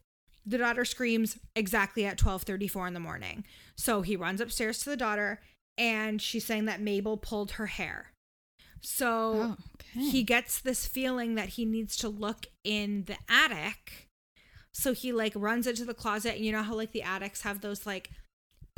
the 0.46 0.58
daughter 0.58 0.84
screams 0.84 1.38
exactly 1.56 2.06
at 2.06 2.18
12:34 2.18 2.88
in 2.88 2.94
the 2.96 3.00
morning. 3.00 3.46
So 3.76 4.02
he 4.02 4.16
runs 4.16 4.42
upstairs 4.42 4.80
to 4.80 4.90
the 4.90 4.98
daughter 4.98 5.40
and 5.78 6.20
she's 6.22 6.44
saying 6.46 6.66
that 6.66 6.82
Mabel 6.82 7.18
pulled 7.18 7.52
her 7.52 7.68
hair. 7.68 8.12
So 8.82 9.08
Oh, 9.36 9.58
okay. 9.76 10.10
he 10.10 10.24
gets 10.24 10.60
this 10.60 10.88
feeling 10.88 11.36
that 11.36 11.50
he 11.50 11.66
needs 11.66 11.96
to 11.98 12.10
look 12.10 12.48
in 12.64 13.04
the 13.06 13.18
attic. 13.30 14.08
So 14.74 14.94
he 14.94 15.12
like 15.12 15.34
runs 15.36 15.68
into 15.68 15.86
the 15.86 15.94
closet 15.94 16.36
and 16.36 16.46
you 16.46 16.52
know 16.52 16.64
how 16.64 16.76
like 16.76 16.94
the 16.94 17.02
attics 17.04 17.42
have 17.42 17.62
those 17.62 17.86
like 17.86 18.10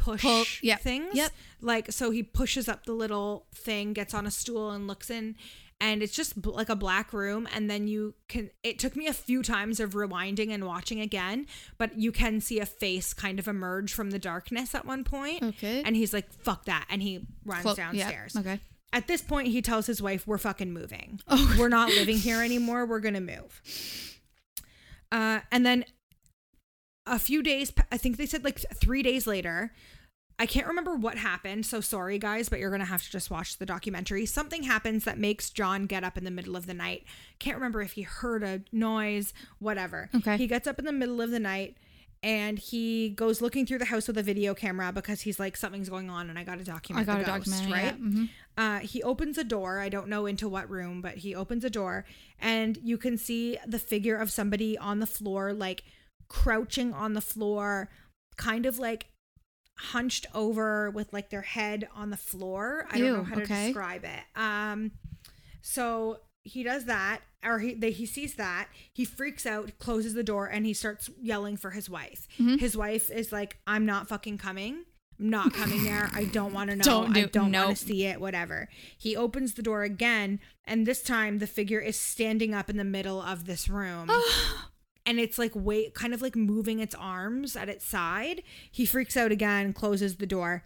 push 0.02 0.22
Pull- 0.22 0.44
yep, 0.62 0.82
things? 0.82 1.14
yep. 1.14 1.32
Like 1.62 1.92
so 1.92 2.12
he 2.12 2.24
pushes 2.24 2.68
up 2.68 2.86
the 2.86 2.94
little 2.94 3.46
thing, 3.56 3.94
gets 3.94 4.14
on 4.14 4.26
a 4.26 4.32
stool 4.32 4.72
and 4.72 4.88
looks 4.88 5.10
in 5.10 5.36
and 5.80 6.04
it's 6.04 6.14
just 6.14 6.46
like 6.46 6.70
a 6.70 6.76
black 6.76 7.12
room 7.12 7.48
and 7.56 7.68
then 7.70 7.88
you 7.88 8.14
can 8.28 8.52
it 8.62 8.78
took 8.78 8.96
me 8.96 9.08
a 9.08 9.14
few 9.14 9.42
times 9.42 9.80
of 9.80 9.92
rewinding 9.94 10.52
and 10.54 10.64
watching 10.66 11.02
again 11.02 11.48
but 11.80 11.98
you 11.98 12.12
can 12.12 12.40
see 12.40 12.60
a 12.60 12.68
face 12.68 13.16
kind 13.16 13.40
of 13.40 13.48
emerge 13.48 13.92
from 13.92 14.12
the 14.12 14.20
darkness 14.20 14.76
at 14.76 14.86
one 14.86 15.04
point 15.04 15.42
Okay. 15.42 15.82
and 15.84 15.96
he's 15.96 16.14
like 16.14 16.32
fuck 16.32 16.66
that 16.66 16.86
and 16.92 17.02
he 17.02 17.26
runs 17.46 17.64
Clo- 17.64 17.74
downstairs 17.74 18.36
Okay. 18.38 18.60
at 18.94 19.08
this 19.08 19.24
point 19.24 19.48
he 19.48 19.60
tells 19.64 19.88
his 19.88 20.04
wife 20.04 20.28
we're 20.28 20.38
fucking 20.38 20.72
moving 20.72 21.20
Oh. 21.28 21.56
we're 21.58 21.68
not 21.70 21.90
living 22.00 22.18
here 22.18 22.44
anymore 22.44 22.86
we're 22.86 23.00
gonna 23.00 23.20
move 23.20 23.60
uh 25.12 25.40
and 25.52 25.66
then 25.66 25.84
a 27.08 27.18
few 27.20 27.42
days 27.42 27.72
i 27.92 27.98
think 27.98 28.18
they 28.18 28.26
said 28.26 28.44
like 28.44 28.60
three 28.76 29.02
days 29.02 29.26
later 29.26 29.72
i 30.38 30.46
can't 30.46 30.68
remember 30.68 30.96
what 30.96 31.18
happened 31.18 31.66
so 31.66 31.82
sorry 31.82 32.20
guys 32.20 32.48
but 32.48 32.60
you're 32.60 32.70
gonna 32.72 32.86
have 32.86 33.02
to 33.04 33.10
just 33.12 33.32
watch 33.32 33.58
the 33.58 33.66
documentary 33.66 34.26
something 34.26 34.64
happens 34.64 35.04
that 35.04 35.18
makes 35.18 35.50
john 35.50 35.86
get 35.88 36.04
up 36.04 36.18
in 36.18 36.24
the 36.24 36.32
middle 36.32 36.56
of 36.56 36.68
the 36.68 36.74
night 36.74 37.04
can't 37.40 37.58
remember 37.58 37.82
if 37.82 37.94
he 37.94 38.04
heard 38.04 38.44
a 38.44 38.62
noise 38.72 39.34
whatever 39.60 40.10
Okay. 40.16 40.38
he 40.38 40.46
gets 40.48 40.68
up 40.68 40.78
in 40.80 40.86
the 40.86 40.92
middle 40.92 41.22
of 41.22 41.32
the 41.32 41.40
night 41.40 41.76
and 42.24 42.60
he 42.60 43.10
goes 43.10 43.42
looking 43.42 43.66
through 43.66 43.80
the 43.80 43.86
house 43.86 44.08
with 44.08 44.16
a 44.16 44.22
video 44.24 44.54
camera 44.54 44.92
because 44.94 45.22
he's 45.22 45.40
like 45.40 45.58
something's 45.58 45.90
going 45.90 46.08
on 46.08 46.30
and 46.30 46.38
i 46.38 46.44
gotta 46.44 46.64
document 46.64 47.10
I 47.10 47.12
got 47.12 47.26
the 47.26 47.34
a 47.34 47.38
ghost, 47.40 47.50
documentary. 47.50 47.72
right 47.90 47.98
Yeah. 48.00 48.10
hmm 48.10 48.26
uh, 48.58 48.80
he 48.80 49.02
opens 49.02 49.38
a 49.38 49.46
door. 49.46 49.80
I 49.80 49.88
don't 49.88 50.10
know 50.10 50.26
into 50.26 50.48
what 50.50 50.70
room, 50.70 51.02
but 51.02 51.16
he 51.20 51.34
opens 51.34 51.64
a 51.64 51.70
door, 51.70 52.06
and 52.38 52.78
you 52.84 52.98
can 52.98 53.18
see 53.18 53.58
the 53.66 53.80
figure 53.80 54.18
of 54.18 54.30
somebody 54.30 54.78
on 54.78 55.00
the 55.00 55.08
floor, 55.08 55.54
like 55.54 55.86
crouching 56.32 56.94
on 56.94 57.14
the 57.14 57.20
floor, 57.20 57.90
kind 58.38 58.66
of 58.66 58.80
like 58.80 59.08
hunched 59.78 60.26
over 60.34 60.90
with 60.90 61.12
like 61.12 61.30
their 61.30 61.42
head 61.42 61.90
on 61.94 62.10
the 62.10 62.16
floor. 62.16 62.88
I 62.90 63.00
don't 63.00 63.08
know 63.08 63.18
Ew, 63.18 63.24
how 63.26 63.36
to 63.36 63.42
okay. 63.42 63.66
describe 63.66 64.06
it. 64.06 64.40
Um, 64.40 64.92
so 65.62 66.20
he 66.44 66.64
does 66.64 66.86
that, 66.86 67.20
or 67.44 67.60
he 67.60 67.74
they, 67.74 67.92
he 67.92 68.06
sees 68.06 68.36
that. 68.36 68.70
He 68.94 69.04
freaks 69.04 69.46
out, 69.46 69.78
closes 69.78 70.14
the 70.14 70.24
door, 70.24 70.46
and 70.46 70.66
he 70.66 70.74
starts 70.74 71.10
yelling 71.22 71.58
for 71.58 71.72
his 71.72 71.90
wife. 71.90 72.30
Mm-hmm. 72.40 72.56
His 72.60 72.78
wife 72.78 73.10
is 73.12 73.34
like, 73.34 73.58
"I'm 73.68 73.86
not 73.86 74.08
fucking 74.08 74.38
coming." 74.38 74.86
I'm 75.20 75.30
not 75.30 75.54
coming 75.62 75.84
there. 75.84 76.10
I 76.14 76.24
don't 76.24 76.54
want 76.54 76.70
to 76.70 76.78
know. 76.78 76.84
Don't 76.84 77.12
I 77.12 77.22
do- 77.24 77.28
don't 77.28 77.52
nope. 77.52 77.66
want 77.66 77.78
to 77.78 77.86
see 77.86 78.06
it. 78.06 78.22
Whatever. 78.22 78.70
He 78.98 79.18
opens 79.18 79.56
the 79.56 79.62
door 79.62 79.84
again, 79.84 80.40
and 80.64 80.88
this 80.88 81.04
time 81.04 81.40
the 81.40 81.48
figure 81.48 81.82
is 81.82 82.00
standing 82.00 82.54
up 82.54 82.70
in 82.70 82.78
the 82.78 82.86
middle 82.86 83.22
of 83.22 83.46
this 83.46 83.68
room. 83.68 84.10
and 85.06 85.20
it's 85.20 85.38
like 85.38 85.52
wait 85.56 85.94
kind 85.94 86.14
of 86.14 86.22
like 86.22 86.36
moving 86.36 86.80
its 86.80 86.96
arms 86.96 87.56
at 87.56 87.70
its 87.70 87.86
side 87.86 88.44
he 88.72 88.86
freaks 88.86 89.16
out 89.18 89.32
again 89.32 89.74
closes 89.74 90.18
the 90.18 90.26
door 90.28 90.64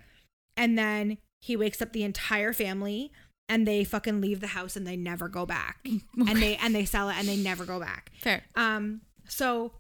and 0.57 0.77
then 0.77 1.17
he 1.41 1.55
wakes 1.55 1.81
up 1.81 1.93
the 1.93 2.03
entire 2.03 2.53
family 2.53 3.11
and 3.47 3.67
they 3.67 3.83
fucking 3.83 4.19
leave 4.21 4.39
the 4.39 4.47
house 4.47 4.75
and 4.75 4.85
they 4.87 4.95
never 4.97 5.27
go 5.29 5.45
back 5.45 5.77
and 6.27 6.41
they 6.41 6.55
and 6.57 6.73
they 6.75 6.85
sell 6.85 7.09
it 7.09 7.15
and 7.17 7.27
they 7.27 7.37
never 7.37 7.65
go 7.65 7.79
back 7.79 8.11
Fair. 8.21 8.43
um 8.55 9.01
so 9.27 9.71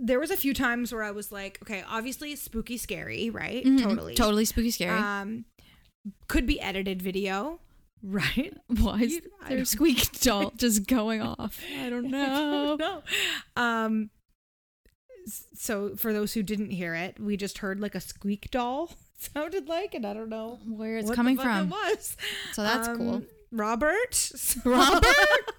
there 0.00 0.18
was 0.18 0.30
a 0.30 0.36
few 0.36 0.54
times 0.54 0.92
where 0.92 1.02
i 1.02 1.10
was 1.10 1.30
like 1.30 1.58
okay 1.62 1.84
obviously 1.88 2.34
spooky 2.36 2.76
scary 2.76 3.30
right 3.30 3.64
Mhm. 3.64 3.82
totally 3.82 4.14
Totally 4.14 4.44
spooky 4.44 4.70
scary. 4.70 4.98
um 4.98 5.44
could 6.28 6.46
be 6.46 6.60
edited 6.60 7.00
video 7.02 7.60
right 8.02 8.52
Why 8.66 9.00
is 9.02 9.12
you- 9.12 9.22
their 9.48 9.58
don't- 9.58 9.66
squeak 9.66 10.12
doll 10.20 10.52
just 10.56 10.86
going 10.86 11.22
off? 11.22 11.60
I 11.80 11.88
don't 11.90 12.10
know. 12.10 12.76
no. 12.76 13.02
Um 13.56 14.10
so 15.54 15.94
for 15.96 16.12
those 16.12 16.32
who 16.32 16.42
didn't 16.42 16.70
hear 16.70 16.94
it, 16.94 17.20
we 17.20 17.36
just 17.36 17.58
heard 17.58 17.78
like 17.80 17.94
a 17.94 18.00
squeak 18.00 18.50
doll 18.50 18.90
sounded 19.16 19.68
like, 19.68 19.94
and 19.94 20.04
I 20.04 20.14
don't 20.14 20.28
know 20.28 20.58
Where 20.66 20.96
it's 20.96 21.12
coming 21.12 21.36
from. 21.38 21.68
It 21.68 21.70
was. 21.70 22.16
So 22.52 22.62
that's 22.62 22.88
Um, 22.88 22.96
cool. 22.98 23.22
Robert. 23.52 24.32
Robert? 24.64 25.52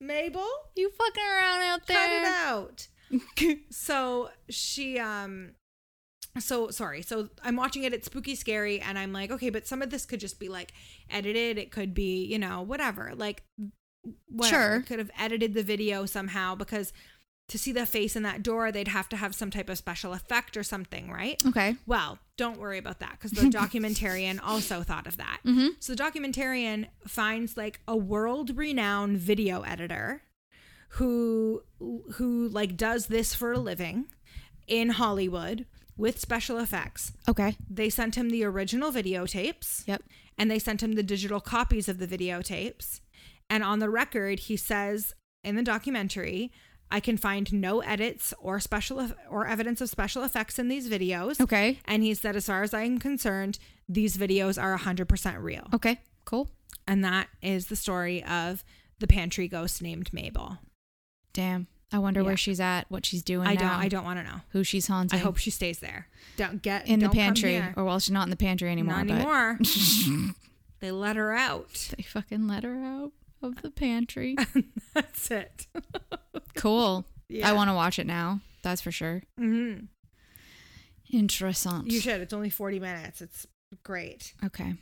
Mabel. 0.00 0.46
You 0.76 0.90
fucking 0.90 1.22
around 1.22 1.62
out 1.62 1.86
there. 1.86 1.96
Cut 1.96 2.10
it 2.10 2.24
out. 2.26 2.88
So 3.70 4.28
she 4.50 4.98
um 4.98 5.52
so 6.38 6.70
sorry. 6.70 7.02
So 7.02 7.28
I'm 7.42 7.56
watching 7.56 7.84
it 7.84 7.92
It's 7.92 8.06
Spooky 8.06 8.34
Scary 8.34 8.80
and 8.80 8.98
I'm 8.98 9.12
like, 9.12 9.30
okay, 9.30 9.50
but 9.50 9.66
some 9.66 9.82
of 9.82 9.90
this 9.90 10.04
could 10.04 10.20
just 10.20 10.38
be 10.40 10.48
like 10.48 10.72
edited. 11.10 11.58
It 11.58 11.70
could 11.70 11.94
be, 11.94 12.24
you 12.24 12.38
know, 12.38 12.62
whatever. 12.62 13.12
Like 13.14 13.44
whatever. 14.28 14.74
Sure. 14.76 14.82
Could 14.82 14.98
have 14.98 15.10
edited 15.18 15.54
the 15.54 15.62
video 15.62 16.06
somehow 16.06 16.54
because 16.54 16.92
to 17.48 17.58
see 17.58 17.72
the 17.72 17.84
face 17.84 18.16
in 18.16 18.22
that 18.22 18.42
door, 18.42 18.72
they'd 18.72 18.88
have 18.88 19.08
to 19.10 19.16
have 19.16 19.34
some 19.34 19.50
type 19.50 19.68
of 19.68 19.76
special 19.76 20.14
effect 20.14 20.56
or 20.56 20.62
something, 20.62 21.10
right? 21.10 21.40
Okay. 21.46 21.76
Well, 21.86 22.18
don't 22.36 22.58
worry 22.58 22.78
about 22.78 23.00
that 23.00 23.12
because 23.12 23.32
the 23.32 23.42
documentarian 23.58 24.40
also 24.42 24.82
thought 24.82 25.06
of 25.06 25.18
that. 25.18 25.40
Mm-hmm. 25.44 25.68
So 25.78 25.94
the 25.94 26.02
documentarian 26.02 26.86
finds 27.06 27.56
like 27.56 27.80
a 27.86 27.96
world-renowned 27.96 29.18
video 29.18 29.60
editor 29.62 30.22
who 30.90 31.62
who 32.14 32.48
like 32.48 32.76
does 32.76 33.06
this 33.06 33.34
for 33.34 33.52
a 33.52 33.58
living 33.58 34.06
in 34.66 34.90
Hollywood 34.90 35.66
with 35.96 36.18
special 36.20 36.58
effects. 36.58 37.12
Okay. 37.28 37.56
They 37.70 37.88
sent 37.90 38.16
him 38.16 38.30
the 38.30 38.44
original 38.44 38.90
videotapes 38.92 39.86
Yep. 39.86 40.02
and 40.36 40.50
they 40.50 40.58
sent 40.58 40.82
him 40.82 40.92
the 40.92 41.02
digital 41.02 41.40
copies 41.40 41.88
of 41.88 41.98
the 41.98 42.06
videotapes. 42.08 43.00
And 43.48 43.62
on 43.62 43.78
the 43.78 43.90
record, 43.90 44.40
he 44.40 44.56
says 44.56 45.14
in 45.42 45.56
the 45.56 45.62
documentary, 45.62 46.50
I 46.90 47.00
can 47.00 47.16
find 47.16 47.52
no 47.52 47.80
edits 47.80 48.32
or 48.38 48.60
special 48.60 49.10
or 49.28 49.46
evidence 49.46 49.80
of 49.80 49.88
special 49.90 50.22
effects 50.22 50.58
in 50.58 50.68
these 50.68 50.88
videos. 50.88 51.40
Okay. 51.40 51.78
And 51.86 52.02
he 52.02 52.14
said, 52.14 52.36
as 52.36 52.46
far 52.46 52.62
as 52.62 52.72
I'm 52.74 52.98
concerned, 52.98 53.58
these 53.88 54.16
videos 54.16 54.60
are 54.62 54.76
100% 54.78 55.42
real. 55.42 55.66
Okay. 55.74 56.00
Cool. 56.24 56.48
And 56.86 57.04
that 57.04 57.28
is 57.42 57.66
the 57.66 57.76
story 57.76 58.22
of 58.24 58.64
the 58.98 59.06
pantry 59.06 59.48
ghost 59.48 59.82
named 59.82 60.12
Mabel. 60.12 60.58
Damn. 61.32 61.66
I 61.94 61.98
wonder 61.98 62.20
Yeah. 62.20 62.26
where 62.26 62.36
she's 62.36 62.58
at, 62.58 62.90
what 62.90 63.06
she's 63.06 63.22
doing 63.22 63.46
I 63.46 63.54
now, 63.54 63.60
don't. 63.60 63.80
I 63.80 63.88
don't 63.88 64.04
want 64.04 64.18
to 64.18 64.24
know. 64.24 64.40
who 64.50 64.64
she's 64.64 64.88
haunting. 64.88 65.18
I 65.18 65.22
hope 65.22 65.36
she 65.36 65.50
stays 65.50 65.78
there. 65.78 66.08
Don't 66.36 66.60
get 66.60 66.88
in 66.88 66.98
the 66.98 67.06
don't 67.06 67.14
come 67.14 67.20
pantry, 67.20 67.56
or 67.76 67.84
well, 67.84 68.00
she's 68.00 68.10
not 68.10 68.24
in 68.24 68.30
the 68.30 68.36
pantry 68.36 68.68
anymore. 68.70 69.02
Not 69.04 69.10
anymore. 69.10 69.58
they 70.80 70.90
let 70.90 71.14
her 71.16 71.32
out. 71.32 71.90
They 71.96 72.02
fucking 72.02 72.48
let 72.48 72.64
her 72.64 72.76
out 72.84 73.12
of 73.42 73.62
the 73.62 73.70
pantry. 73.70 74.36
That's 74.94 75.30
it. 75.30 75.66
cool. 76.56 77.04
Yeah. 77.28 77.48
I 77.48 77.52
want 77.52 77.70
to 77.70 77.74
watch 77.74 77.98
it 78.00 78.06
now. 78.06 78.40
That's 78.62 78.80
for 78.80 78.90
sure. 78.90 79.22
hmm 79.38 79.74
Interessant. 81.12 81.90
You 81.90 82.00
should. 82.00 82.20
It's 82.20 82.32
only 82.32 82.50
40 82.50 82.80
minutes. 82.80 83.20
It's 83.20 83.46
great. 83.84 84.34
Okay. 84.44 84.74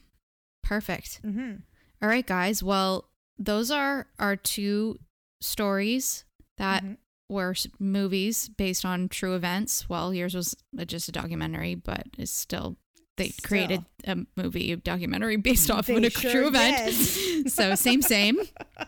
Perfect. 0.63 1.21
hmm 1.23 1.55
All 2.01 2.09
right, 2.09 2.27
guys. 2.27 2.63
Well, 2.63 3.09
those 3.39 3.71
are 3.71 4.07
our 4.19 4.37
two 4.37 4.99
stories 5.41 6.25
that 6.59 6.85
Mhm. 6.85 6.97
Were 7.33 7.55
movies 7.81 8.49
based 8.49 8.85
on 8.85 9.09
true 9.09 9.35
events. 9.35 9.89
Well, 9.89 10.15
yours 10.15 10.35
was 10.35 10.55
just 10.87 11.09
a 11.09 11.13
documentary, 11.13 11.75
but 11.75 12.05
it's 12.19 12.31
still 12.31 12.77
they 13.17 13.29
Still. 13.29 13.49
created 13.49 13.85
a 14.07 14.19
movie, 14.37 14.73
a 14.73 14.77
documentary 14.77 15.37
based 15.51 15.71
off 15.71 15.87
They 15.87 15.97
of 15.97 16.05
a 16.05 16.11
sure 16.11 16.31
true 16.31 16.47
event. 16.49 16.95
so 17.53 17.75
same, 17.75 18.01
same. 18.03 18.39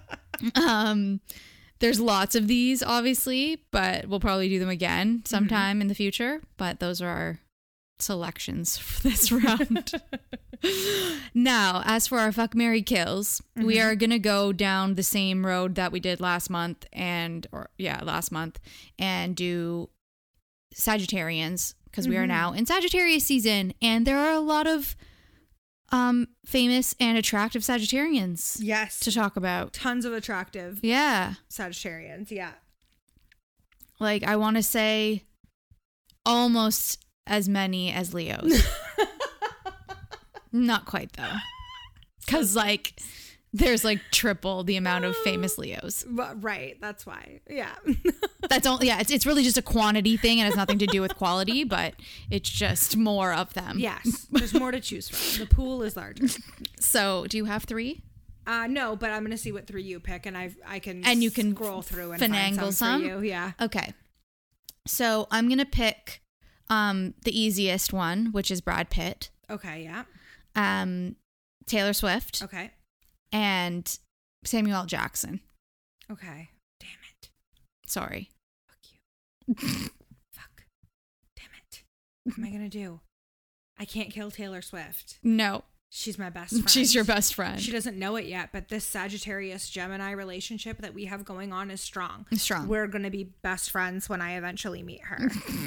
um, 0.54 1.20
there's 1.80 2.00
lots 2.00 2.34
of 2.34 2.46
these, 2.48 2.82
obviously, 2.82 3.62
but 3.70 4.06
we'll 4.06 4.20
probably 4.20 4.48
do 4.48 4.58
them 4.58 4.68
again 4.68 5.16
Mm-hmm. 5.18 5.26
sometime 5.26 5.80
in 5.80 5.88
the 5.88 5.94
future. 5.94 6.40
But 6.56 6.80
those 6.80 7.02
are 7.02 7.08
our 7.08 7.40
selections 7.98 8.76
for 8.78 9.02
this 9.08 9.30
round. 9.32 9.92
Now, 11.34 11.82
as 11.84 12.06
for 12.06 12.18
our 12.18 12.32
fuck 12.32 12.54
marry 12.54 12.82
kills, 12.82 13.42
we 13.56 13.76
Mhm. 13.76 13.84
are 13.84 13.94
gonna 13.96 14.18
go 14.18 14.52
down 14.52 14.94
the 14.94 15.02
same 15.02 15.44
road 15.46 15.74
that 15.74 15.92
we 15.92 16.00
did 16.00 16.20
last 16.20 16.48
month 16.50 16.86
and 16.92 17.46
or 17.52 17.70
yeah, 17.78 18.02
last 18.02 18.30
month 18.32 18.58
and 18.98 19.34
do 19.36 19.90
Sagittarians 20.74 21.74
because 21.84 22.08
we 22.08 22.16
are 22.16 22.24
Mhm. 22.24 22.28
now 22.28 22.52
in 22.52 22.66
Sagittarius 22.66 23.24
season 23.24 23.74
and 23.80 24.06
there 24.06 24.18
are 24.18 24.32
a 24.32 24.40
lot 24.40 24.66
of 24.66 24.96
um 25.90 26.28
famous 26.44 26.94
and 26.98 27.16
attractive 27.18 27.62
Sagittarians 27.62 28.56
Yes. 28.60 28.98
to 29.00 29.12
talk 29.12 29.36
about. 29.36 29.72
Tons 29.74 30.04
of 30.04 30.12
attractive 30.12 30.80
Yeah. 30.82 31.34
Sagittarians. 31.50 32.30
Yeah. 32.30 32.52
Like 34.00 34.24
I 34.24 34.36
want 34.36 34.56
to 34.56 34.62
say 34.62 35.22
almost 36.26 37.04
as 37.26 37.48
many 37.48 37.92
as 37.92 38.12
Leos. 38.14 38.62
Not 40.54 40.86
quite 40.86 41.12
though. 41.14 41.32
Cuz 42.26 42.54
like 42.56 42.94
there's 43.52 43.84
like 43.84 44.00
triple 44.10 44.64
the 44.64 44.76
amount 44.76 45.04
of 45.04 45.14
famous 45.18 45.58
Leos. 45.58 46.04
Right. 46.36 46.76
That's 46.80 47.04
why. 47.06 47.40
Yeah. 47.48 47.74
That's 48.48 48.66
all 48.66 48.82
yeah, 48.82 48.98
it's 49.00 49.10
it's 49.10 49.26
really 49.26 49.42
just 49.44 49.58
a 49.58 49.62
quantity 49.62 50.16
thing 50.16 50.40
and 50.40 50.46
has 50.46 50.56
nothing 50.56 50.78
to 50.78 50.86
do 50.86 51.00
with 51.00 51.16
quality, 51.16 51.64
but 51.64 51.94
it's 52.30 52.48
just 52.48 52.96
more 52.96 53.32
of 53.32 53.52
them. 53.54 53.78
yes. 53.78 54.26
There's 54.30 54.54
more 54.54 54.70
to 54.70 54.80
choose 54.80 55.08
from. 55.08 55.40
The 55.46 55.54
pool 55.54 55.82
is 55.82 55.96
larger. 55.96 56.26
So, 56.80 57.26
do 57.28 57.36
you 57.36 57.44
have 57.46 57.64
3? 57.64 58.00
Uh, 58.46 58.66
no, 58.66 58.94
but 58.96 59.10
I'm 59.10 59.22
gonna 59.22 59.38
see 59.38 59.52
what 59.52 59.66
three 59.66 59.82
you 59.82 59.98
pick, 60.00 60.26
and 60.26 60.36
I 60.36 60.50
I 60.66 60.78
can 60.78 61.04
And 61.04 61.22
you 61.22 61.30
can 61.30 61.54
scroll 61.54 61.80
through 61.82 62.12
and 62.12 62.20
finagle 62.22 62.30
find 62.30 62.56
some, 62.56 62.72
some? 62.72 63.00
for 63.02 63.06
you. 63.06 63.20
Yeah. 63.20 63.52
Okay. 63.60 63.92
So, 64.86 65.26
I'm 65.30 65.48
going 65.48 65.58
to 65.58 65.64
pick 65.66 66.20
um 66.68 67.14
the 67.24 67.38
easiest 67.38 67.92
one, 67.92 68.26
which 68.32 68.50
is 68.50 68.60
Brad 68.60 68.90
Pitt, 68.90 69.30
Okay. 69.50 69.84
Yeah. 69.84 70.04
Um 70.56 71.16
Taylor 71.66 71.92
Swift, 71.92 72.42
Okay. 72.42 72.70
and 73.32 73.98
Samuel 74.44 74.76
L. 74.76 74.86
Jackson. 74.86 75.40
Okay. 76.10 76.50
Damn 76.80 76.98
it. 77.22 77.30
Sorry. 77.86 78.30
Fuck 78.68 78.78
you. 78.90 79.54
Fuck. 80.32 80.64
Damn 81.36 81.46
it. 81.68 81.82
What 82.24 82.38
am 82.38 82.44
I 82.44 82.50
gonna 82.50 82.68
do? 82.68 83.00
I 83.78 83.84
can't 83.86 84.10
kill 84.10 84.30
Taylor 84.30 84.62
Swift. 84.62 85.18
No. 85.22 85.64
She's 85.90 86.18
my 86.18 86.28
best 86.28 86.50
friend. 86.54 86.68
She's 86.70 86.94
your 86.94 87.04
best 87.04 87.34
friend. 87.34 87.60
She 87.60 87.70
doesn't 87.72 87.96
know 87.98 88.16
it 88.16 88.26
yet, 88.26 88.50
but 88.52 88.68
this 88.68 88.84
Sagittarius 88.84 89.70
Gemini 89.70 90.10
relationship 90.10 90.78
that 90.78 90.92
we 90.92 91.04
have 91.06 91.24
going 91.24 91.52
on 91.52 91.70
is 91.70 91.80
strong. 91.80 92.26
Strong. 92.32 92.66
We're 92.68 92.88
going 92.88 93.04
to 93.04 93.10
be 93.10 93.24
best 93.42 93.70
friends 93.70 94.08
when 94.08 94.20
I 94.20 94.36
eventually 94.36 94.82
meet 94.82 95.02
her. 95.04 95.16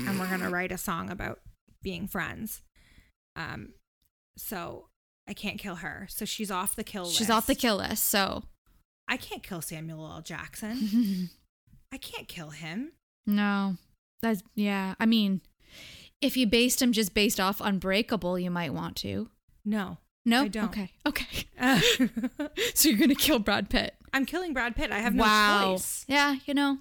and 0.05 0.19
we're 0.19 0.27
going 0.27 0.41
to 0.41 0.49
write 0.49 0.71
a 0.73 0.77
song 0.77 1.09
about 1.09 1.39
being 1.81 2.07
friends. 2.07 2.61
Um 3.35 3.73
so 4.37 4.87
I 5.27 5.33
can't 5.33 5.59
kill 5.59 5.75
her. 5.75 6.07
So 6.09 6.25
she's 6.25 6.51
off 6.51 6.75
the 6.75 6.83
kill 6.83 7.03
list. 7.03 7.17
She's 7.17 7.29
off 7.29 7.47
the 7.47 7.55
kill 7.55 7.77
list. 7.77 8.05
So, 8.05 8.43
I 9.07 9.17
can't 9.17 9.43
kill 9.43 9.61
Samuel 9.61 10.05
L. 10.05 10.21
Jackson. 10.21 11.29
I 11.91 11.97
can't 11.97 12.27
kill 12.27 12.51
him. 12.51 12.93
no. 13.25 13.77
That's 14.21 14.41
yeah. 14.55 14.95
I 14.99 15.05
mean, 15.05 15.41
if 16.21 16.35
you 16.35 16.47
based 16.47 16.81
him 16.81 16.91
just 16.91 17.13
based 17.13 17.39
off 17.39 17.61
Unbreakable, 17.61 18.39
you 18.39 18.49
might 18.49 18.73
want 18.73 18.95
to. 18.97 19.29
No. 19.63 19.97
No, 20.25 20.41
I 20.43 20.47
don't. 20.49 20.65
Okay, 20.65 20.91
okay. 21.05 21.45
Uh, 21.57 21.79
so 22.73 22.89
you're 22.89 22.97
gonna 22.97 23.15
kill 23.15 23.39
Brad 23.39 23.69
Pitt? 23.69 23.95
I'm 24.11 24.25
killing 24.25 24.51
Brad 24.51 24.75
Pitt. 24.75 24.91
I 24.91 24.99
have 24.99 25.15
no 25.15 25.23
wow. 25.23 25.75
choice. 25.75 26.03
Yeah, 26.07 26.35
you 26.45 26.53
know, 26.53 26.79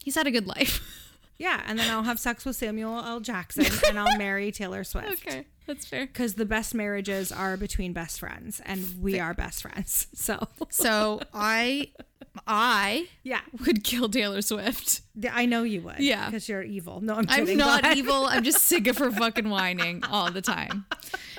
he's 0.00 0.16
had 0.16 0.26
a 0.26 0.32
good 0.32 0.48
life. 0.48 0.82
Yeah, 1.38 1.62
and 1.66 1.78
then 1.78 1.90
I'll 1.90 2.04
have 2.04 2.18
sex 2.18 2.44
with 2.44 2.56
Samuel 2.56 2.98
L. 3.04 3.20
Jackson 3.20 3.66
and 3.88 3.98
I'll 3.98 4.16
marry 4.16 4.50
Taylor 4.52 4.84
Swift. 4.84 5.26
Okay, 5.26 5.46
that's 5.66 5.84
fair. 5.86 6.06
Because 6.06 6.34
the 6.34 6.46
best 6.46 6.74
marriages 6.74 7.30
are 7.30 7.56
between 7.56 7.92
best 7.92 8.20
friends, 8.20 8.60
and 8.64 8.84
we 9.00 9.20
are 9.20 9.34
best 9.34 9.62
friends. 9.62 10.06
So, 10.14 10.48
So 10.70 11.20
I, 11.34 11.92
I 12.46 13.08
yeah, 13.22 13.40
would 13.66 13.84
kill 13.84 14.08
Taylor 14.08 14.40
Swift. 14.42 15.02
I 15.30 15.44
know 15.46 15.62
you 15.62 15.82
would. 15.82 15.98
Yeah. 15.98 16.26
Because 16.26 16.48
you're 16.48 16.62
evil. 16.62 17.00
No, 17.00 17.14
I'm 17.14 17.26
I'm 17.28 17.56
not 17.56 17.84
ahead. 17.84 17.98
evil. 17.98 18.26
I'm 18.26 18.42
just 18.44 18.62
sick 18.64 18.86
of 18.86 18.98
her 18.98 19.10
fucking 19.12 19.48
whining 19.50 20.02
all 20.04 20.30
the 20.30 20.42
time, 20.42 20.86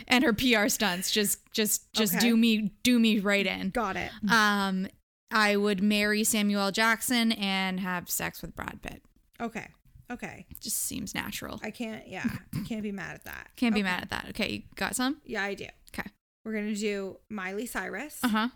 and 0.07 0.23
her 0.23 0.33
PR 0.33 0.67
stunts. 0.67 1.09
Just, 1.11 1.39
just, 1.53 1.91
just 1.93 2.15
Okay. 2.15 2.27
do 2.27 2.37
me, 2.37 2.73
do 2.83 2.99
me 2.99 3.19
right 3.19 3.45
in. 3.47 3.71
Got 3.71 3.95
it. 3.97 4.11
Um, 4.29 4.87
I 5.31 5.55
would 5.55 5.81
marry 5.81 6.23
Samuel 6.23 6.61
L. 6.61 6.71
Jackson 6.71 7.31
and 7.31 7.79
have 7.79 8.09
sex 8.09 8.41
with 8.43 8.55
Brad 8.55 8.79
Pitt. 8.81 9.01
Okay. 9.41 9.67
Okay. 10.11 10.45
Just 10.61 10.77
seems 10.83 11.13
natural. 11.13 11.59
I 11.63 11.71
can't, 11.71 12.07
yeah, 12.07 12.23
I 12.55 12.59
can't 12.67 12.83
be 12.83 12.91
mad 12.91 13.15
at 13.15 13.23
that. 13.25 13.49
Can't 13.57 13.73
be 13.75 13.81
Okay. 13.81 13.89
mad 13.89 14.03
at 14.03 14.09
that. 14.11 14.25
Okay, 14.29 14.49
you 14.51 14.61
got 14.75 14.95
some? 14.95 15.17
Yeah, 15.25 15.43
I 15.43 15.53
do. 15.53 15.65
Okay. 15.93 16.09
We're 16.45 16.53
going 16.53 16.73
to 16.73 16.79
do 16.79 17.17
Miley 17.29 17.65
Cyrus, 17.65 18.19
Uh 18.23 18.27
huh. 18.29 18.47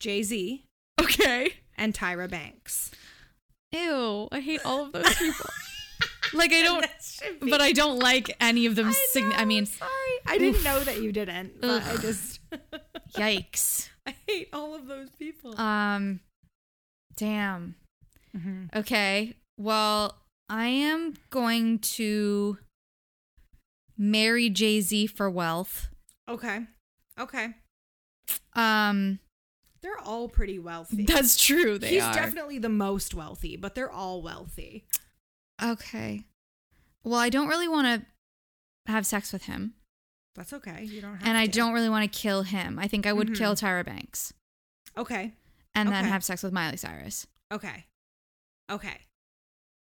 Jay 0.00 0.22
Z, 0.22 0.64
Okay. 1.00 1.54
and 1.78 1.94
Tyra 1.94 2.28
Banks. 2.30 2.90
Ew, 3.72 4.28
I 4.30 4.40
hate 4.40 4.60
all 4.66 4.82
of 4.84 4.92
those 4.92 5.14
people. 5.14 5.46
like 6.34 6.52
I 6.52 6.62
don't, 6.62 6.86
but 7.40 7.60
I 7.62 7.72
don't 7.72 7.98
like 7.98 8.36
any 8.40 8.66
of 8.66 8.76
them. 8.76 8.92
sign- 8.92 9.32
I 9.34 9.44
mean, 9.46 9.64
sorry. 9.66 9.90
I 10.26 10.36
didn't 10.38 10.62
know 10.62 10.80
that 10.80 11.00
you 11.00 11.10
didn't, 11.12 11.60
but 11.60 11.82
I 11.84 11.96
just, 11.96 12.40
yikes. 13.14 13.88
I 14.06 14.14
hate 14.26 14.48
all 14.52 14.74
of 14.74 14.86
those 14.86 15.08
people. 15.18 15.58
Um, 15.60 16.20
damn. 17.16 17.74
Mhm. 18.36 18.74
Okay. 18.76 19.34
Well, 19.58 20.14
I 20.48 20.66
am 20.66 21.14
going 21.30 21.78
to 21.80 22.58
marry 23.98 24.48
Jay 24.50 24.80
Z 24.80 25.08
for 25.08 25.28
wealth. 25.30 25.88
Okay. 26.28 26.60
Okay. 27.18 27.54
Um, 28.54 29.18
They're 29.82 29.98
all 29.98 30.28
pretty 30.28 30.58
wealthy. 30.58 31.04
that's 31.04 31.36
true. 31.42 31.78
They 31.78 31.90
He's 31.90 32.02
are. 32.02 32.12
definitely 32.14 32.58
the 32.58 32.68
most 32.68 33.14
wealthy, 33.14 33.56
but 33.56 33.74
they're 33.74 33.90
all 33.90 34.22
wealthy. 34.22 34.84
okay. 35.62 36.24
Well, 37.04 37.20
I 37.20 37.28
don't 37.28 37.48
really 37.48 37.68
want 37.68 38.02
to 38.02 38.90
have 38.92 39.06
sex 39.06 39.32
with 39.32 39.44
him, 39.44 39.74
That's 40.34 40.52
okay. 40.52 40.82
You 40.84 41.00
don't 41.00 41.16
have 41.16 41.26
and 41.26 41.36
I 41.38 41.46
don't 41.46 41.72
really 41.72 41.88
want 41.88 42.10
to 42.10 42.18
kill 42.18 42.42
him. 42.42 42.78
I 42.78 42.88
think 42.88 43.06
I 43.06 43.12
would 43.12 43.28
Mhm. 43.28 43.36
kill 43.38 43.54
Tyra 43.54 43.84
Banks 43.84 44.32
Okay. 44.96 45.32
and 45.74 45.88
then 45.88 46.04
have 46.04 46.24
sex 46.24 46.42
with 46.42 46.52
Miley 46.52 46.76
Cyrus. 46.76 47.26
Okay. 47.52 47.86
Okay. 48.70 49.00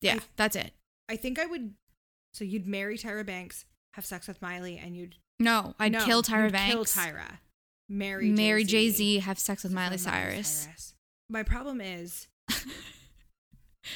Yeah, 0.01 0.15
I- 0.15 0.19
that's 0.35 0.55
it. 0.55 0.73
I 1.09 1.15
think 1.15 1.39
I 1.39 1.45
would. 1.45 1.73
So 2.33 2.43
you'd 2.43 2.67
marry 2.67 2.97
Tyra 2.97 3.25
Banks, 3.25 3.65
have 3.93 4.05
sex 4.05 4.27
with 4.27 4.41
Miley, 4.41 4.77
and 4.77 4.95
you'd 4.95 5.15
No, 5.39 5.75
I'd 5.79 5.91
no, 5.93 6.03
kill 6.03 6.23
Tyra 6.23 6.51
Banks. 6.51 6.73
Kill 6.73 6.85
Tyra. 6.85 7.39
Marry 7.87 8.29
marry 8.29 8.63
Jay 8.63 8.87
Jay-Z. 8.89 9.19
Have 9.19 9.37
sex 9.37 9.63
with 9.63 9.71
Sex 9.71 9.75
Miley 9.75 9.93
with 9.93 10.01
Cyrus. 10.01 10.95
My 11.29 11.43
problem 11.43 11.79
is 11.81 12.27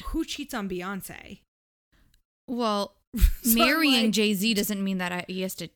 who 0.05 0.23
cheats 0.23 0.53
on 0.53 0.69
Beyonce? 0.69 1.39
Well, 2.47 2.95
So 3.43 3.57
marrying 3.57 4.05
like, 4.05 4.11
Jay 4.11 4.33
Z 4.33 4.53
doesn't 4.53 4.83
mean 4.83 4.99
that 4.99 5.11
I, 5.11 5.25
he 5.27 5.41
has 5.41 5.55
to. 5.55 5.69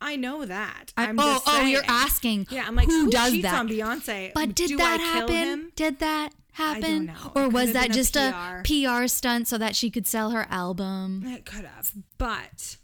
I 0.00 0.16
know 0.16 0.44
that. 0.44 0.92
I, 0.96 1.06
I'm 1.06 1.18
oh, 1.18 1.22
just 1.22 1.44
oh, 1.48 1.62
you're 1.62 1.82
asking. 1.88 2.46
Yeah, 2.50 2.64
I'm 2.66 2.76
like, 2.76 2.86
who, 2.86 3.06
who, 3.06 3.10
does 3.10 3.32
cheats 3.32 3.42
that? 3.44 3.58
on 3.58 3.68
Beyonce? 3.68 4.32
But 4.34 4.54
did 4.54 4.68
Do 4.68 4.76
that 4.76 5.00
happen? 5.00 5.72
Did 5.74 5.98
that 6.00 6.30
happen? 6.56 7.12
Or 7.34 7.48
was 7.48 7.72
that 7.72 7.82
been 7.84 7.90
a 7.92 7.94
just 7.94 8.16
a 8.16 8.62
PR. 8.64 9.00
PR 9.02 9.06
stunt 9.06 9.48
so 9.48 9.58
that 9.58 9.76
she 9.76 9.90
could 9.90 10.06
sell 10.06 10.30
her 10.30 10.46
album? 10.50 11.22
It 11.26 11.44
could 11.44 11.64
have, 11.64 11.92
but 12.18 12.76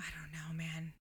I 0.00 0.04
don't 0.14 0.32
know, 0.32 0.54
man. 0.56 0.92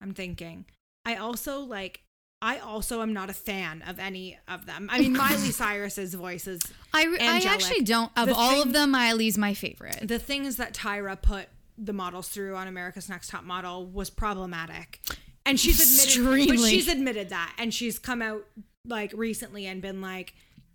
I'm 0.00 0.14
thinking. 0.14 0.64
I 1.04 1.16
also 1.16 1.60
like. 1.60 2.00
I 2.44 2.58
also 2.58 3.02
am 3.02 3.12
not 3.12 3.30
a 3.30 3.32
fan 3.32 3.82
of 3.86 4.00
any 4.00 4.36
of 4.48 4.66
them. 4.66 4.88
I 4.90 4.98
mean, 4.98 5.12
Miley 5.12 5.50
Cyrus's 5.52 6.14
voice 6.14 6.48
is 6.48 6.60
I, 6.92 7.06
I 7.20 7.40
actually 7.48 7.82
don't. 7.82 8.10
Of 8.16 8.26
The 8.28 8.34
all 8.34 8.50
thing- 8.50 8.62
of 8.62 8.72
them, 8.72 8.90
Miley's 8.90 9.38
my 9.38 9.54
favorite. 9.54 10.00
the 10.08 10.18
things 10.18 10.56
that 10.56 10.74
Tyra 10.74 11.20
put 11.20 11.46
the 11.78 11.92
models 11.92 12.28
through 12.28 12.56
on 12.56 12.66
America's 12.66 13.08
Next 13.08 13.28
Top 13.30 13.44
Model 13.44 13.86
was 13.86 14.10
problematic. 14.10 14.98
And 15.46 15.58
she's 15.58 15.80
admitted 15.80 16.48
but 16.48 16.58
she's 16.68 16.88
admitted 16.88 17.28
that 17.30 17.54
and 17.58 17.72
she's 17.72 17.98
come 17.98 18.22
out 18.22 18.44
like 18.86 19.12
recently 19.14 19.66
and 19.66 19.80
been 19.80 20.00
like 20.00 20.34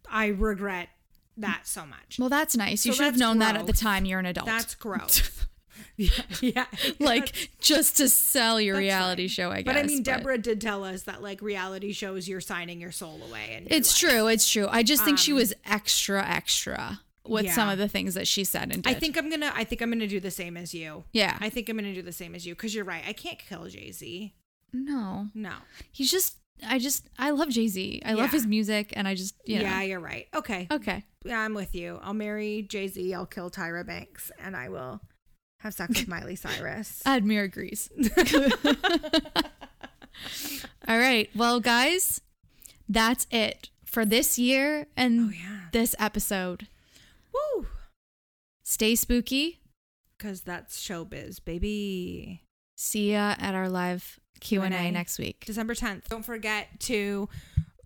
I 0.10 0.28
regret 0.28 0.90
that 1.38 1.62
so 1.68 1.86
much. 1.86 2.18
Well, 2.18 2.30
that's 2.30 2.56
nice. 2.56 2.86
You 2.86 2.94
So 2.94 2.98
should 2.98 3.06
have 3.06 3.18
known 3.18 3.40
that 3.40 3.56
at 3.58 3.68
the 3.68 3.74
time 3.74 4.06
you're 4.06 4.20
an 4.20 4.26
adult. 4.26 4.48
That's 4.48 4.74
gross. 4.76 5.46
yeah, 5.98 6.10
yeah. 6.42 6.66
like 7.00 7.50
just 7.60 7.98
to 7.98 8.08
sell 8.10 8.60
your 8.62 8.78
reality 8.78 9.28
show, 9.28 9.52
I 9.52 9.62
guess. 9.62 9.74
But 9.74 9.80
I 9.80 9.84
mean, 9.84 10.02
Deborah 10.04 10.38
did 10.38 10.62
tell 10.62 10.84
us 10.84 11.04
that 11.04 11.22
like 11.22 11.42
reality 11.42 11.92
shows, 11.92 12.28
you're 12.28 12.42
signing 12.42 12.80
your 12.82 12.92
soul 12.92 13.20
away. 13.28 13.54
And 13.56 13.68
It's 13.70 14.02
life. 14.02 14.12
true. 14.12 14.28
It's 14.28 14.50
true. 14.50 14.68
I 14.70 14.84
just 14.84 15.04
think 15.04 15.18
she 15.18 15.32
Um, 15.34 15.38
was 15.38 15.54
extra, 15.66 16.26
extra 16.26 17.02
with 17.28 17.52
some 17.52 17.68
of 17.68 17.78
the 17.78 17.90
things 17.90 18.14
that 18.14 18.28
she 18.28 18.44
said 18.46 18.72
and 18.72 18.82
did. 18.84 18.90
I 18.90 18.94
think 18.98 19.18
I'm 19.18 19.30
gonna. 19.30 19.52
I 19.54 19.64
think 19.66 19.82
I'm 19.82 19.92
gonna 19.92 20.08
do 20.08 20.20
the 20.22 20.32
same 20.32 20.56
as 20.56 20.74
you. 20.74 21.04
Yeah. 21.12 21.38
I 21.42 21.50
think 21.50 21.68
I'm 21.68 21.76
gonna 21.76 21.94
do 21.94 22.02
the 22.02 22.14
same 22.14 22.34
as 22.36 22.48
you 22.48 22.56
because 22.56 22.74
you're 22.74 22.86
right. 22.86 23.04
I 23.06 23.12
can't 23.14 23.38
kill 23.38 23.68
Jay 23.68 23.92
Z. 23.92 24.34
no, 24.72 25.28
No. 25.36 25.54
he's 25.92 26.10
just. 26.10 26.38
I 26.66 26.80
just. 26.80 27.08
I 27.20 27.32
love 27.32 27.50
Jay 27.50 27.68
Z. 27.68 28.02
I 28.06 28.14
love 28.14 28.32
his 28.32 28.48
music, 28.48 28.94
and 28.96 29.08
I 29.08 29.16
just. 29.16 29.36
You 29.46 29.58
know. 29.60 29.64
Yeah, 29.66 29.82
you're 29.84 30.00
right. 30.00 30.28
Okay. 30.34 30.68
Okay. 30.72 31.04
Yeah, 31.26 31.40
I'm 31.40 31.54
with 31.54 31.76
you. 31.76 32.00
I'll 32.02 32.14
marry 32.14 32.64
Jay 32.64 32.88
Z. 32.88 33.14
I'll 33.14 33.26
kill 33.26 33.50
Tyra 33.52 33.86
Banks, 33.86 34.32
and 34.40 34.56
I 34.56 34.70
will 34.70 35.02
have 35.60 35.74
sex 35.74 36.00
with 36.00 36.08
Miley 36.08 36.36
Cyrus. 36.38 37.02
Admir 37.06 37.44
agrees. 37.46 37.90
All 40.88 40.98
right. 40.98 41.30
Well, 41.36 41.60
guys, 41.60 42.22
that's 42.88 43.28
it 43.32 43.70
for 43.86 44.06
this 44.06 44.40
year 44.40 44.88
and 44.96 45.30
Oh, 45.30 45.34
yeah. 45.34 45.60
this 45.74 45.96
episode. 46.00 46.68
Woo! 47.34 47.68
Stay 48.64 48.96
spooky. 48.96 49.60
Because 50.18 50.42
that's 50.42 50.80
showbiz, 50.82 51.44
baby. 51.44 52.42
See 52.80 53.12
ya 53.12 53.34
at 53.40 53.56
our 53.56 53.70
live 53.70 54.20
Q 54.40 54.62
and 54.62 54.72
A 54.74 54.78
Q&A. 54.78 54.92
next 54.92 55.18
week. 55.18 55.44
December 55.46 55.74
10th. 55.74 56.08
Don't 56.10 56.24
forget 56.24 56.68
to 56.82 57.28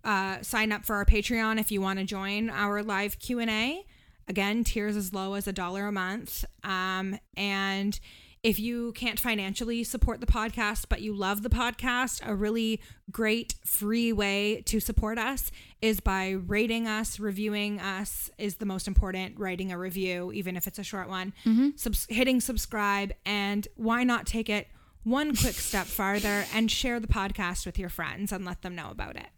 uh, 0.04 0.42
sign 0.42 0.70
up 0.70 0.84
for 0.84 0.96
our 0.96 1.06
Patreon 1.06 1.58
if 1.58 1.72
you 1.72 1.80
want 1.80 1.98
to 1.98 2.04
join 2.04 2.50
our 2.50 2.82
live 2.82 3.18
Q&A. 3.18 3.86
Again, 4.28 4.64
tiers 4.64 4.94
as 4.94 5.14
low 5.14 5.32
as 5.32 5.46
a 5.48 5.52
dollar 5.52 5.86
a 5.86 5.92
month. 5.92 6.44
Um, 6.62 7.18
and 7.38 7.98
if 8.42 8.58
you 8.60 8.92
can't 8.92 9.18
financially 9.18 9.82
support 9.82 10.20
the 10.20 10.26
podcast, 10.26 10.86
but 10.90 11.00
you 11.00 11.14
love 11.14 11.42
the 11.42 11.48
podcast, 11.48 12.20
a 12.28 12.34
really 12.34 12.82
great 13.10 13.54
free 13.64 14.12
way 14.12 14.62
to 14.66 14.78
support 14.78 15.16
us 15.16 15.50
is 15.80 16.00
by 16.00 16.30
rating 16.32 16.86
us, 16.86 17.18
reviewing 17.18 17.80
us 17.80 18.28
is 18.36 18.56
the 18.56 18.66
most 18.66 18.86
important. 18.86 19.38
Writing 19.38 19.72
a 19.72 19.78
review, 19.78 20.32
even 20.32 20.54
if 20.56 20.66
it's 20.66 20.78
a 20.78 20.84
short 20.84 21.08
one, 21.08 21.32
Subs- 21.76 22.06
hitting 22.10 22.40
subscribe, 22.42 23.12
and 23.24 23.66
why 23.76 24.04
not 24.04 24.26
take 24.26 24.50
it 24.50 24.66
one 25.04 25.34
quick 25.34 25.54
step 25.54 25.86
farther 25.86 26.44
and 26.54 26.70
share 26.70 27.00
the 27.00 27.08
podcast 27.08 27.66
with 27.66 27.78
your 27.78 27.88
friends 27.88 28.32
and 28.32 28.44
let 28.44 28.62
them 28.62 28.74
know 28.74 28.90
about 28.90 29.16
it. 29.16 29.28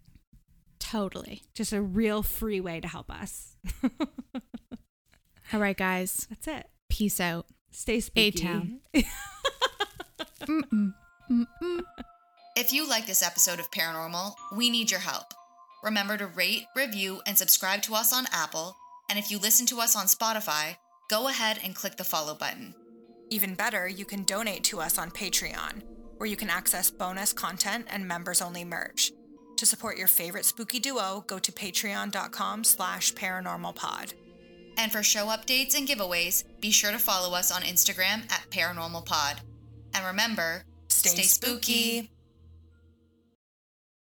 Totally. 0.78 1.42
Just 1.54 1.72
a 1.72 1.80
real 1.80 2.22
free 2.22 2.60
way 2.60 2.80
to 2.80 2.88
help 2.88 3.10
us. 3.10 3.56
All 5.52 5.60
right, 5.60 5.76
guys. 5.76 6.26
That's 6.28 6.48
it. 6.48 6.68
Peace 6.88 7.20
out. 7.20 7.46
Stay 7.70 8.00
spooky. 8.00 8.28
A-Town. 8.28 8.80
If 12.56 12.72
you 12.72 12.88
like 12.88 13.06
this 13.06 13.24
episode 13.24 13.58
of 13.58 13.72
Paranormal, 13.72 14.34
we 14.56 14.70
need 14.70 14.88
your 14.88 15.00
help. 15.00 15.34
Remember 15.82 16.16
to 16.16 16.28
rate, 16.28 16.66
review, 16.76 17.20
and 17.26 17.36
subscribe 17.36 17.82
to 17.82 17.96
us 17.96 18.12
on 18.12 18.26
Apple. 18.30 18.76
And 19.10 19.18
if 19.18 19.28
you 19.28 19.40
listen 19.40 19.66
to 19.66 19.80
us 19.80 19.96
on 19.96 20.06
Spotify, 20.06 20.76
go 21.10 21.26
ahead 21.26 21.58
and 21.64 21.74
click 21.74 21.96
the 21.96 22.04
follow 22.04 22.34
button. 22.34 22.76
Even 23.34 23.56
better, 23.56 23.88
you 23.88 24.04
can 24.04 24.22
donate 24.22 24.62
to 24.62 24.80
us 24.80 24.96
on 24.96 25.10
Patreon, 25.10 25.82
where 26.18 26.28
you 26.28 26.36
can 26.36 26.48
access 26.48 26.88
bonus 26.88 27.32
content 27.32 27.84
and 27.90 28.06
members-only 28.06 28.64
merch. 28.64 29.10
To 29.56 29.66
support 29.66 29.98
your 29.98 30.06
favorite 30.06 30.44
spooky 30.44 30.78
duo, 30.78 31.24
go 31.26 31.40
to 31.40 31.50
patreon.com 31.50 32.62
slash 32.62 33.12
paranormalpod. 33.14 34.14
And 34.78 34.92
for 34.92 35.02
show 35.02 35.26
updates 35.26 35.76
and 35.76 35.88
giveaways, 35.88 36.44
be 36.60 36.70
sure 36.70 36.92
to 36.92 36.98
follow 37.00 37.34
us 37.34 37.50
on 37.50 37.62
Instagram 37.62 38.30
at 38.30 38.46
paranormalpod. 38.50 39.40
And 39.94 40.06
remember, 40.06 40.62
Stay 40.86 41.10
stay 41.10 41.22
spooky. 41.22 42.02
spooky. 42.02 42.10